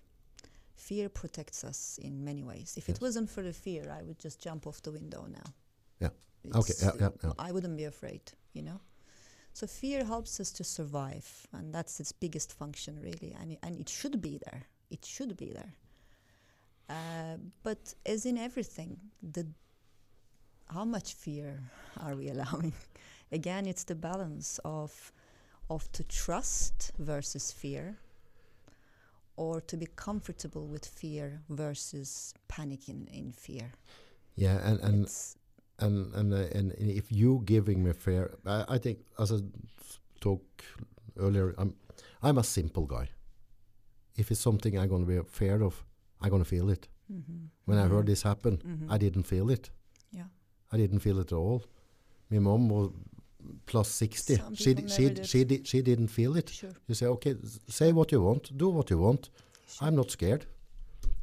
[0.76, 2.73] Fear protects us in many ways.
[2.77, 2.98] If Yes.
[2.98, 5.53] it wasn't for the fear, I would just jump off the window now.
[5.99, 6.10] Yeah.
[6.60, 7.34] Okay, yeah, yeah, yeah.
[7.40, 8.22] I wouldn't be afraid,
[8.53, 8.80] you know.
[9.56, 13.34] So fear helps us to survive, and that's its biggest function, really.
[13.40, 14.64] And it, and it should be there.
[14.91, 15.73] It should be there.
[16.90, 19.48] Uh, but as in everything, the
[20.68, 21.60] how much fear
[22.02, 22.73] are we allowing?
[23.32, 25.11] Again, it's the balance of
[25.69, 27.98] of to trust versus fear,
[29.38, 33.72] or to be comfortable with fear versus panicking in fear.
[34.36, 35.38] yeah, and and It's-
[35.80, 39.39] and and, uh, and if you giving me fair, I, I think as I
[40.22, 40.41] talk
[41.18, 41.73] earlier, I'm
[42.23, 43.10] I'm a simple guy.
[44.18, 45.84] If it's something I'm going to be afraid of,
[46.22, 46.88] I'm going to feel it.
[47.11, 47.49] mhm.
[47.65, 48.07] When I heard Mhm.
[48.07, 48.91] this happen, Mhm.
[48.95, 49.69] I didn't feel it.
[50.11, 50.27] Yeah.
[50.72, 51.61] I didn't feel it at all.
[52.30, 52.91] My mom was
[53.65, 54.35] plus 60.
[54.56, 55.26] She, people she, did.
[55.27, 56.49] she, di- she didn't feel it.
[56.49, 56.73] Sure.
[56.88, 57.35] You say, okay,
[57.68, 59.30] say what you want, do what you want.
[59.68, 59.88] sure.
[59.88, 60.45] I'm not scared.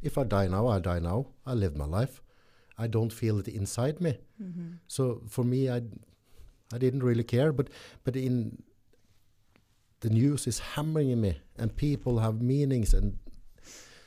[0.02, 1.26] If I die now, I die now.
[1.46, 2.22] I lived my life.
[2.84, 4.12] I don't feel it inside me.
[4.40, 4.78] Mhm.
[4.86, 5.80] So for me, I,
[6.74, 7.52] I didn't really care.
[7.52, 7.68] But,
[8.04, 8.62] but in
[10.00, 13.12] the news is hammering me, and people have meanings, and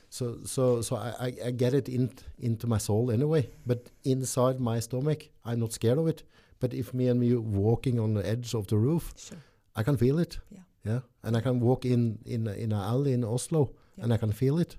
[0.09, 3.49] So so so I, I, I get it in, into my soul anyway.
[3.65, 6.23] But inside my stomach, I'm not scared of it.
[6.59, 9.37] But if me and you walking on the edge of the roof, Sure.
[9.79, 10.39] I can feel it.
[10.49, 10.63] Yeah.
[10.85, 10.99] Yeah.
[11.23, 14.03] And I can walk in in in an alley in Oslo, Yeah.
[14.05, 14.77] and I can feel it.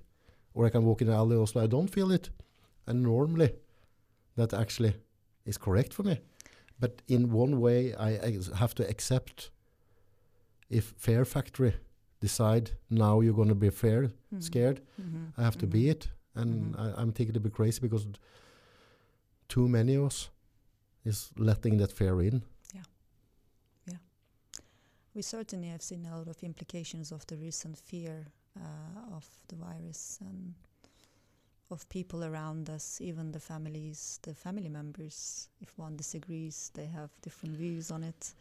[0.53, 2.31] Or I can walk in an alley in Oslo, I don't feel it.
[2.87, 3.49] And normally,
[4.37, 4.93] that actually
[5.45, 6.19] is correct for me.
[6.79, 9.51] But in one way, I, have to accept
[10.69, 11.73] if Fair Factory
[12.21, 14.41] decide now you're going to be fair Mhm.
[14.43, 15.33] scared, Mhm.
[15.37, 16.09] I have to be it.
[16.35, 16.79] And Mhm.
[16.79, 18.07] I, I'm thinking a bit crazy because
[19.47, 20.29] too many of us
[21.05, 22.43] is letting that fear in.
[22.73, 22.83] Yeah.
[23.87, 23.97] Yeah.
[25.15, 29.55] We certainly have seen a lot of implications of the recent fear uh, of the
[29.55, 30.53] virus and
[31.69, 35.49] of people around us, even the families, the family members.
[35.61, 38.33] If one disagrees, they have different views on it.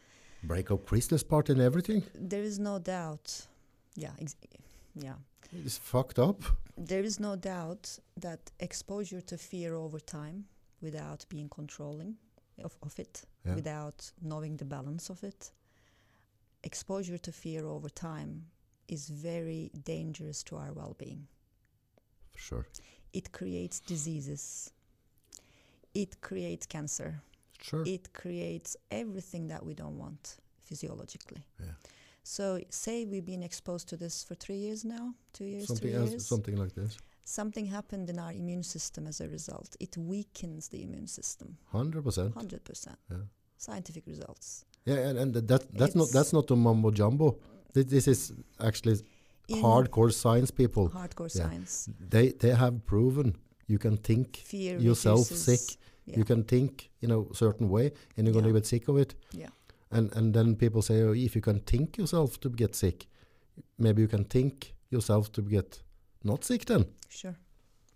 [0.43, 2.03] Break up Christmas party and everything.
[2.15, 3.47] There is no doubt.
[3.97, 4.37] Yeah, ex-
[4.95, 5.15] yeah.
[5.65, 6.43] It's fucked up.
[6.77, 10.45] There is no doubt that exposure to fear over time,
[10.83, 12.17] without being controlling
[12.63, 13.55] of, of it, Yeah.
[13.55, 15.51] without knowing the balance of it,
[16.63, 18.47] exposure to fear over time
[18.89, 21.27] is very dangerous to our well being.
[22.33, 22.67] For sure.
[23.19, 24.43] It creates diseases,
[25.95, 27.11] it creates cancer,
[27.63, 27.83] Sure.
[27.87, 30.37] it creates everything that we don't want
[30.69, 31.43] physiologically.
[31.59, 31.75] Yeah.
[32.23, 35.95] So, say we've been exposed to this for three years now, two years, something three
[36.01, 36.27] else, years.
[36.27, 36.99] something like this.
[37.25, 39.71] something happened in our immune system as a result.
[39.81, 41.57] It weakens the immune system.
[41.73, 42.35] Hundred percent.
[42.35, 42.97] 100%.
[43.11, 43.17] Yeah.
[43.59, 44.65] Scientific results.
[44.85, 45.49] Yeah, and, and that
[45.81, 47.39] that's not It's- that's not the mumbo jumbo.
[47.73, 48.97] This, this is actually
[49.49, 50.89] hardcore science people.
[50.91, 51.49] hardcore Yeah.
[51.49, 51.91] science.
[52.11, 53.37] They they have proven
[53.69, 55.79] you can think Fear yourself reduces- sick.
[56.07, 56.19] Yeah.
[56.19, 59.15] You can think in a certain way, and you're gonna get sick of it.
[59.33, 59.51] Yeah.
[59.91, 63.07] And and then people say, oh, if you can think yourself to get sick,
[63.79, 65.83] maybe you can think yourself to get
[66.23, 66.85] not sick then.
[67.09, 67.35] Sure.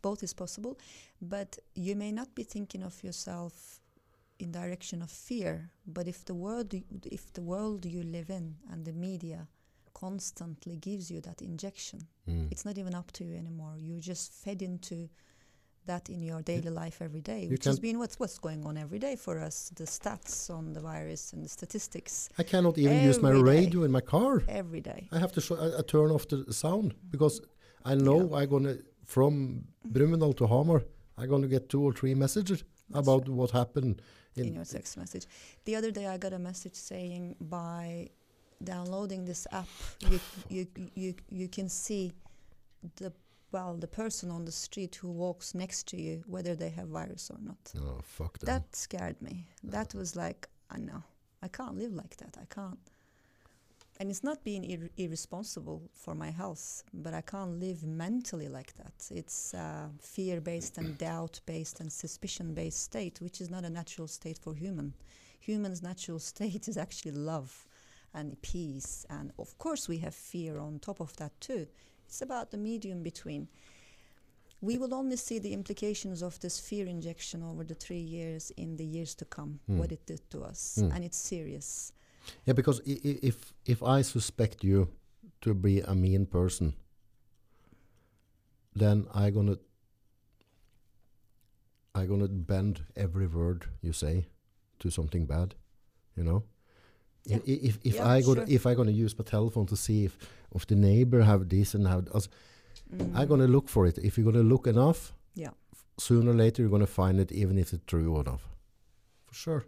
[0.02, 0.74] Both is possible.
[1.20, 3.80] But you may not be thinking of yourself
[4.38, 5.70] in direction of fear.
[5.86, 6.74] But if the world
[7.04, 9.46] if the world you live in and the media
[10.00, 12.46] constantly gives you that injection, Mm.
[12.52, 13.74] it's not even up to you anymore.
[13.86, 14.96] You're just fed into
[15.86, 18.74] that in your daily life every day, you which has been what's what's going on
[18.84, 19.56] every day for us.
[19.80, 22.12] The stats on the virus and the statistics
[22.42, 23.58] I cannot even use my Every day.
[23.60, 24.32] radio in my car.
[24.62, 25.00] every day.
[25.16, 27.10] I have to show, I, I turn off the sound mm-hmm.
[27.14, 27.34] because
[27.92, 28.76] I know I'm gonna
[29.14, 29.34] from
[29.94, 30.80] Brumunddal to Hamar.
[31.18, 32.58] I'm gonna get two or three messages
[32.90, 33.96] That's about what happened
[34.36, 35.24] in your text message.
[35.64, 37.22] The other day, I got a message saying
[37.58, 38.10] by
[38.62, 39.68] downloading this app,
[40.08, 42.12] you you you you can see
[42.96, 43.12] the
[43.52, 47.30] well the person on the street who walks next to you whether they have virus
[47.30, 47.72] or not.
[47.76, 48.46] Oh fuck them.
[48.46, 49.46] That scared me.
[49.64, 51.02] That was like I know
[51.42, 52.36] I can't live like that.
[52.40, 52.78] I can't.
[53.98, 58.72] And it's not being ir- irresponsible for my health, but I can't live mentally like
[58.76, 58.94] that.
[59.10, 64.54] It's uh, fear-based and doubt-based and suspicion-based state, which is not a natural state for
[64.54, 64.94] human.
[65.38, 67.66] Human's natural state is actually love
[68.14, 71.66] and peace, and of course we have fear on top of that too.
[72.06, 73.48] It's about the medium between.
[74.62, 78.76] We will only see the implications of this fear injection over the three years in
[78.76, 79.78] the years to come, Hmm.
[79.78, 80.92] what it did to us, Hmm.
[80.92, 81.92] and it's serious.
[82.46, 84.88] yeah, because if if I suspect you
[85.40, 86.74] to be a mean person,
[88.76, 89.58] then I'm gonna
[91.94, 94.26] I'm gonna bend every word you say
[94.78, 95.54] to something bad,
[96.16, 96.42] you know.
[97.26, 97.38] I- Yeah.
[97.68, 98.54] If if Yeah, I gonna sure.
[98.56, 100.16] if I gonna use my telephone to see if
[100.54, 102.28] if the neighbor have this and have also,
[102.90, 103.14] Mm.
[103.14, 103.98] I'm gonna look for it.
[103.98, 105.52] If you're gonna look enough, Yeah.
[105.72, 108.40] f- sooner or later you're gonna find it, even if it's true or not.
[109.26, 109.64] For sure.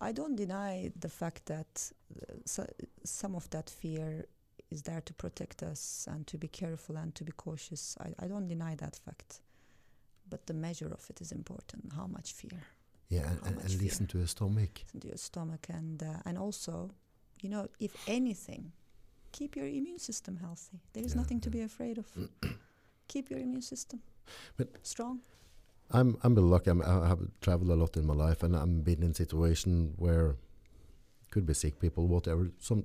[0.00, 2.66] I don't deny the fact that uh, so,
[3.04, 4.26] some of that fear
[4.70, 7.96] is there to protect us and to be careful and to be cautious.
[8.00, 9.40] I, I don't deny that fact.
[10.28, 11.92] But the measure of it is important.
[11.92, 12.62] How much fear
[13.10, 14.70] Yeah, and, and, and listen to your stomach.
[14.84, 16.90] Listen to your stomach, and uh, and also,
[17.42, 18.72] you know, if anything,
[19.32, 20.80] keep your immune system healthy.
[20.92, 22.06] There is Yeah, nothing to be afraid of.
[23.08, 24.00] keep your immune system
[24.56, 25.20] But strong.
[25.90, 26.70] I'm I'm been lucky.
[26.70, 30.36] I'm, I have traveled a lot in my life, and I'm been in situation where
[31.30, 32.50] could be sick people, whatever.
[32.58, 32.84] Some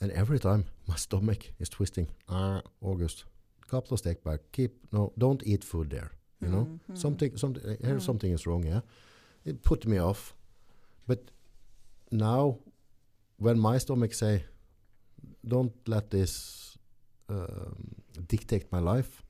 [0.00, 2.08] and every time my stomach is twisting.
[2.28, 3.24] Ah, August,
[3.68, 4.40] couple of step back.
[4.52, 6.10] Keep no, don't eat food there.
[6.40, 6.96] You know, Mhm.
[6.98, 8.02] something something uh, here Mm.
[8.02, 8.64] something is wrong.
[8.66, 8.80] Yeah,
[9.44, 10.34] it put me off.
[11.06, 11.30] But
[12.10, 12.58] now,
[13.38, 14.44] when my stomach say,
[15.42, 16.78] don't let this
[17.30, 17.94] um,
[18.28, 19.22] dictate my life.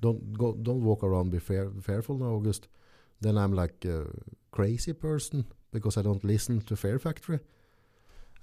[0.00, 0.52] Don't go.
[0.62, 1.30] Don't walk around.
[1.30, 2.68] Be fair, fearful now, August.
[3.20, 4.06] Then I'm like a
[4.50, 7.38] crazy person because I don't listen to Fair Factory.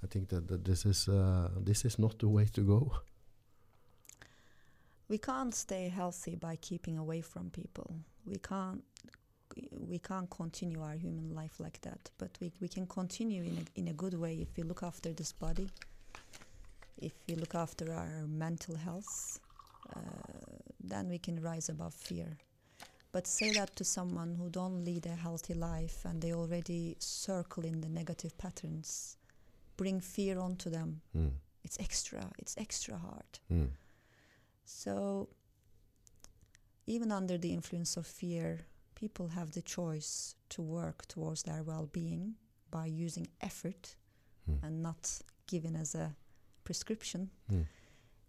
[0.02, 2.92] I think that, that this is uh, this is not the way to go.
[5.10, 7.90] We can't stay healthy by keeping away from people.
[8.24, 8.82] We can't
[9.88, 12.10] we can't continue our human life like that.
[12.16, 15.12] But we we can continue in a in a good way if we look after
[15.12, 15.68] this body,
[17.02, 19.40] if we look after our mental health,
[19.96, 20.00] uh,
[20.82, 22.38] then we can rise above fear.
[23.12, 27.64] But say that to someone who don't lead a healthy life and they already circle
[27.64, 29.16] in the negative patterns,
[29.76, 31.00] bring fear onto them.
[31.16, 31.32] Mm.
[31.64, 32.30] It's extra.
[32.38, 33.32] It's extra hard.
[33.52, 33.70] Mm.
[34.72, 35.28] So,
[36.86, 38.60] even under the influence of fear,
[38.94, 42.34] people have the choice to work towards their well being
[42.70, 43.96] by using effort
[44.48, 44.58] Mm.
[44.62, 46.16] and not given as a
[46.64, 47.30] prescription.
[47.52, 47.66] Mm.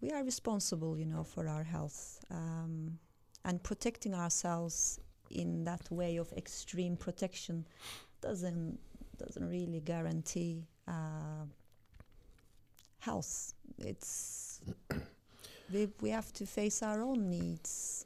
[0.01, 2.99] We are responsible, you know, for our health um,
[3.45, 4.99] and protecting ourselves
[5.29, 7.65] in that way of extreme protection
[8.21, 8.77] doesn't
[9.17, 11.45] doesn't really guarantee uh,
[12.99, 13.53] health.
[13.77, 14.59] It's
[15.73, 18.05] we we have to face our own needs.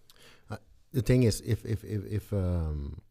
[0.94, 3.02] The thing is, if if if, if um,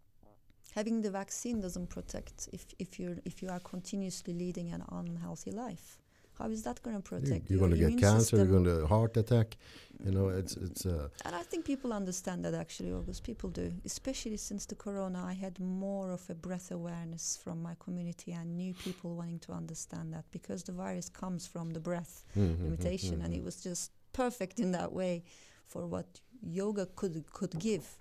[0.74, 5.52] Having the vaccine doesn't protect if if you if you are continuously leading an unhealthy
[5.52, 5.98] life.
[6.38, 7.28] How is that going to protect?
[7.28, 9.56] you- protect you're your going to get cancer, you're going to heart attack,
[10.04, 13.22] you know, it's it's uh, And I think people understand that actually, August.
[13.22, 15.24] People do, especially since the corona.
[15.24, 19.52] I had more of a breath awareness from my community and new people wanting to
[19.52, 23.38] understand that because the virus comes from the breath mm, mm, limitation, mm, and mm.
[23.38, 25.22] it was just perfect in that way
[25.66, 26.06] for what
[26.42, 27.98] yoga could could give,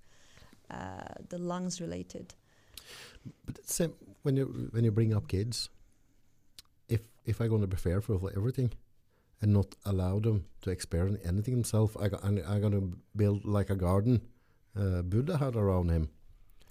[0.72, 2.34] uh, the lungs related.
[3.46, 3.92] But
[4.24, 5.70] when you when you bring up kids,
[6.88, 8.72] if if I'm going to be fair for everything,
[9.42, 13.70] and not allow them to experience anything themselves, I I'm, I'm going to build like
[13.70, 14.22] a garden
[14.76, 16.10] uh, Buddha had around him.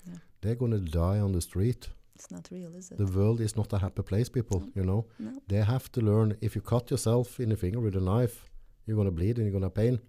[0.07, 0.19] Yeah.
[0.41, 1.89] They're going to die on the street.
[2.15, 2.99] It's not real, is it?
[2.99, 4.61] The world is not a happy place, people.
[4.61, 4.73] No.
[4.75, 5.33] You know, no.
[5.49, 6.37] they have to learn.
[6.41, 8.51] If you cut yourself in the finger with a knife,
[8.87, 10.01] you're going to bleed and you're going to pain.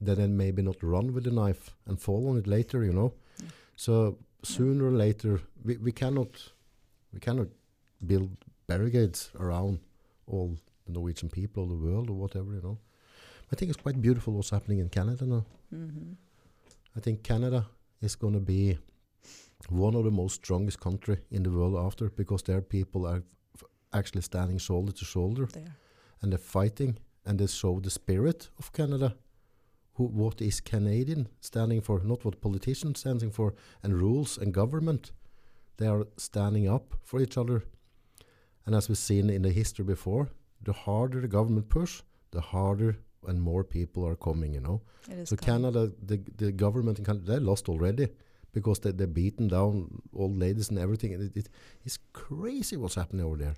[0.00, 2.84] Then then maybe not run with the knife and fall on it later.
[2.84, 3.48] You know, Yeah.
[3.76, 6.52] so sooner or later we, we cannot
[7.12, 7.48] we cannot
[8.06, 8.30] build
[8.66, 9.78] barricades around
[10.26, 12.54] all the Norwegian people, of the world, or whatever.
[12.54, 12.78] You know,
[13.52, 15.44] I think it's quite beautiful what's happening in Canada now.
[15.70, 16.12] hmm
[16.96, 17.66] I think Canada
[18.02, 18.78] is going to be
[19.68, 23.22] one of the most strongest country in the world after because their people are
[23.56, 25.76] f- actually standing shoulder to shoulder There.
[26.20, 29.14] and they're fighting and they show the spirit of Canada.
[29.94, 32.00] Who, what is Canadian standing for?
[32.00, 35.12] Not what politicians standing for and rules and government.
[35.76, 37.64] They are standing up for each other.
[38.64, 40.30] And as we've seen in the history before,
[40.62, 42.96] the harder the government push, the harder
[43.26, 44.54] and more people are coming.
[44.54, 44.82] You know.
[45.24, 45.62] So coming.
[45.62, 48.08] Canada, the the government in Canada, they lost already
[48.52, 51.14] because they they're beaten down old ladies and everything.
[51.14, 51.48] And it, it,
[51.84, 53.56] it's crazy what's happening over there.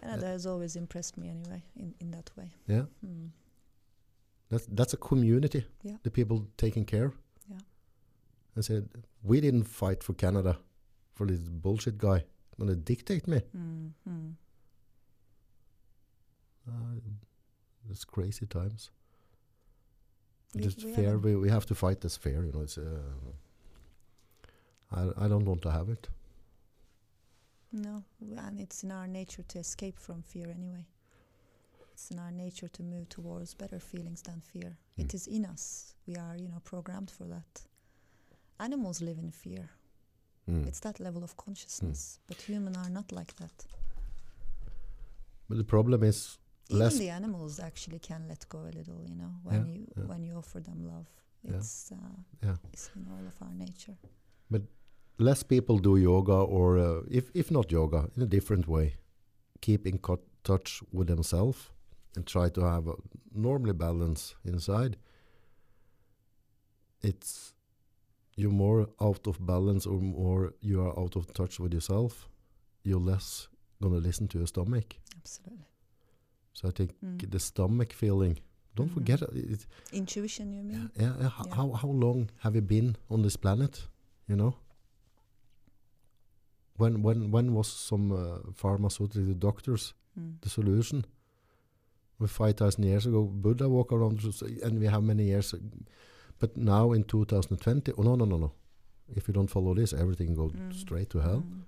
[0.00, 2.50] Canada has always impressed me anyway, in, in that way.
[2.66, 3.26] Yeah, Hmm.
[4.50, 5.64] that's that's a community.
[5.82, 5.96] Yeah.
[6.02, 7.12] The people taking care.
[7.50, 7.60] Yeah.
[8.54, 8.88] And said
[9.22, 10.56] we didn't fight for Canada,
[11.14, 12.24] for this bullshit guy
[12.58, 13.38] gonna dictate me.
[13.52, 13.86] Hmm.
[14.04, 14.30] Hmm.
[16.68, 17.00] Uh,
[17.90, 18.90] it's crazy times.
[20.54, 21.18] We- we fair.
[21.18, 22.44] We, we have to fight this fair.
[22.44, 22.78] You know, it's.
[22.78, 23.00] Uh,
[24.92, 26.08] I I don't want to have it.
[27.76, 30.86] No, and it's in our nature to escape from fear anyway.
[31.92, 34.78] It's in our nature to move towards better feelings than fear.
[34.96, 35.14] It Mm.
[35.14, 35.94] is in us.
[36.06, 37.66] We are, you know, programmed for that.
[38.60, 39.68] Animals live in fear.
[40.48, 40.66] Mm.
[40.68, 42.20] It's that level of consciousness.
[42.28, 43.66] But humans are not like that.
[45.48, 46.38] But the problem is
[46.70, 49.86] Even less the animals actually can let go a little, you know, when Yeah, you
[49.96, 50.06] yeah.
[50.06, 51.06] when you offer them love.
[51.42, 51.56] Yeah.
[51.56, 51.96] It's uh,
[52.42, 52.56] Yeah.
[52.72, 53.96] it's in all of our nature.
[55.18, 58.94] Less people do yoga or uh, if if not yoga in a different way
[59.60, 59.98] keep in
[60.42, 61.70] touch with themselves
[62.16, 62.94] and try to have a
[63.32, 64.96] normally balance inside
[67.02, 67.54] it's
[68.36, 72.28] you're more out of balance or more you are out of touch with yourself
[72.82, 73.48] you're less
[73.82, 75.66] gonna listen to your stomach Absolutely.
[76.52, 77.30] so i think Mm.
[77.30, 78.38] the stomach feeling
[78.74, 78.94] don't Mhm.
[78.94, 80.90] forget it, it Intuition, you mean?
[80.96, 81.54] yeah, yeah, Yeah.
[81.54, 83.88] how how long have you been on this planet
[84.28, 84.54] you know
[86.76, 90.34] when when when was some uh, pharmaceutical doctors Mm.
[90.42, 91.04] the solution
[92.20, 94.20] with 5000 years ago buddha walked around
[94.62, 95.54] and we have many years
[96.38, 98.52] but now in 2020 oh no no no no
[99.16, 100.72] if you don't follow this everything goes Mm.
[100.72, 101.62] straight to hell Mm.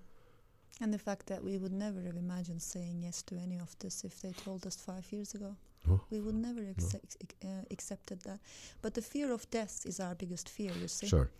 [0.82, 4.04] And the fact that we would never have imagined saying yes to any of this
[4.04, 5.56] if they told us five years ago.
[5.88, 6.00] No.
[6.10, 8.40] We would never accept, uh, accepted that.
[8.82, 11.06] But the fear of death is our biggest fear, you see.
[11.08, 11.30] sure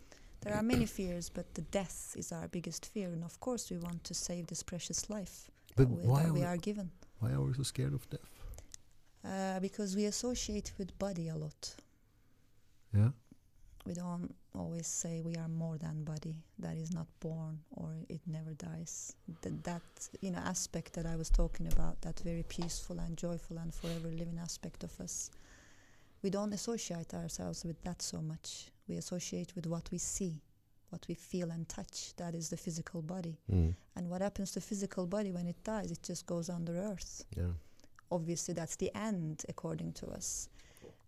[0.42, 3.08] There are many fears, but the death is our biggest fear.
[3.08, 6.32] And of course, we want to save this precious life but that we, why that
[6.32, 6.90] we, are given.
[7.18, 8.30] why are we so scared of death
[9.24, 11.74] Uh, because we associate with body a lot.
[12.94, 13.10] Yeah.
[13.86, 18.20] we don't always say we are more than body that is not born or it
[18.26, 19.82] never dies Th- that
[20.24, 24.08] you know aspect that i was talking about that very peaceful and joyful and forever
[24.22, 25.30] living aspect of us
[26.22, 28.50] we don't associate ourselves with that so much
[28.88, 30.40] we associate with what we see
[30.90, 33.36] what we feel and touch that is the physical body.
[33.52, 33.74] Mm.
[33.96, 35.90] and what happens to physical body when it dies?
[35.90, 37.24] It just goes under earth.
[37.36, 37.54] Yeah.
[38.10, 40.48] obviously that's the end according to us.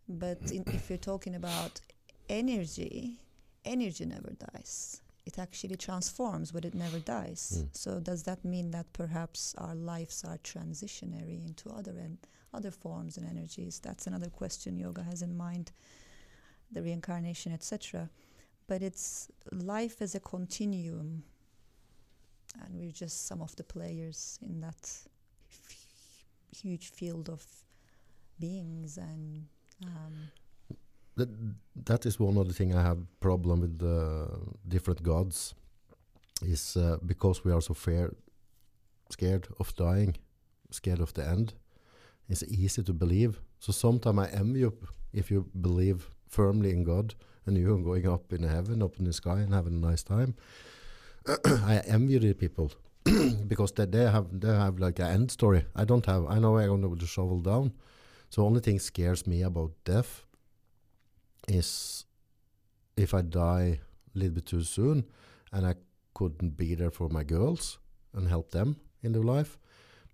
[0.08, 1.80] But in, if you're talking about
[2.28, 3.20] energy
[3.64, 5.02] energy never dies.
[5.26, 7.62] It actually transforms but it never dies.
[7.62, 7.76] Mm.
[7.76, 12.18] so does that mean that perhaps our lives are transitionary into other and
[12.52, 13.78] other forms and energies?
[13.78, 15.70] That's another question yoga has in mind
[16.72, 18.08] the reincarnation etc
[18.66, 21.22] but it's life as a continuum
[22.64, 24.90] and we're just some of the players in that
[26.50, 27.44] huge field of
[28.40, 29.46] beings and
[29.84, 30.30] um,
[31.16, 31.28] That,
[31.84, 34.28] that is one other thing I have problem with the
[34.66, 35.54] different gods
[36.42, 38.14] is uh, because we are so fair,
[39.10, 40.16] scared of dying,
[40.70, 41.54] scared of the end.
[42.28, 43.40] It's easy to believe.
[43.58, 44.72] So sometimes I envy you
[45.12, 47.14] if you believe firmly in God
[47.48, 50.02] and you are going up in heaven, up in the sky, and having a nice
[50.02, 50.34] time.
[51.46, 52.72] I envy the people
[53.48, 55.64] because they, they have they have like an end story.
[55.74, 56.26] I don't have.
[56.26, 57.72] I know I'm going to shovel down.
[58.30, 60.24] So only thing scares me about death
[61.48, 62.04] is
[62.96, 63.80] if I die
[64.14, 65.04] a little bit too soon
[65.52, 65.74] and I
[66.14, 67.78] couldn't be there for my girls
[68.12, 69.58] and help them in their life.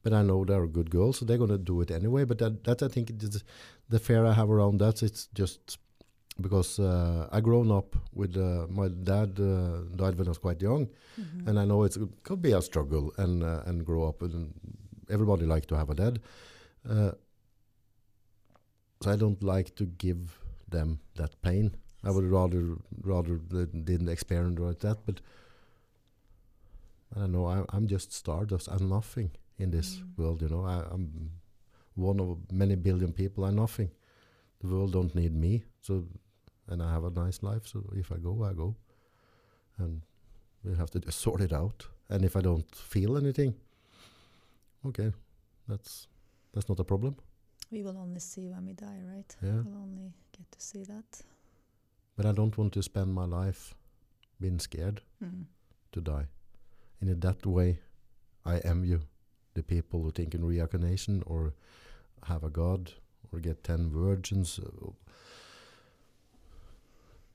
[0.05, 2.25] But I know they're good girls, so they're going to do it anyway.
[2.25, 3.11] But that, that I think
[3.89, 5.03] the fear I have around that.
[5.03, 5.79] It's just
[6.41, 10.61] because uh, I grown up with uh, my dad uh, died when I was quite
[10.61, 10.89] young,
[11.21, 11.47] mhm.
[11.49, 14.53] and I know it's, it could be a struggle and uh, and grow up and
[15.11, 16.21] everybody like to have a dad.
[16.89, 17.13] Uh,
[19.03, 20.39] so I don't like to give
[20.69, 21.77] them that pain.
[22.03, 24.99] I would rather rather they didn't experience like that.
[25.07, 25.21] But
[27.15, 27.47] I don't know.
[27.47, 28.69] I, I'm just stardust.
[28.69, 30.19] I'm nothing in this Mm.
[30.19, 30.43] world.
[30.43, 31.31] You know, I, I'm
[31.95, 33.45] one of many billion people.
[33.45, 33.91] I'm nothing.
[34.61, 35.63] The world don't need me.
[35.81, 36.05] So,
[36.69, 37.67] and I have a nice life.
[37.67, 38.75] So if I go, I go,
[39.79, 40.03] and
[40.65, 41.87] we have to just sort it out.
[42.09, 43.55] And if I don't feel anything,
[44.87, 45.13] okay,
[45.69, 46.09] that's
[46.53, 47.15] that's not a problem.
[47.73, 49.63] we will only see when we die right Yeah.
[49.65, 51.25] we'll only get to see that
[52.17, 53.75] But I don't want to spend my life
[54.41, 55.47] being scared mm.
[55.93, 56.27] to die.
[57.01, 57.79] And in that way,
[58.45, 58.99] I envy
[59.55, 61.53] the people who think in reincarnation or
[62.29, 62.93] have a god
[63.33, 64.59] or get 10 virgins.
[64.61, 64.91] uh,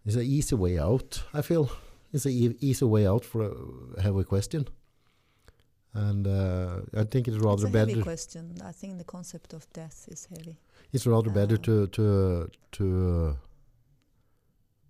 [0.05, 1.69] It's an easy way out, I feel.
[2.13, 3.43] It's an e- easy way out for
[3.97, 4.67] a heavy question.
[5.93, 8.03] And uh, I think it's rather it's a heavy better.
[8.03, 10.55] question i think the concept of death is heavy
[10.93, 12.05] It's rather better Uh, to to
[12.71, 13.35] to uh,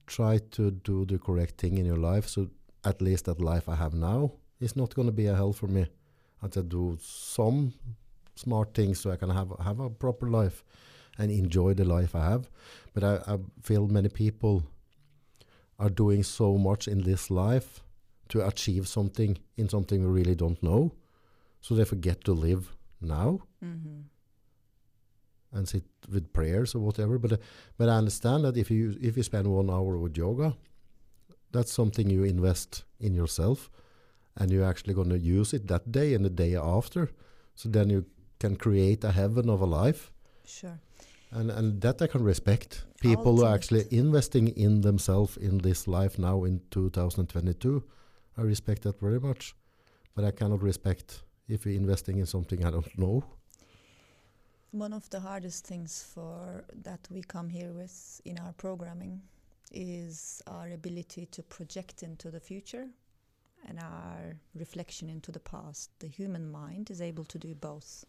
[0.07, 2.27] try to do the correct thing in your life.
[2.27, 2.48] So
[2.84, 5.68] at least that life I have now is not going to be a hell for
[5.68, 5.81] me.
[5.81, 7.73] I have to do some
[8.36, 10.64] smart things so I can have have a proper life
[11.18, 12.49] and enjoy the life I have.
[12.94, 14.64] But I, I feel many people
[15.80, 17.81] are doing so much in this life
[18.30, 20.93] to achieve something in something we really don't know,
[21.61, 24.01] so they forget to live now mm-hmm.
[25.53, 27.18] and sit with prayers or whatever.
[27.18, 27.38] But uh,
[27.77, 30.56] but I understand that if you if you spend one hour with yoga,
[31.51, 33.69] that's something you invest in yourself,
[34.35, 37.10] and you're actually going to use it that day and the day after.
[37.56, 38.06] So then you
[38.39, 40.11] can create a heaven of a life,
[40.45, 40.80] sure
[41.31, 42.85] and and that I can respect.
[43.01, 47.84] People who are actually investing in themselves in this life now in 2022,
[48.38, 49.55] I respect that very much.
[50.15, 53.23] But I cannot respect if you're investing in something I don't know.
[54.71, 59.21] One of the hardest things for that we come here with in our programming
[59.71, 62.88] is our ability to project into the future
[63.67, 65.89] and our reflection into the past.
[65.99, 68.05] The human mind is able to do both.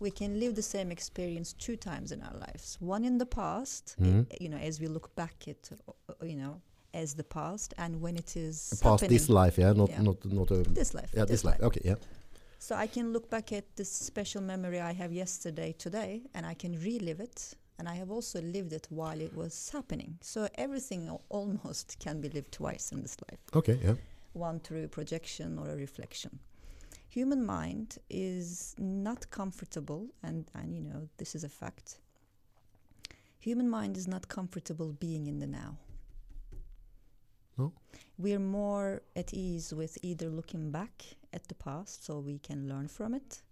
[0.00, 2.76] We can live the same experience two times in our lives.
[2.80, 4.26] One in the past, Mhm.
[4.40, 6.60] you know, as we look back at, uh, you know,
[6.94, 10.02] as the past, and when it is Past happening, this life, yeah, not Yeah.
[10.02, 11.60] not not a this life, yeah this life.
[11.60, 11.96] Okay, yeah.
[12.58, 16.54] So I can look back at this special memory I have yesterday, today, and I
[16.54, 17.54] can relive it.
[17.80, 20.18] And I have also lived it while it was happening.
[20.20, 23.38] So everything al- almost can be lived twice in this life.
[23.54, 23.94] Okay, yeah.
[24.32, 26.40] One through projection or a reflection.
[27.08, 31.98] Human mind is not comfortable, and, and you know, this is a fact.
[33.38, 35.76] Human mind is not comfortable being in the now.
[37.56, 37.72] No?
[38.18, 42.88] We're more at ease with either looking back at the past so we can learn
[42.88, 43.42] from it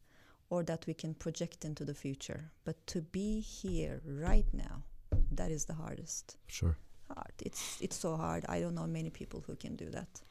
[0.50, 2.50] or that we can project into the future.
[2.64, 4.84] But to be here right now
[5.32, 6.36] That is the hardest.
[6.46, 6.76] Sure.
[7.08, 7.34] Hard.
[7.42, 8.44] It's it's so hard.
[8.48, 10.22] I don't know many people who can do that,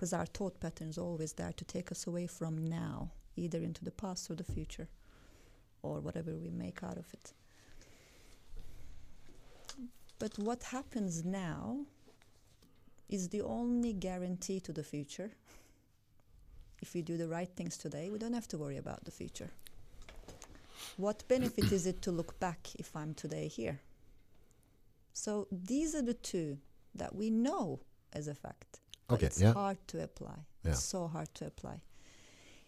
[0.00, 3.84] because our thought pattern is always there to take us away from now, either into
[3.84, 4.88] the past or the future,
[5.82, 7.34] or whatever we make out of it.
[10.18, 11.80] But what happens now
[13.10, 15.32] is the only guarantee to the future.
[16.80, 19.50] If we do the right things today, we don't have to worry about the future.
[20.96, 23.80] What benefit is it to look back if I'm today here?
[25.12, 26.56] So these are the two
[26.94, 27.80] that we know
[28.14, 28.80] as a fact.
[29.10, 29.52] But Okay, it's yeah.
[29.52, 30.38] hard to apply.
[30.64, 30.70] Yeah.
[30.72, 31.80] It's so hard to apply.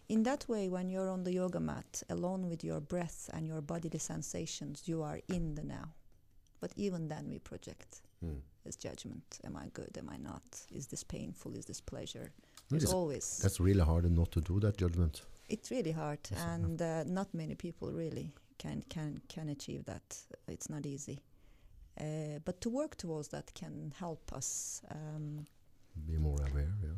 [0.09, 3.61] In that way, when you're on the yoga mat, alone with your breath and your
[3.61, 5.93] bodily sensations, you are in the now.
[6.59, 8.41] But even then, we project Mm.
[8.65, 9.39] as judgment.
[9.43, 9.97] Am I good?
[9.97, 10.65] Am I not?
[10.71, 11.55] Is this painful?
[11.55, 12.31] Is this pleasure?
[12.33, 13.37] It There's is- always.
[13.41, 15.21] That's really hard not to do that judgment.
[15.49, 20.25] It's really hard, Yes, and uh, not many people really can can can achieve that.
[20.47, 21.19] It's not easy.
[21.99, 24.81] Uh, but to work towards that can help us.
[24.89, 25.45] Um,
[26.07, 26.97] Be more aware, yeah.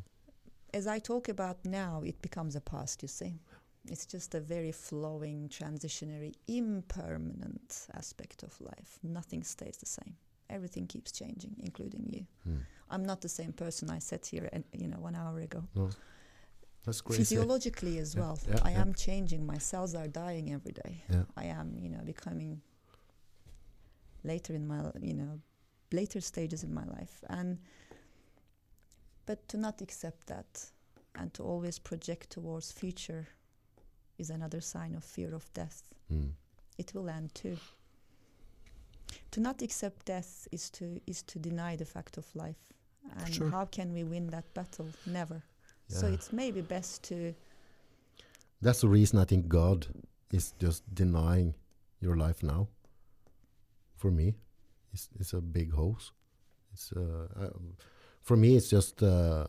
[0.74, 3.40] as I talk about now, it becomes a past, you see.
[3.88, 9.00] It's just a very flowing, transitionary, impermanent aspect of life.
[9.04, 10.16] Nothing stays the same.
[10.50, 12.26] Everything keeps changing, including you.
[12.50, 12.60] Mm.
[12.90, 15.64] I'm not the same person I sat here, and you know, one hour ago.
[15.76, 15.90] No.
[16.86, 17.24] That's crazy.
[17.24, 19.46] Physiologically as Yeah, well, yeah, I am changing.
[19.46, 21.04] My cells are dying every day.
[21.10, 21.24] Yeah.
[21.36, 22.62] I am, you know, becoming
[24.24, 25.40] later in my, you know,
[25.92, 27.58] later stages in my life, and
[29.26, 30.72] but to not accept that
[31.16, 33.28] and to always project towards future
[34.18, 35.84] is another sign of fear of death.
[36.12, 36.32] Mm.
[36.78, 37.58] It will end too.
[39.32, 42.74] To not accept death is to is to deny the fact of life.
[43.18, 43.50] And Sure.
[43.50, 44.88] how can we win that battle?
[45.06, 45.44] Never.
[45.90, 46.00] Yeah.
[46.00, 47.34] So it's maybe best to
[48.62, 49.88] That's the reason I think God
[50.32, 51.54] is just denying
[52.00, 52.68] your life now.
[53.96, 54.34] For me,
[54.94, 56.14] it's it's a big hose.
[56.74, 57.50] It's uh, uh,
[58.26, 59.46] for me, it's just uh,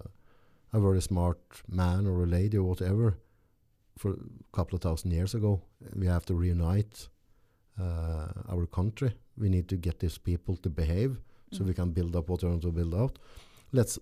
[0.73, 1.39] a very smart
[1.69, 3.17] man or a lady or whatever.
[3.99, 5.61] For a couple of thousand years ago,
[5.95, 7.09] we have to reunite
[7.81, 9.11] uh, our country.
[9.39, 11.17] We need to get these people to behave
[11.53, 11.77] so we Mm.
[11.77, 13.19] can build up what we want to build out.
[13.73, 13.99] Let's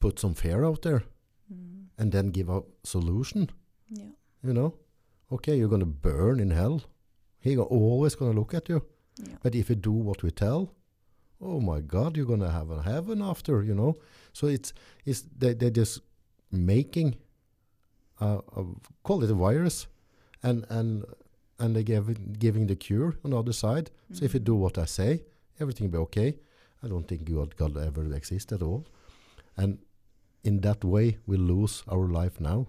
[0.00, 1.02] put some fear out there
[1.52, 1.88] Mm.
[1.98, 3.48] and then give a solution.
[3.90, 4.12] Yeah.
[4.42, 4.74] You know,
[5.30, 6.80] okay, you're going to burn in hell.
[7.40, 8.80] He go- always going to look at you.
[9.18, 9.36] Yeah.
[9.42, 10.70] But if you do what we tell,
[11.40, 13.62] oh my God, you're going to have a heaven after.
[13.62, 13.96] You know,
[14.32, 14.72] so it's
[15.04, 16.00] it's they they're just
[16.50, 17.16] making
[18.20, 18.64] a, a
[19.02, 19.86] call it a virus,
[20.42, 21.04] and and
[21.58, 23.90] and they give giving the cure on the other side.
[24.12, 24.44] So if you Mhm.
[24.44, 25.24] do what I say,
[25.60, 26.38] everything will be okay.
[26.82, 28.84] I don't think God, God ever exist at all,
[29.56, 29.78] and
[30.42, 32.66] in that way we lose our life now.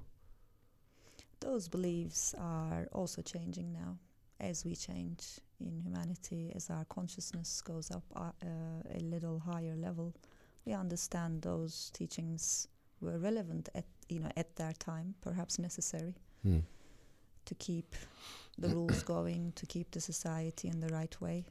[1.42, 3.98] Those beliefs are also changing now
[4.40, 8.26] as we change in humanity, as our consciousness goes up uh,
[8.94, 10.14] a little higher level.
[10.65, 12.68] We understand those teachings
[13.02, 16.60] were relevant at you know at their time, perhaps necessary Hmm.
[17.45, 17.95] to keep
[18.57, 21.45] the rules going, to keep the society in the right way.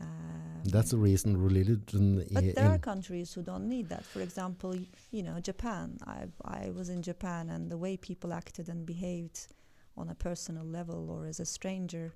[0.00, 4.04] Um, That's the reason religion But there are countries who don't need that.
[4.04, 4.74] For example,
[5.10, 5.98] you know, Japan.
[6.06, 9.48] I I was in Japan, and the way people acted and behaved
[9.96, 12.14] on a personal level or as a stranger,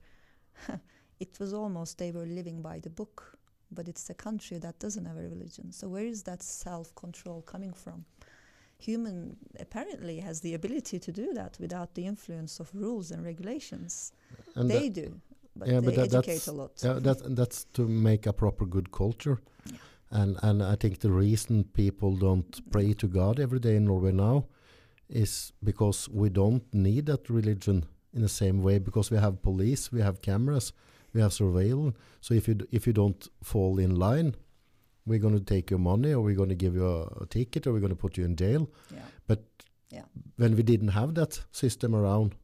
[1.20, 3.36] it was almost they were living by the book.
[3.72, 5.70] But it's a country that doesn't have a religion.
[5.72, 8.04] So where is that self-control coming from?
[8.78, 14.12] Human apparently has the ability to do that without the influence of rules and regulations.
[14.56, 15.20] and they do,
[15.54, 16.72] but yeah, they but that- educate that's- a lot.
[16.82, 19.38] yeah, that that's to make a proper good culture.
[19.66, 19.76] Yeah.
[20.10, 24.12] And and I think the reason people don't pray to God every day in Norway
[24.12, 24.46] now
[25.10, 27.84] is because we don't need that religion
[28.14, 30.72] in the same way because we have police, we have cameras,
[31.12, 31.96] we have surveillance.
[32.20, 34.34] So if you d- if you don't fall in line,
[35.06, 37.66] we're going to take your money, or we're going to give you a, a ticket,
[37.66, 38.68] or we're going to put you in jail.
[38.90, 40.04] yeah.
[40.36, 42.34] When we didn't have that system around,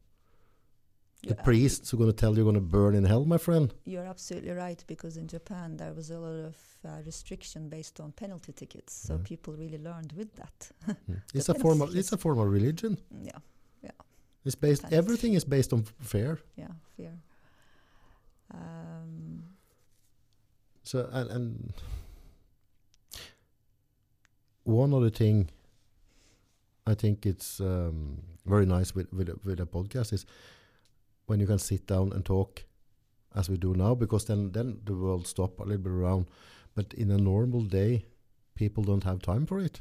[1.29, 3.73] the priests are going to tell you you're going to burn in hell, my friend.
[3.85, 8.13] You're absolutely right because in Japan there was a lot of uh, restriction based on
[8.13, 9.21] penalty tickets, so Yeah.
[9.25, 10.71] people really learned with that.
[11.09, 11.21] Mm.
[11.35, 12.99] It's a form of it's a form of religion.
[13.23, 13.39] yeah,
[13.83, 13.91] yeah.
[14.45, 14.95] It's based Kind.
[14.95, 16.39] everything is based on fear.
[16.57, 17.13] yeah, fear.
[18.55, 19.43] Um,
[20.85, 21.73] So and and
[24.65, 25.49] one other thing
[26.87, 30.27] I think it's um, very nice with with with a podcast is
[31.27, 32.65] when you can sit down and talk
[33.35, 36.27] as we do now because then then the world stop a little bit around.
[36.75, 38.05] But in a normal day
[38.55, 39.81] people don't have time for it.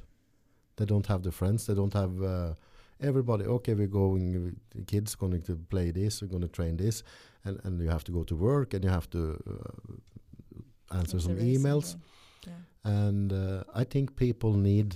[0.76, 1.66] They don't have the friends.
[1.66, 2.54] They don't have uh,
[3.02, 7.04] everybody okay we're going the kids going to play this we're going to train this
[7.44, 11.26] and and you have to go to work and you have to uh, answer It's
[11.26, 11.98] some emails.
[12.48, 12.54] Yeah.
[12.84, 14.96] and uh, i think people need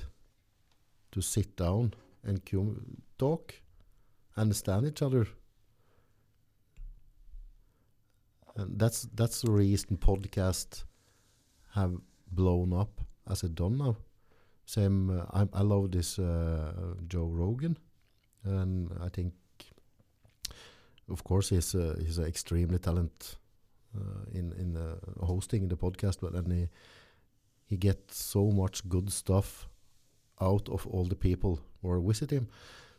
[1.12, 1.94] to sit down
[2.24, 3.54] and cum- talk
[4.38, 5.28] understand each other
[8.60, 10.84] and that's that's the reason podcasts
[11.74, 11.94] have
[12.32, 13.02] blown up.
[13.32, 13.96] As it done now
[14.70, 16.72] same uh, I, I love this uh,
[17.08, 17.78] joe rogan.
[18.44, 19.34] And i think
[21.10, 23.38] of course he's uh, he's extremely talented
[23.98, 24.78] uh, in in
[25.20, 26.68] hosting the podcast but then he
[27.66, 29.68] he gets so much good stuff
[30.42, 32.48] out of all the people who are visit him.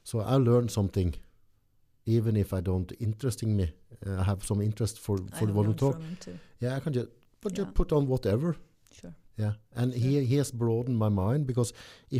[0.04, 1.14] So i learned something
[2.16, 3.66] even if i don't interesting me
[4.06, 6.38] uh, have some interest for I for the have one who talk from him too.
[6.64, 7.08] yeah i can just
[7.42, 7.64] but Yeah.
[7.64, 8.56] just put on whatever
[9.00, 9.14] Sure.
[9.42, 10.02] yeah, and Sure.
[10.04, 11.70] he he has broadened my mind because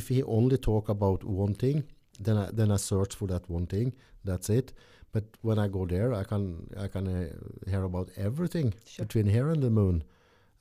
[0.01, 1.83] if he only talk about one thing,
[2.27, 3.93] then I then I search for that one thing.
[4.29, 4.73] That's it.
[5.13, 6.45] But when I go there, I can
[6.85, 9.05] I can uh, hear about everything Sure.
[9.07, 10.03] between here and the moon,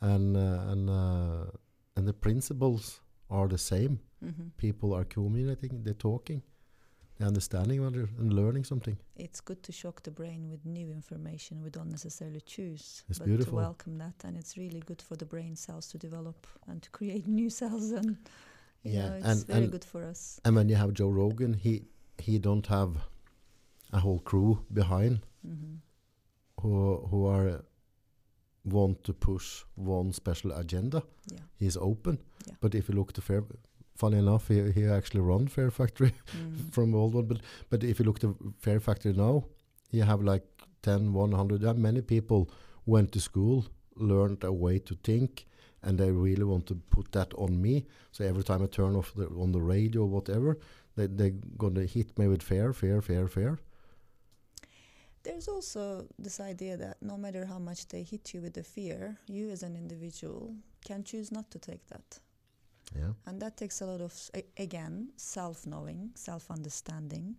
[0.01, 1.45] and uh, and uh,
[1.95, 3.99] and the principles are the same.
[4.22, 6.41] hmm People are communicating, they're talking,
[7.25, 8.97] understanding and learning something.
[9.15, 13.27] It's good to shock the brain with new information we don't necessarily choose, It's but
[13.27, 13.51] beautiful.
[13.51, 16.89] to welcome that, and it's really good for the brain cells to develop and to
[16.91, 18.17] create new cells, and
[18.83, 20.39] Yeah, know, it's and- very and- good for us.
[20.45, 21.83] And when you have Joe Rogan, he
[22.17, 22.91] he don't have
[23.93, 25.19] a whole crew behind.
[25.43, 25.75] hmm
[26.61, 27.63] who who are
[28.65, 31.01] want to push one special agenda.
[31.31, 31.39] Yeah.
[31.57, 32.17] He's open.
[32.47, 32.55] Yeah.
[32.61, 33.43] But if you look to Fair,
[33.99, 36.71] funny enough, he, he actually run Fair Factory Mm.
[36.73, 37.27] from old one.
[37.27, 37.39] But
[37.69, 39.43] but if you look to Fair Factory now,
[39.91, 40.45] you have like
[40.81, 41.61] 10, 100.
[41.61, 42.49] Yeah, many people
[42.85, 43.65] went to school,
[43.95, 45.45] learned a way to think,
[45.84, 47.85] and they really want to put that on me.
[48.11, 50.57] So every time I turn off the, on the radio or whatever,
[50.95, 53.57] they they gonna hit me with fair, fair, fair, fair.
[55.23, 59.17] There's also this idea that no matter how much they hit you with the fear,
[59.27, 60.55] you as an individual
[60.85, 62.19] can choose not to take that.
[62.95, 63.14] Yeah.
[63.26, 64.14] And that takes a lot of,
[64.57, 67.36] again, self knowing, self understanding,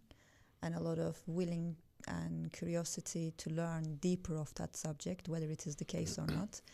[0.62, 1.76] and a lot of willing
[2.08, 6.60] and curiosity to learn deeper of that subject, whether it is the case or not.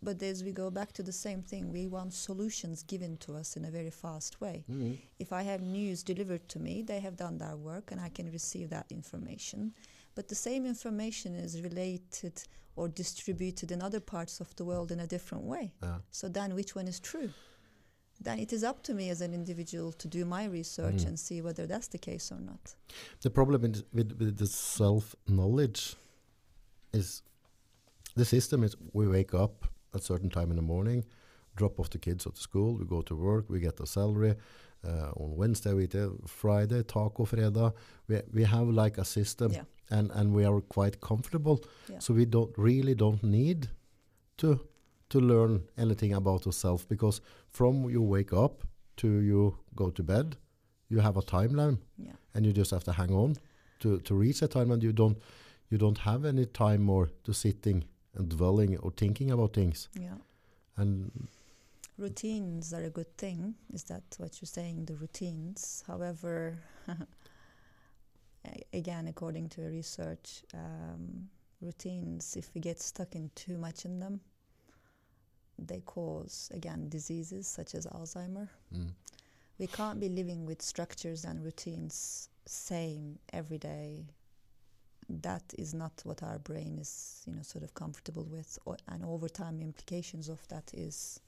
[0.00, 3.56] But as we go back to the same thing, we want solutions given to us
[3.56, 4.64] in a very fast way.
[4.70, 4.94] Mm-hmm.
[5.18, 8.30] If I have news delivered to me, they have done their work and I can
[8.30, 9.72] receive that information.
[10.14, 12.42] But the same information is related
[12.76, 15.72] or distributed in other parts of the world in a different way.
[15.82, 15.98] Yeah.
[16.12, 17.30] So then which one is true?
[18.20, 21.08] Then it is up to me as an individual to do my research Mm.
[21.08, 22.74] and see whether that's the case or not.
[23.22, 25.96] The problem with, with, with the self knowledge
[26.92, 27.22] is
[28.16, 31.04] the system is we wake up at a certain time in the morning,
[31.56, 34.34] drop off the kids at the school, we go to work, we get a salary.
[34.84, 37.72] Uh, on Wednesday, we do Friday, taco fredag.
[38.08, 39.64] We, we have like a system Yeah.
[39.90, 41.60] and, and we are quite comfortable.
[41.88, 41.98] Yeah.
[42.00, 43.68] So we don't really don't need
[44.38, 44.60] to
[45.10, 47.20] to learn anything about yourself because
[47.50, 48.62] from you wake up
[48.96, 50.36] to you go to bed,
[50.88, 52.12] you have a timeline Yeah.
[52.34, 53.36] and you just have to hang on
[53.80, 55.18] to, to reach that time and you don't
[55.70, 60.16] you don't have any time more to sitting and dwelling or thinking about things Yeah.
[60.76, 61.10] and
[61.98, 63.56] Routines are a good thing.
[63.72, 64.84] Is that what you're saying?
[64.84, 65.82] The routines.
[65.84, 66.56] However,
[68.72, 71.28] again, according to research, um,
[71.60, 74.20] routines, if we get stuck in too much in them,
[75.58, 78.48] they cause, again, diseases such as Alzheimer.
[78.74, 78.90] mm,
[79.58, 84.06] We can't be living with structures and routines same every day.
[85.08, 88.58] That is not what our brain is, you know, sort of comfortable with.
[88.66, 91.20] O- and over time, implications of that is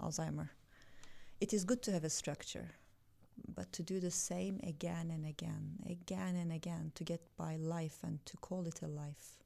[0.00, 0.48] Alzheimer.
[1.40, 2.70] It is good to have a structure,
[3.54, 7.98] but to do the same again and again, again and again, to get by life
[8.04, 9.36] and to call it a life,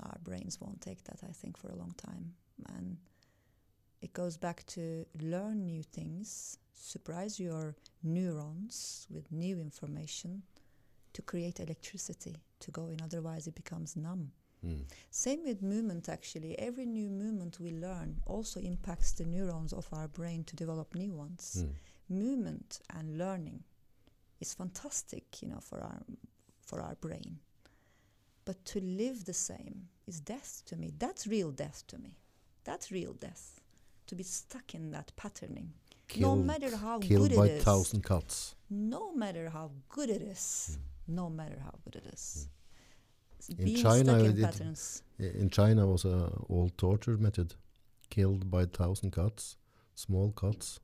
[0.00, 2.34] our brains won't take that, I think, for a long time.
[2.76, 2.96] And
[4.00, 10.42] it goes back to learn new things, surprise your neurons with new information
[11.12, 14.32] to create electricity to go in, otherwise, it becomes numb.
[14.64, 16.58] mm, Same with movement, actually.
[16.58, 21.12] Every new movement we learn also impacts the neurons of our brain to develop new
[21.12, 21.64] ones.
[21.64, 21.72] mm.
[22.08, 23.62] Movement and learning
[24.40, 26.02] is fantastic, you know, for our
[26.60, 27.38] for our brain.
[28.44, 30.92] But to live the same is death to me.
[30.98, 32.16] That's real death to me.
[32.64, 33.60] That's real death.
[34.08, 35.72] To be stuck in that patterning.
[36.18, 37.64] no matter how killed good by it is.
[37.64, 40.78] thousand cuts No matter how good it is.
[41.08, 42.48] No matter how good it is.
[43.48, 45.02] In Being China, stuck in it- patterns.
[45.18, 47.54] In China was a old torture method
[48.10, 49.56] killed by thousand cuts
[49.94, 50.80] small cuts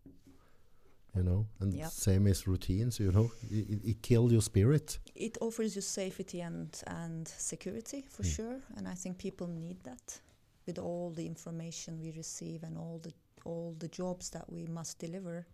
[1.16, 1.90] you know, and Yep.
[1.90, 4.98] same as routines, you know, it, it, it kills your spirit.
[5.14, 8.34] It offers you safety and and security for Mm.
[8.36, 10.20] sure, and I think people need that
[10.68, 13.12] with all the information we receive and all the
[13.44, 15.46] all the jobs that we must deliver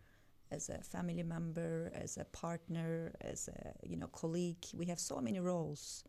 [0.51, 4.65] as a family member, as a partner, as a you know colleague.
[4.77, 6.05] We have so many roles,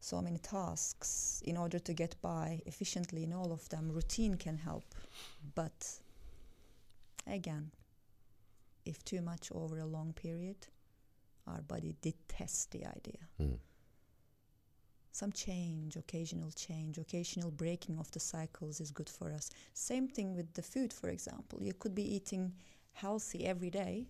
[0.00, 3.90] so many tasks in order to get by efficiently in all of them.
[3.90, 4.94] Routine can help,
[5.54, 5.80] but
[7.26, 7.70] again,
[8.84, 10.60] if too much over a long period,
[11.46, 13.22] our body detests the idea.
[13.40, 13.58] Mm.
[15.12, 19.50] Some change, occasional change, occasional breaking of the cycles is good for us.
[19.74, 21.58] Same thing with the food, for example.
[21.62, 22.52] You could be eating
[22.92, 24.06] healthy every day,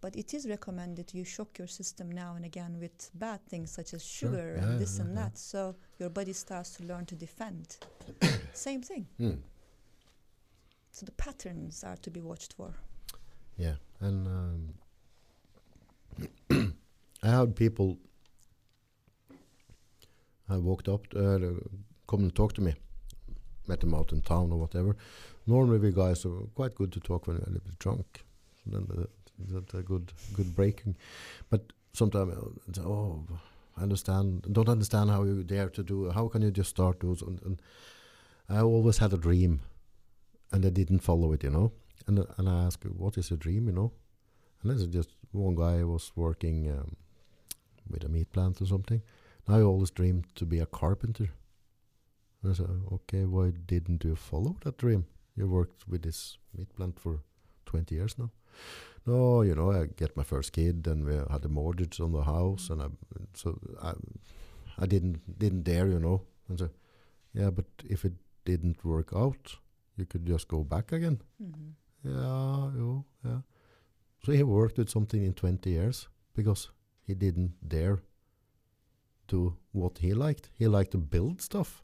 [0.00, 3.94] but it is recommended you shock your system now and again with bad things such
[3.94, 4.30] as Sure.
[4.30, 5.22] sugar Yeah, and this yeah, and yeah.
[5.24, 5.38] that.
[5.38, 7.78] So your body starts to learn to defend.
[8.52, 9.06] Same thing.
[9.20, 9.38] Mm.
[10.92, 12.74] So the patterns are to be watched for.
[13.56, 14.74] Yeah, and um,
[17.22, 17.98] I had people.
[20.48, 21.38] I walked up, uh,
[22.06, 22.74] come and talk to me.
[23.66, 24.96] Met them out in town or whatever.
[25.46, 28.24] Normally, we guys are quite good to talk when we're a little bit drunk.
[28.64, 29.08] So then the,
[29.50, 30.96] that's a good, good breaking.
[31.50, 32.34] But sometimes,
[32.80, 33.26] oh,
[33.76, 34.46] I understand.
[34.52, 36.10] Don't understand how you dare to do.
[36.10, 37.20] How can you just start those?
[37.22, 37.62] And, and
[38.48, 39.60] I always had a dream,
[40.50, 41.44] and I didn't follow it.
[41.44, 41.72] You know.
[42.06, 43.66] And and I asked, what is your dream?
[43.66, 43.92] You know.
[44.62, 46.96] And this is just one guy was working um,
[47.90, 49.02] with a meat plant or something.
[49.48, 51.30] I always dreamed to be a carpenter.
[52.42, 55.06] And I said, okay, why didn't you follow that dream?
[55.36, 57.20] You worked with this meat plant for
[57.66, 58.30] 20 years now.
[59.06, 62.22] No, you know, I get my first kid, and we had a mortgage on the
[62.22, 62.86] house, and I,
[63.34, 63.94] so I,
[64.78, 66.22] I didn't didn't dare, you know.
[66.48, 66.70] And so,
[67.34, 68.14] yeah, but if it
[68.44, 69.56] didn't work out,
[69.96, 71.20] you could just go back again.
[71.38, 71.70] hmm
[72.04, 73.40] Yeah, jo, yeah.
[74.24, 76.70] So he worked with something in 20 years because
[77.06, 77.98] he didn't dare
[79.28, 80.50] do what he liked.
[80.58, 81.82] He liked to build stuff.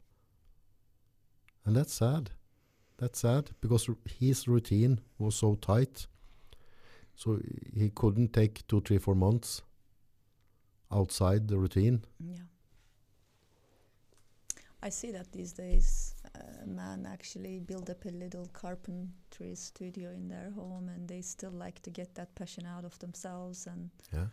[1.65, 2.31] And that's sad.
[2.97, 3.89] That's sad because
[4.19, 6.07] his routine was so tight.
[7.15, 7.39] So
[7.73, 9.61] he couldn't take two, three, four months
[10.91, 12.03] outside the routine.
[12.19, 12.43] Yeah.
[14.81, 16.15] I see that these days.
[16.63, 21.51] A man actually build up a little carpentry studio in their home, and they still
[21.51, 24.27] like to get that passion out of themselves, and Yeah.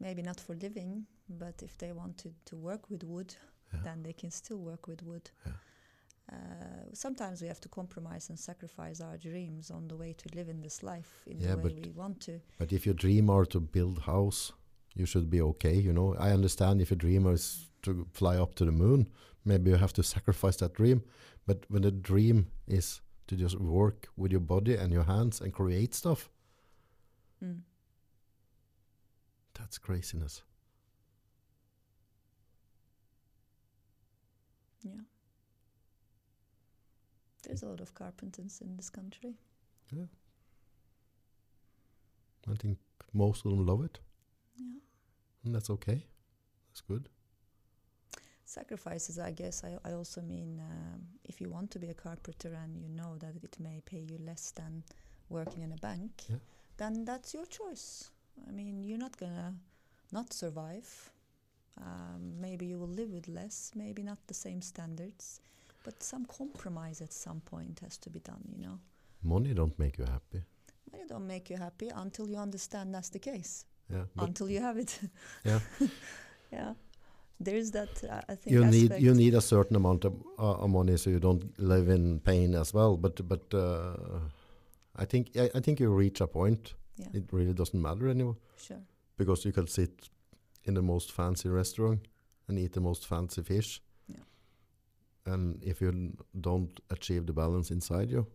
[0.00, 3.34] maybe not for living, but if they wanted to work with wood,
[3.72, 3.82] Yeah.
[3.82, 5.30] then they can still work with wood.
[5.46, 5.52] Yeah.
[6.32, 10.48] Uh, sometimes we have to compromise and sacrifice our dreams on the way to live
[10.48, 12.40] in this life in Yeah, the way but we want to.
[12.58, 14.52] But if your dream are to build house,
[14.94, 15.74] you should be okay.
[15.76, 19.06] You know, I understand if your dream is to fly up to the moon,
[19.44, 21.02] maybe you have to sacrifice that dream.
[21.46, 25.52] But when the dream is to just work with your body and your hands and
[25.52, 26.30] create stuff,
[27.42, 27.62] Mm.
[29.52, 30.42] that's craziness.
[34.84, 35.00] Yeah.
[37.42, 39.34] There's a lot of carpenters in this country.
[39.92, 40.06] Yeah.
[42.50, 42.78] I think
[43.12, 43.98] most of them love it,
[44.56, 44.78] Yeah.
[45.44, 46.06] and that's okay.
[46.68, 47.08] That's good.
[48.44, 49.64] Sacrifices, I guess.
[49.64, 53.16] I, I also mean, um, if you want to be a carpenter and you know
[53.18, 54.84] that it may pay you less than
[55.30, 56.36] working in a bank, Yeah.
[56.76, 58.10] then that's your choice.
[58.46, 59.54] I mean, you're not gonna
[60.12, 61.10] not survive.
[61.80, 65.40] Um, maybe you will live with less, maybe not the same standards,
[65.84, 68.42] but some compromise at some point has to be done.
[68.56, 68.78] You know,
[69.22, 70.42] Money don't make you happy.
[70.92, 73.64] money don't make you happy until you understand that's the case.
[73.90, 75.00] Yeah, until you have it.
[75.44, 75.60] Yeah.
[76.52, 76.74] yeah.
[77.40, 77.88] There is that.
[78.04, 81.10] Uh, I think you need you need a certain amount of, uh, of money so
[81.10, 82.96] you don't live in pain as well.
[82.96, 83.96] But but uh,
[84.96, 86.74] I think I, I think you reach a point.
[86.96, 88.80] Yeah, It really doesn't matter anymore sure.
[89.18, 89.90] because you can sit
[90.64, 92.08] in the most fancy restaurant
[92.48, 93.80] and eat the most fancy fish.
[94.08, 94.24] Yeah.
[95.26, 98.26] And if you don't achieve the balance inside you,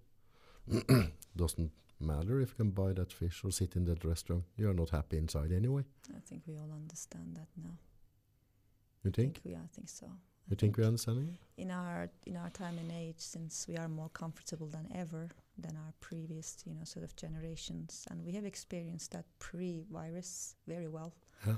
[1.35, 4.43] doesn't matter if you can buy that fish or sit in that restaurant.
[4.57, 5.84] You are not happy inside anyway.
[6.15, 7.77] I think we all understand that now.
[9.03, 9.41] You I think?
[9.43, 10.07] we, I think so.
[10.49, 11.61] You think we understand it?
[11.61, 15.76] in our in our time and age, since we are more comfortable than ever than
[15.77, 21.14] our previous, you know, sort of generations, and we have experienced that pre-virus very well.
[21.45, 21.53] Yeah.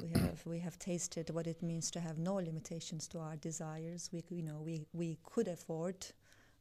[0.00, 4.10] We have we have tasted what it means to have no limitations to our desires.
[4.12, 6.06] We you know we we could afford,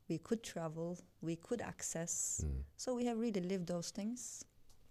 [0.09, 2.43] we could travel, we could access.
[2.45, 2.63] Mm.
[2.77, 4.45] So we have really lived those things.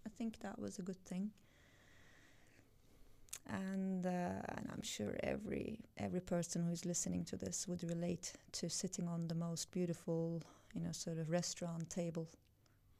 [0.06, 1.30] I think that was a good thing.
[3.46, 8.32] And uh, and I'm sure every every person who is listening to this would relate
[8.52, 10.42] to sitting on the most beautiful,
[10.74, 12.28] you know, sort of restaurant table,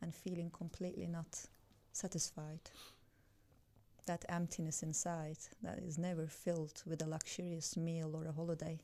[0.02, 1.46] and feeling completely not
[1.92, 2.70] satisfied.
[4.06, 8.80] That emptiness inside that is never filled with a luxurious meal or a holiday.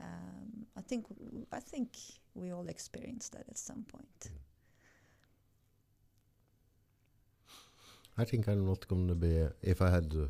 [0.00, 1.06] Um, I think
[1.52, 1.96] I think
[2.34, 4.30] we all experience that at some point.
[8.16, 9.46] I think I'm not going to be.
[9.62, 10.28] If I had to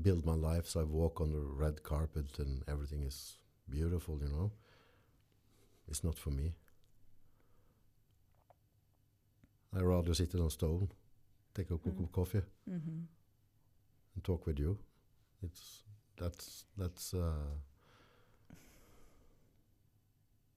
[0.00, 3.38] build my life so I walk on the red carpet and everything is
[3.68, 4.52] beautiful, you know,
[5.88, 6.52] it's not for me.
[9.76, 10.88] I rather sit on a stone,
[11.56, 12.04] take a cup Mm.
[12.04, 13.00] of coffee, hmm
[14.14, 14.78] and talk with you.
[15.42, 15.84] It's
[16.16, 17.56] that's that's uh,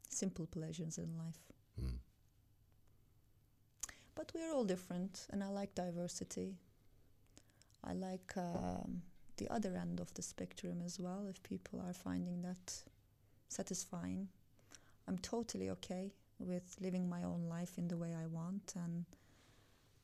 [0.10, 1.40] Simple pleasures in life.
[1.82, 1.98] mm,
[4.16, 6.58] But we're all different, and I like diversity.
[7.84, 9.02] I like um,
[9.38, 12.84] the other end of the spectrum as well, if people are finding that
[13.48, 14.28] satisfying.
[15.08, 19.06] I'm totally okay with living my own life in the way I want and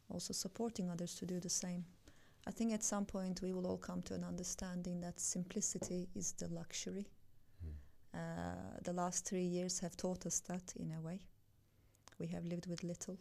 [0.09, 1.85] also supporting others to do the same.
[2.47, 6.33] I think at some point we will all come to an understanding that simplicity is
[6.33, 7.07] the luxury.
[7.65, 7.71] mm.
[8.13, 11.21] Uh, the last three years have taught us that in a way.
[12.19, 13.17] We have lived with little,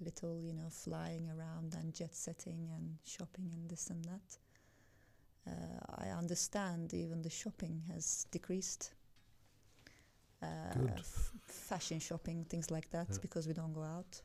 [0.00, 4.38] little, you know, flying around and jet setting and shopping and this and that.
[5.46, 8.92] Uh, I understand even the shopping has decreased.
[10.42, 10.46] Uh,
[11.46, 13.18] fashion shopping, things like that, Yeah.
[13.22, 14.20] because we don't go out.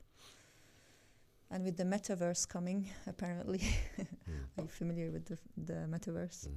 [1.52, 3.60] And with the metaverse coming, apparently,
[4.28, 4.58] Mm.
[4.58, 6.48] are you familiar with the, the metaverse?
[6.48, 6.54] Mm.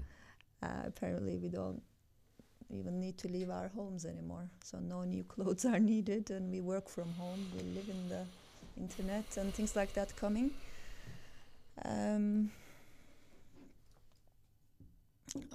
[0.64, 1.82] uh, apparently we don't
[2.70, 6.62] even need to leave our homes anymore so no new clothes are needed and we
[6.62, 8.28] work from home we live in the
[8.78, 10.52] internet and things like that coming
[11.86, 12.52] um,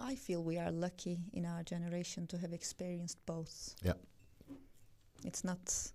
[0.01, 3.95] i feel we are lucky in our generation to have experienced both Yeah.
[5.25, 5.93] it's not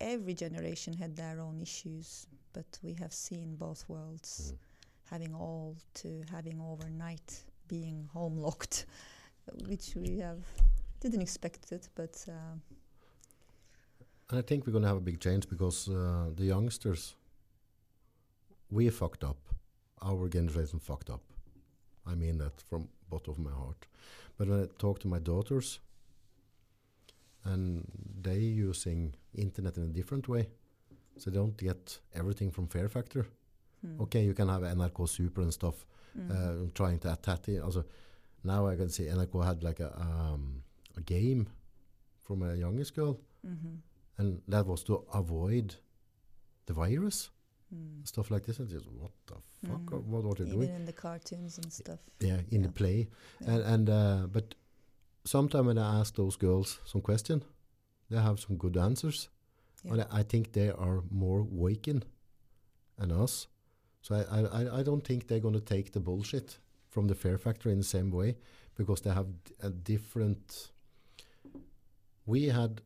[0.00, 4.58] every generation had their own issues but we have seen both worlds Mm.
[5.10, 8.86] having all to having overnight being home locked,
[9.68, 10.42] which we have
[11.00, 12.56] didn't expect it, but uh,
[14.30, 17.16] And I think we're going to have a big change because uh, the youngsters,
[18.70, 19.38] we fucked up.
[20.02, 21.22] Our generation fucked up.
[22.06, 23.86] I mean that from bottom of my heart.
[24.38, 25.80] But when I talk to my daughters,
[27.44, 27.84] and
[28.22, 30.48] they using internet in a different way,
[31.16, 33.26] so they don't get everything from Fear Factor.
[33.82, 34.00] hmm.
[34.00, 35.86] Okay, you can have NRK Super and stuff,
[36.18, 36.30] Mm.
[36.30, 37.60] uh, trying to attack it.
[37.62, 37.84] Also,
[38.44, 40.62] now I can see NRK had like a um,
[40.96, 41.46] a game
[42.22, 43.78] from a youngest girl Mhm.
[44.18, 45.76] and that was to avoid
[46.66, 47.30] the virus
[47.74, 48.04] Mm.
[48.06, 49.34] stuff like this and just what the
[49.68, 49.92] fuck Mm.
[50.10, 52.00] what what are they Even doing in the cartoons and stuff.
[52.20, 53.08] yeah in the play
[53.40, 53.50] Yeah.
[53.54, 54.54] and and uh, but
[55.24, 57.42] sometimes when I ask those girls some question
[58.10, 59.28] they have some good answers.
[59.84, 59.92] Yeah.
[59.92, 62.02] and I, I think they are more waking
[62.98, 63.46] than us.
[64.02, 67.38] So I, I, I- don't think they're going to take the bullshit from the Fear
[67.38, 68.36] Factor in the same way
[68.76, 69.28] because they have
[69.62, 70.70] a different
[72.26, 72.80] we had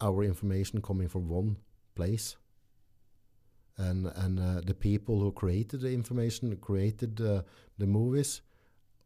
[0.00, 1.56] our information coming from one
[1.94, 2.36] place.
[3.76, 7.42] And and uh, the people who created the information created uh,
[7.78, 8.40] the movies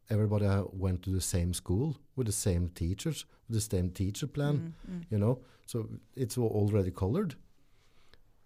[0.09, 4.55] everybody went to the same school with the same teachers with the same teacher plan
[4.55, 5.03] Mm, mm.
[5.11, 7.35] you know so it's already colored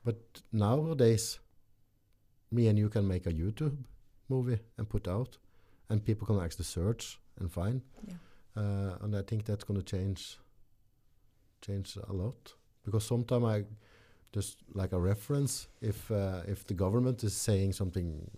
[0.04, 0.18] but
[0.52, 1.40] nowadays
[2.52, 3.78] me and you can make a youtube
[4.30, 5.38] movie and put out
[5.90, 8.16] and people can actually search and find Yeah.
[8.62, 10.38] uh, and i think that's going to change
[11.62, 12.54] change a lot
[12.86, 13.64] because sometimes i
[14.34, 18.30] just like a reference if uh, if the government is saying something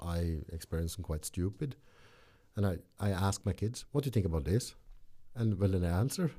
[0.00, 1.76] i experience quite stupid
[2.56, 4.74] and i i ask my kids what do you think about this
[5.34, 6.30] and well they answer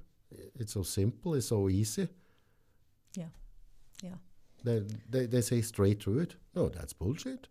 [0.59, 2.07] it's so simple it's so easy
[3.17, 3.29] Yeah.
[4.03, 4.17] Yeah.
[4.63, 7.47] they they, they say straight through it no that's bullshit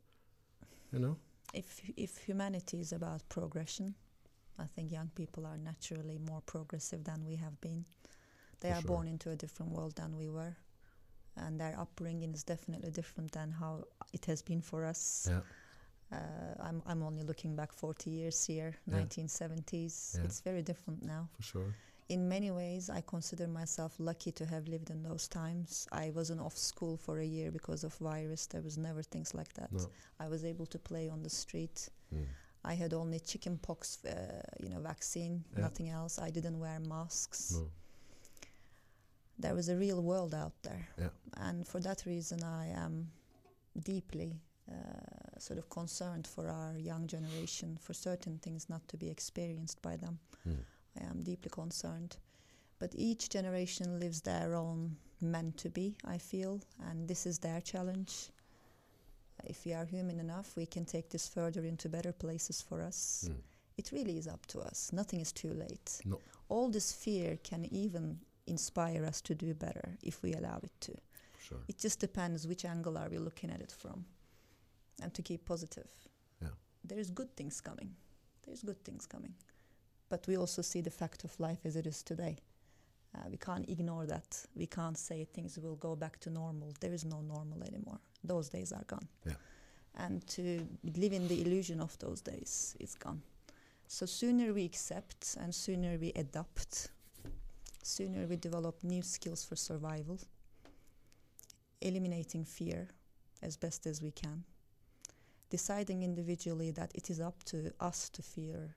[0.93, 1.17] you know
[1.55, 3.95] If if humanity is about progression,
[4.65, 7.85] I think young people are naturally more progressive than we have been.
[8.61, 8.89] They For are sure.
[8.97, 10.57] born into a different world than we were,
[11.37, 15.29] and their upbringing is definitely different than how it has been for us.
[15.31, 15.43] yeah
[16.15, 18.95] Uh, I'm I'm only looking back 40 years here, Yeah.
[18.99, 20.15] 1970s.
[20.17, 20.25] Yeah.
[20.25, 21.29] It's very different now.
[21.37, 21.75] for sure
[22.09, 25.89] In many ways, I consider myself lucky to have lived in those times.
[26.05, 28.47] I wasn't off school for a year because of virus.
[28.47, 29.71] There was never things like that.
[29.73, 29.89] no
[30.25, 31.89] I was able to play on the street.
[32.13, 32.27] Mm.
[32.73, 34.11] I had only chickenpox, uh,
[34.63, 35.63] you know, vaccine, Yeah.
[35.67, 36.19] nothing else.
[36.29, 37.53] I didn't wear masks.
[37.53, 37.71] no
[39.39, 40.87] There was a real world out there,
[41.47, 43.11] and for that reason, I am
[43.83, 44.31] deeply
[44.71, 44.75] uh,
[45.43, 49.97] sort of concerned for our young generation, for certain things not to be experienced by
[49.97, 50.19] them.
[50.49, 50.57] Mm.
[51.01, 52.17] I am deeply concerned.
[52.79, 57.61] But each generation lives their own meant to be, I feel, and this is their
[57.61, 58.31] challenge.
[59.45, 63.29] If we are human enough, we can take this further into better places for us.
[63.31, 63.37] Mm.
[63.77, 64.91] It really is up to us.
[64.93, 66.01] Nothing is too late.
[66.05, 66.21] No.
[66.49, 70.93] All this fear can even inspire us to do better if we allow it to.
[71.43, 71.59] Sure.
[71.69, 74.05] It just depends which angle are we looking at it from.
[75.03, 75.89] And to keep positive.
[76.41, 76.49] Yeah.
[76.85, 77.95] There's good things coming.
[78.47, 79.35] There's good things coming.
[80.09, 82.37] But we also see the fact of life as it is today.
[83.15, 84.45] Uh, we can't ignore that.
[84.57, 86.75] We can't say things will go back to normal.
[86.81, 87.99] There is no normal anymore.
[88.23, 89.07] Those days are gone.
[89.25, 89.35] Yeah.
[89.97, 90.67] And to
[90.97, 93.23] live in the illusion of those days is gone.
[93.87, 96.89] So sooner we accept and sooner we adapt,
[97.83, 100.19] sooner we develop new skills for survival,
[101.81, 102.89] eliminating fear
[103.43, 104.43] as best as we can,
[105.51, 108.75] deciding individually that it is up to us to fear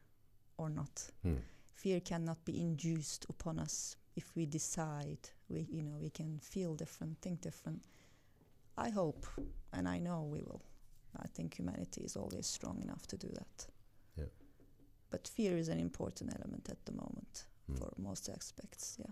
[0.57, 1.11] or not.
[1.26, 1.38] Mm.
[1.73, 6.76] Fear cannot be induced upon us if we decide we you know we can feel
[6.76, 7.84] different, think different.
[8.77, 9.26] I hope
[9.73, 10.61] and I know we will.
[11.23, 13.68] I think humanity is always strong enough to do that.
[14.18, 14.30] Yeah.
[15.10, 17.77] But fear is an important element at the moment Mm.
[17.80, 18.98] for most aspects.
[18.99, 19.11] Yeah.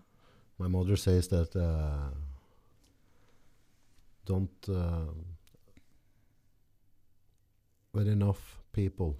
[0.57, 2.09] My mother says that uh,
[4.25, 5.25] don't um,
[7.95, 9.15] when enough people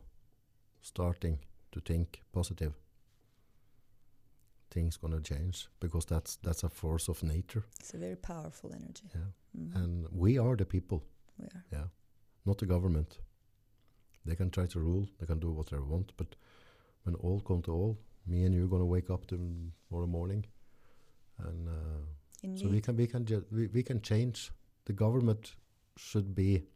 [0.81, 1.39] starting
[1.71, 2.73] to think positive,
[4.69, 7.63] things gonna change because that's that's a force of nature.
[7.79, 9.09] It's a very powerful energy.
[9.13, 9.75] Yeah, Mhm.
[9.75, 10.99] and we are the people.
[11.37, 11.63] we are.
[11.71, 11.87] Yeah,
[12.45, 13.19] not the government.
[14.25, 15.07] They can try to rule.
[15.17, 16.35] They can do what they want, but
[17.03, 20.45] when all come to all, me and you are gonna wake up tomorrow morning,
[21.37, 21.67] and.
[21.67, 22.05] Uh,
[22.55, 24.51] so we can we can we, we can change.
[24.85, 25.55] The government
[25.97, 26.67] should be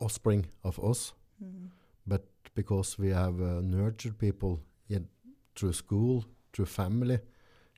[0.00, 1.70] offspring of us, Mhm.
[2.06, 2.22] but
[2.54, 5.08] because we have uh, nurtured people in,
[5.54, 7.18] through school, through family.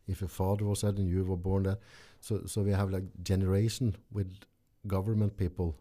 [0.06, 1.78] If your father was that and you were born there,
[2.20, 4.30] so so we have like generation with
[4.86, 5.74] government people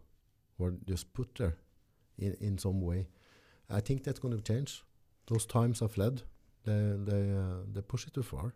[0.58, 1.56] were just put there
[2.16, 3.06] in in some way.
[3.70, 4.84] I think that's going to change.
[5.26, 6.22] Those times have fled.
[6.64, 8.54] They they uh, they push it too far.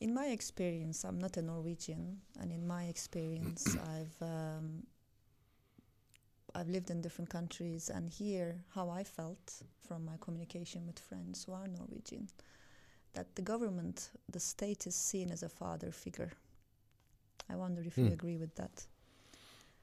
[0.00, 4.86] In my experience, I'm not a Norwegian, and in my experience, I've um,
[6.54, 11.44] I've lived in different countries, and here, how I felt from my communication with friends
[11.44, 12.28] who are Norwegian,
[13.14, 16.32] that the government, the state, is seen as a father figure.
[17.50, 18.12] I wonder if you Hmm.
[18.12, 18.86] agree with that.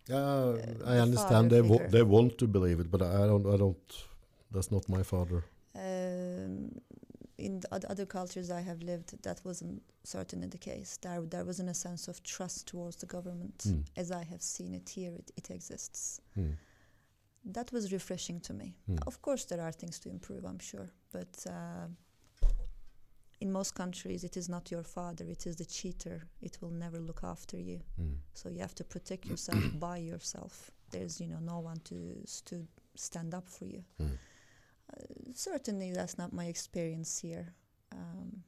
[0.07, 3.45] Yeah, uh, I the understand they wa- they want to believe it, but I don't.
[3.45, 4.05] I don't.
[4.51, 5.43] That's not my father.
[7.37, 10.97] In the other cultures I have lived, that wasn't certainly the case.
[11.01, 13.83] There, there wasn't a sense of trust towards the government, Mm.
[13.95, 15.13] as I have seen it here.
[15.13, 16.21] It, it exists.
[16.33, 16.51] Hmm.
[17.45, 18.75] That was refreshing to me.
[18.87, 18.97] Hmm.
[19.07, 21.87] Of course, there are things to improve, I'm sure, but uh,
[23.39, 26.27] in most countries, it is not your father; it is the cheater.
[26.41, 28.15] It will never look after you, Hmm.
[28.33, 30.71] so you have to protect yourself by yourself.
[30.89, 33.83] There's, you know, no one to to stand up for you.
[35.33, 37.53] Certainly, that's not my experience here.
[37.91, 38.43] Um,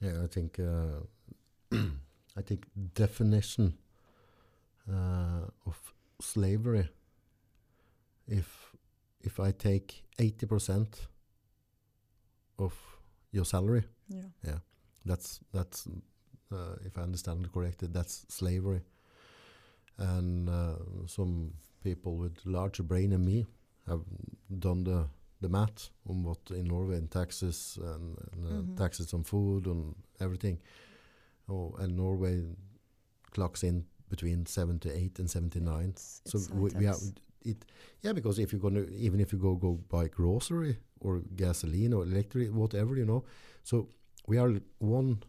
[0.00, 0.58] Yeah, I think.
[0.58, 1.76] Uh,
[2.36, 3.74] I think definition
[4.90, 6.88] uh, of slavery.
[8.26, 8.74] If
[9.20, 11.08] if I take eighty percent
[12.58, 12.72] of
[13.30, 13.84] your salary,
[14.42, 14.58] yeah.
[15.04, 15.86] that's that's
[16.52, 18.82] uh, if I understand it correctly, that's slavery.
[19.98, 21.52] And uh, some
[21.82, 23.46] people with larger brain than me
[23.86, 24.02] have
[24.58, 25.06] done the
[25.40, 28.76] the math on what in Norway and taxes and, and uh, Mhm.
[28.76, 30.58] taxes on food and everything.
[31.48, 32.42] Oh, and Norway
[33.32, 35.88] clocks in between seventy eight and seventy nine.
[35.90, 36.96] It's, So it's we, we have
[37.42, 37.64] it.
[38.02, 42.04] Yeah, because if you're gonna even if you go go buy grocery or gasoline or
[42.04, 43.24] electric whatever you know,
[43.62, 43.88] so
[44.26, 45.22] we are one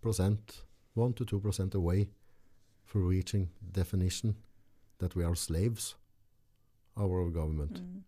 [0.00, 0.64] percent,
[0.94, 2.08] one to two percent away
[2.84, 4.34] for reaching definition
[4.98, 5.94] that we are slaves
[7.00, 8.02] our government, Mm.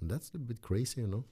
[0.00, 1.24] and that's a bit crazy, you know.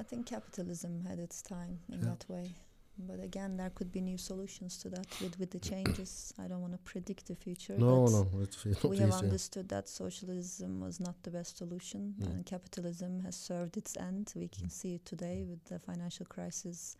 [0.00, 2.10] I think capitalism had its time in Yeah.
[2.10, 2.50] that way.
[2.98, 6.32] But again, there could be new solutions to that with, with the changes.
[6.38, 7.76] I don't want to predict the future.
[7.78, 9.24] No, but no, it's, it's we have easy.
[9.26, 12.26] understood that socialism was not the best solution, Mm.
[12.30, 14.32] and capitalism has served its end.
[14.36, 14.72] We can Mm.
[14.72, 16.96] see it today with the financial crisis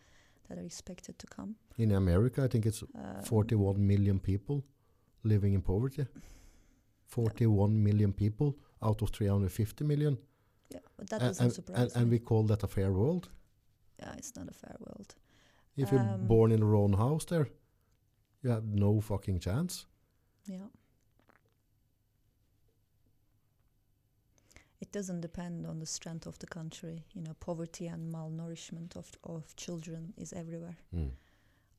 [0.48, 1.54] that are expected to come.
[1.76, 4.62] In America, I think it's Um, 41 million people
[5.24, 6.06] living in poverty.
[7.16, 10.16] 41 million people out of 350 million.
[10.70, 13.28] Yeah, but that A- doesn't and, surprise and, and we call that a fair world.
[13.98, 15.14] yeah, it's not a fair world.
[15.76, 17.46] If you're Um, born in the wrong house there,
[18.42, 19.86] you have no fucking chance.
[20.46, 20.66] Yeah.
[24.54, 27.04] It it doesn't depend on the strength of the country.
[27.14, 30.76] You know, poverty and malnourishment of of children is everywhere.
[30.92, 31.10] Mm.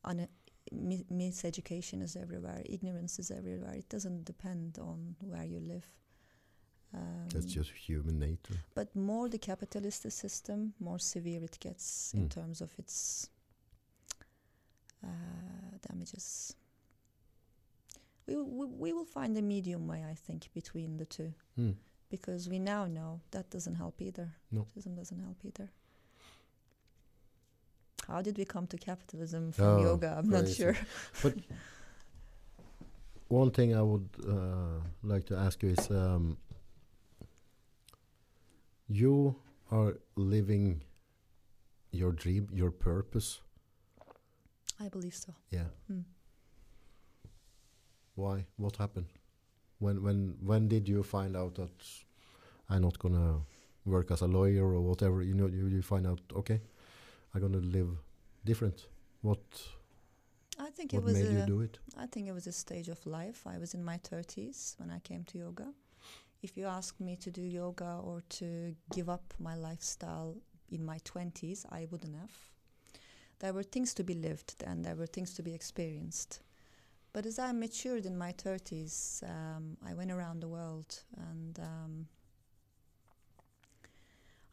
[0.03, 0.27] Un-
[0.71, 2.61] mi- miseducation is everywhere.
[2.65, 3.73] Ignorance is everywhere.
[3.75, 5.85] It doesn't depend on where you live.
[6.95, 8.55] Um, That's just human nature.
[8.75, 12.29] but more the capitalist system, more severe it gets in Mm.
[12.29, 13.29] terms of its
[15.03, 16.55] uh, damages.
[18.27, 21.75] We, will- we, we will find a medium way, I think, between the two Mm.
[22.09, 24.31] because we now know that doesn't help either.
[24.51, 24.67] No.
[24.75, 25.69] Doesn't help either.
[28.07, 30.15] How did we come to capitalism from Oh, yoga?
[30.17, 30.55] I'm not crazy.
[30.55, 30.75] sure.
[33.29, 36.37] One thing I would uh, like to ask you is um,
[38.87, 39.35] you
[39.71, 40.81] are living
[41.91, 43.39] your dream, your purpose.
[44.79, 45.33] I believe so.
[45.49, 45.69] Yeah.
[45.91, 46.03] Mm.
[48.15, 48.45] Why?
[48.57, 49.07] What happened?
[49.79, 51.71] When when when did you find out that
[52.69, 53.39] I'm not gonna
[53.85, 55.21] work as a lawyer or whatever?
[55.23, 56.61] You know, you, you find out okay,
[57.33, 57.89] I'm gonna live
[58.45, 58.87] different.
[59.21, 59.39] What
[60.59, 61.79] I think what it was made you a, do it?
[61.97, 63.41] I think it was a stage of life.
[63.45, 65.67] I was in my 30s when I came to yoga.
[66.41, 70.35] If you asked me to do yoga or to give up my lifestyle
[70.69, 72.31] in my 20s, I wouldn't have.
[73.39, 76.41] There were things to be lived and there were things to be experienced.
[77.13, 82.07] But as I matured in my 30s, um, I went around the world and um,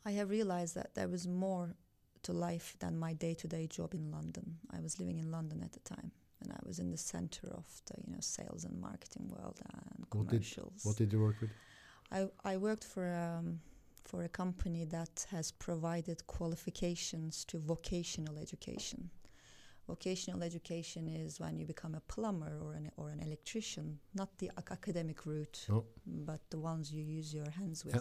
[0.05, 1.75] I have realized that there was more
[2.23, 4.59] to life than my day-to-day job in London.
[4.77, 6.11] I was living in London at the time,
[6.41, 10.07] and I was in the center of the you know sales and marketing world and
[10.13, 10.85] What did- commercials.
[10.85, 11.51] What did you work with?
[12.11, 13.61] I I worked for um,
[14.05, 19.11] for a company that has provided qualifications to vocational education.
[19.87, 24.51] Vocational education is when you become a plumber or an or an electrician, not the
[24.59, 25.85] ac- academic route, No.
[26.07, 27.95] but the ones you use your hands Yeah.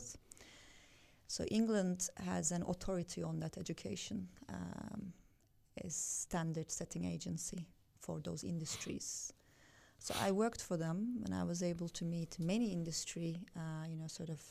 [1.30, 5.14] So England has an authority on that education, um,
[5.86, 7.68] is standard setting agency
[8.00, 9.32] for those industries.
[10.00, 13.96] So I worked for them, and I was able to meet many industry, uh, you
[13.96, 14.42] know, sort of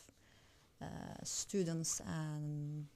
[0.80, 0.86] uh,
[1.24, 2.86] students and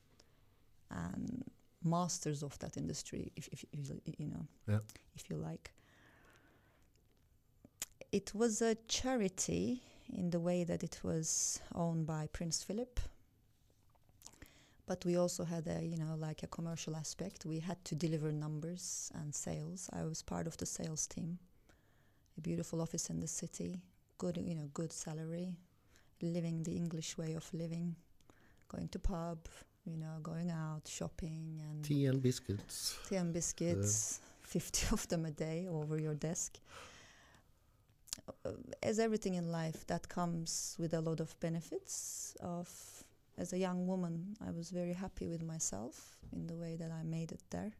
[0.90, 1.44] and
[1.82, 4.80] masters of that industry, if, if, if you- you know, Yeah.
[5.16, 5.72] if you like.
[8.12, 13.00] It was a charity in the way that it was owned by Prince Philip.
[14.86, 17.46] But we also had a, you know, like a commercial aspect.
[17.46, 19.88] We had to deliver numbers and sales.
[19.92, 21.38] I was part of the sales team.
[22.36, 23.80] A beautiful office in the city,
[24.18, 25.54] good, you know, good salary,
[26.20, 27.94] living the English way of living,
[28.68, 29.38] going to pub,
[29.84, 32.96] you know, going out shopping and Tea and biscuits.
[33.08, 36.58] tea and biscuits, 50 of them a day over your desk.
[38.44, 38.50] Uh,
[38.82, 42.34] As everything in life, that comes with a lot of benefits.
[42.40, 43.01] Of
[43.42, 47.02] as a young woman, I was very happy with myself in the way that I
[47.02, 47.72] made it there.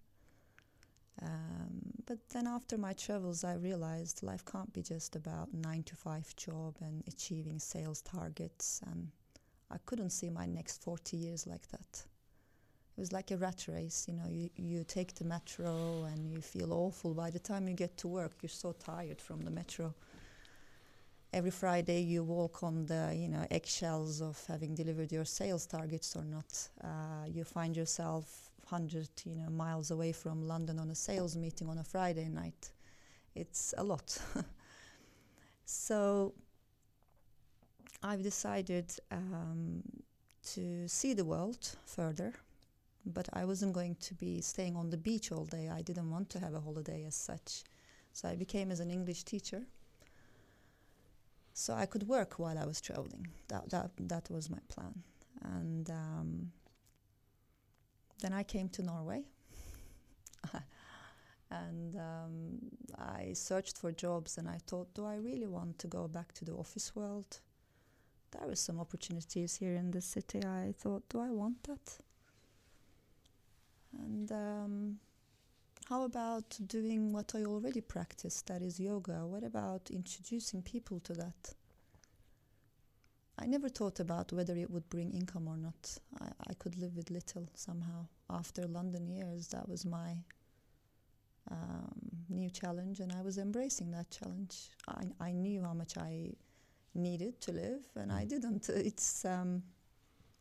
[1.23, 5.95] Um, but then after my travels, I realized life can't be just about nine to
[5.95, 9.09] five job and achieving sales targets, and
[9.71, 12.07] I couldn't see my next 40 years like that.
[12.97, 16.41] It was like a rat race you know you, you take the metro and you
[16.43, 17.15] feel awful.
[17.15, 19.95] By the time you get to work you're so tired from the metro
[21.33, 26.15] every friday you walk on the you know eggshells of having delivered your sales targets
[26.17, 30.95] or not uh, you find yourself 100 you know miles away from london on a
[30.95, 32.71] sales meeting on a friday night
[33.35, 34.19] it's a lot
[35.65, 36.33] so
[38.03, 39.83] i've decided um,
[40.45, 42.33] to see the world further
[43.05, 45.69] but I wasn't going to be staying on the beach all day.
[45.69, 47.65] I didn't want to have a holiday as such.
[48.13, 49.63] So I became as an English teacher.
[51.55, 53.29] So I could work while I was traveling.
[53.49, 55.03] That that that was my plan.
[55.43, 56.53] And um,
[58.21, 59.25] then I came to Norway.
[61.51, 62.59] and um,
[62.99, 66.45] I searched for jobs and I thought, do I really want to go back to
[66.45, 67.41] the office world?
[68.31, 70.43] There were some opportunities here in the city.
[70.45, 71.99] I thought, do I want that?
[73.99, 74.99] And um,
[75.89, 79.27] how about doing what I already practice, that is yoga?
[79.27, 81.55] What about introducing people to that?
[83.39, 85.99] I never thought about whether it would bring income or not.
[86.21, 88.07] I, I could live with little somehow.
[88.31, 90.17] After London years, that was my
[91.51, 91.93] um,
[92.29, 94.71] new challenge, and I was embracing that challenge.
[94.89, 96.33] I, I knew how much I
[96.95, 98.69] needed to live, and I didn't.
[98.69, 99.63] It's um,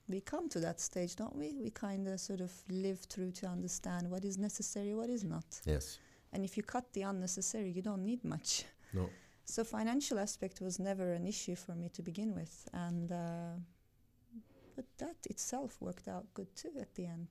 [0.08, 1.54] we come to that stage, don't we?
[1.62, 5.62] We kind of sort of live through to understand what is necessary, what is not.
[5.66, 6.00] Yes.
[6.34, 8.66] And if you cut the unnecessary, you don't need much.
[8.94, 9.10] No.
[9.46, 13.56] So financial aspect was never an issue for me to begin with, and uh,
[14.76, 17.28] but that itself worked out good too at the end.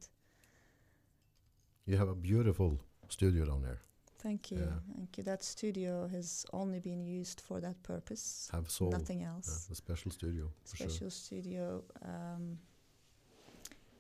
[1.86, 2.78] You have a beautiful
[3.09, 3.80] studio down there.
[4.22, 4.59] Thank you.
[4.59, 4.94] Yeah.
[4.97, 5.24] Thank you.
[5.24, 8.48] That studio has only been used for that purpose.
[8.52, 8.90] Have soul.
[8.90, 9.68] Nothing Yeah, else.
[9.70, 10.51] a special studio.
[10.64, 11.10] Special sure.
[11.10, 11.84] studio.
[12.02, 12.59] Um,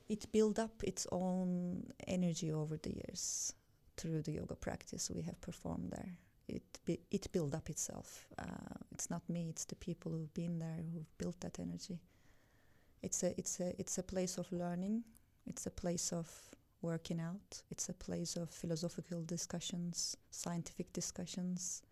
[0.08, 3.54] it built up its own energy over the years
[3.96, 6.18] through the yoga practice we have performed there.
[6.48, 6.80] It
[7.10, 8.26] it built up itself.
[8.38, 9.48] Uh, it's not me.
[9.48, 12.00] It's the people who've been there who've built that energy.
[13.02, 15.04] It's a it's a it's a place of learning.
[15.46, 16.28] It's a place of
[16.82, 17.62] working out.
[17.70, 21.82] It's a place of philosophical discussions, scientific discussions.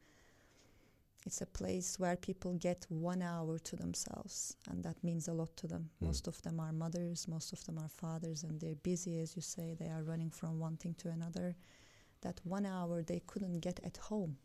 [1.27, 5.57] It's a place where people get one hour to themselves, and that means a lot
[5.59, 5.91] to them.
[6.03, 6.07] Mm.
[6.07, 9.43] Most of them are mothers, most of them are fathers, and they're busy, as you
[9.43, 9.75] say.
[9.75, 11.57] They are running from one thing to another.
[12.23, 14.37] That one hour they couldn't get at home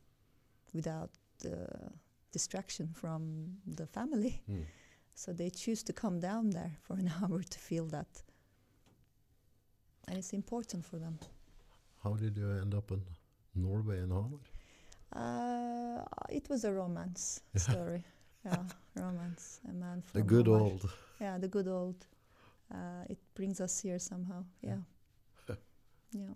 [0.74, 1.68] without the
[2.32, 4.41] distraction from the family.
[4.52, 4.65] Mm.
[5.15, 8.24] So they choose to come down there for an hour to feel that.
[10.07, 11.17] And it's important for them.
[12.03, 13.01] How did you end up in
[13.55, 14.39] Norway and Hamar?
[15.15, 18.03] Uh, it was a romance story.
[18.45, 18.57] Yeah,
[18.97, 19.61] romance.
[19.69, 20.59] A man from The good Hamar.
[20.59, 20.89] old.
[21.21, 21.95] Yeah, the good old.
[22.69, 24.43] Uh, it brings us here somehow.
[24.61, 24.80] Yeah.
[26.11, 26.34] yeah.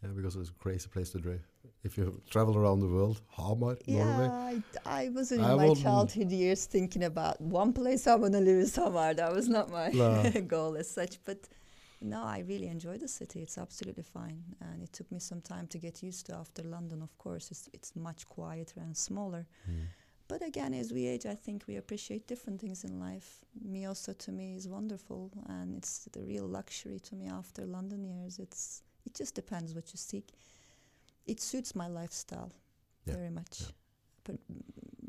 [0.00, 1.42] Yeah, because it's a crazy place to drive.
[1.82, 4.26] If you travel around the world, Hamar, Norway.
[4.26, 8.34] Yeah, I, I was in I my childhood years thinking about one place I want
[8.34, 9.14] to live in Hamar.
[9.14, 10.22] That was not my No.
[10.46, 11.18] goal as such.
[11.24, 11.48] But
[12.02, 13.40] no, I really enjoy the city.
[13.42, 14.42] It's absolutely fine.
[14.60, 17.50] And it took me some time to get used to after London, of course.
[17.50, 19.46] It's, it's much quieter and smaller.
[19.70, 19.86] Mm.
[20.28, 23.44] But again, as we age, I think we appreciate different things in life.
[23.68, 28.38] Mjøsa to me is wonderful, and it's the real luxury to me after London years.
[28.38, 30.32] It's it just depends what you seek.
[31.26, 32.50] It suits my lifestyle
[33.06, 33.60] Yeah, very much.
[33.60, 33.66] yeah.
[34.24, 34.36] But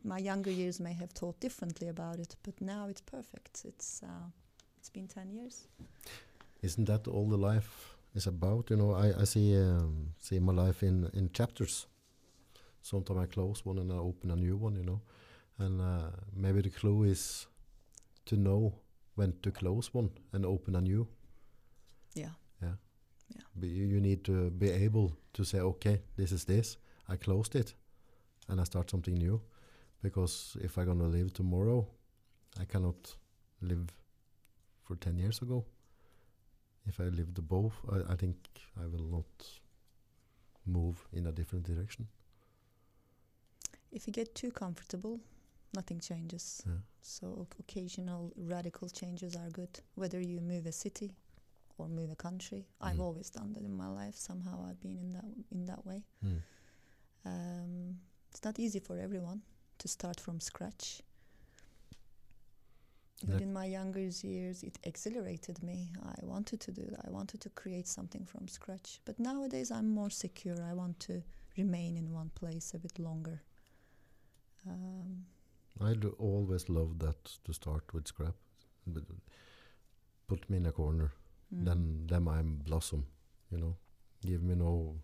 [0.03, 3.61] my younger years may have thought differently about it, but now it's perfect.
[3.65, 4.29] It's uh,
[4.77, 5.67] it's been ten years.
[6.63, 8.69] Isn't that all the life is about?
[8.69, 11.87] You know, I, I see um, see my life in, in chapters.
[12.81, 15.01] Sometimes I close one and I open a new one, you know.
[15.57, 17.47] And uh, maybe the clue is
[18.25, 18.73] to know
[19.15, 21.07] when to close one and open a new.
[22.61, 22.75] Yeah,
[23.55, 26.77] But you, you need to be able to say, okay, this is this.
[27.09, 27.73] I closed it,
[28.47, 29.41] and I start something new.
[30.01, 31.87] Because if I'm gonna live tomorrow,
[32.59, 33.15] I cannot
[33.61, 33.87] live
[34.83, 35.65] for ten years ago.
[36.87, 38.35] If I lived both, I, I think
[38.81, 39.25] I will not
[40.65, 42.07] move in a different direction.
[43.91, 45.19] if you get too comfortable,
[45.75, 46.63] nothing changes.
[46.65, 46.79] Yeah.
[47.01, 49.79] So occasional radical changes are good.
[49.95, 51.11] Whether you move a city
[51.77, 53.03] or move a country, I've Mhm.
[53.03, 54.15] always done that in my life.
[54.17, 56.03] Somehow I've been in that in that way.
[56.23, 56.41] Mm.
[57.25, 57.99] Um,
[58.31, 59.41] it's not easy for everyone
[59.77, 61.01] to start from scratch.
[63.27, 65.89] But in my younger years, it exhilarated me.
[66.03, 67.05] I wanted to do that.
[67.07, 68.99] I wanted to create something from scratch.
[69.05, 70.57] But nowadays, I'm more secure.
[70.61, 71.23] I want to
[71.57, 73.41] remain in one place a bit longer.
[74.67, 75.25] Um,
[75.81, 78.35] I always love that to start with scrap.
[78.87, 79.03] But
[80.27, 81.11] Put me in a corner.
[81.53, 81.65] mm.
[81.65, 83.05] then then I'm blossom,
[83.51, 83.75] you know.
[84.25, 84.95] Give me no.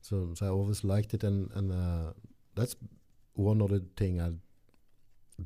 [0.00, 2.12] So, so I always liked it, and and uh,
[2.54, 2.76] that's
[3.34, 4.32] one other thing I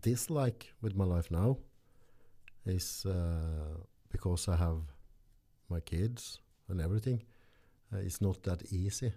[0.00, 1.58] dislike with my life now
[2.64, 3.78] is uh,
[4.10, 4.78] because I have
[5.68, 7.22] my kids and everything.
[7.92, 9.12] Uh, it's not that easy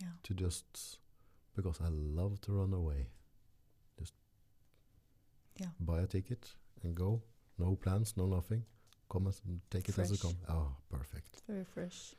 [0.00, 0.08] yeah.
[0.22, 0.98] to just
[1.54, 3.08] because I love to run away.
[3.98, 4.14] Just
[5.60, 5.70] Yeah.
[5.80, 7.22] buy a ticket and go.
[7.58, 8.64] No plans, no nothing.
[9.08, 9.40] Come as
[9.70, 10.36] take it as it comes.
[10.48, 11.42] Oh, perfect.
[11.48, 12.14] Very fresh.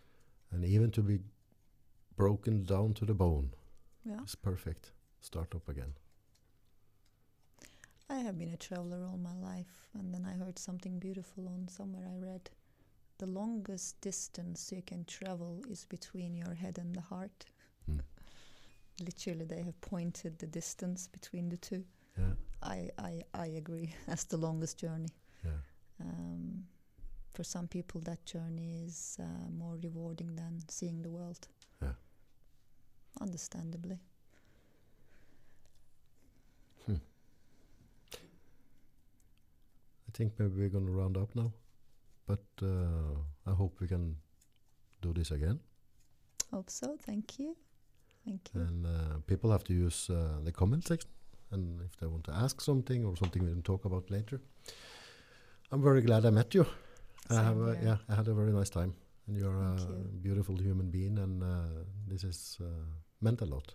[0.52, 1.20] And even to be
[2.16, 3.52] broken down to the bone
[4.04, 4.24] Yeah.
[4.24, 4.92] is perfect.
[5.20, 5.94] Start up again.
[8.10, 11.68] I have been a traveler all my life, and then I heard something beautiful on
[11.68, 12.50] somewhere I read.
[13.18, 17.46] The longest distance you can travel is between your head and the heart.
[17.90, 18.00] Mm.
[19.06, 21.84] Literally, they have pointed the distance between the two.
[22.18, 23.94] Yeah, I, I, I agree.
[24.08, 25.10] That's the longest journey.
[25.44, 25.52] yeah.
[26.00, 26.64] Um,
[27.34, 31.48] for some people, that journey is uh, more rewarding than seeing the world.
[31.82, 31.90] Yeah.
[33.22, 34.00] Understandably.
[36.90, 36.94] I
[40.18, 41.52] think maybe we're gonna round up now,
[42.26, 43.14] but uh,
[43.46, 44.16] I hope we can
[45.02, 45.60] do this again.
[46.52, 46.98] Hope so.
[47.06, 47.56] Thank you.
[48.26, 48.62] Thank you.
[48.62, 51.10] And uh, people have to use uh, the comment section,
[51.52, 54.42] and if they want to ask something or something we can talk about later.
[55.72, 56.66] I'm very glad I met you.
[57.30, 58.94] I have, Same uh, yeah, I had a very nice time,
[59.28, 60.10] and you're a you.
[60.22, 62.86] beautiful human being, and uh, this is uh,
[63.22, 63.74] meant a lot.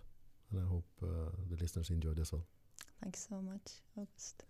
[0.51, 1.07] And I hope uh,
[1.49, 2.45] the listeners enjoyed as well.
[3.01, 3.67] Thanks so much,
[3.97, 4.43] August.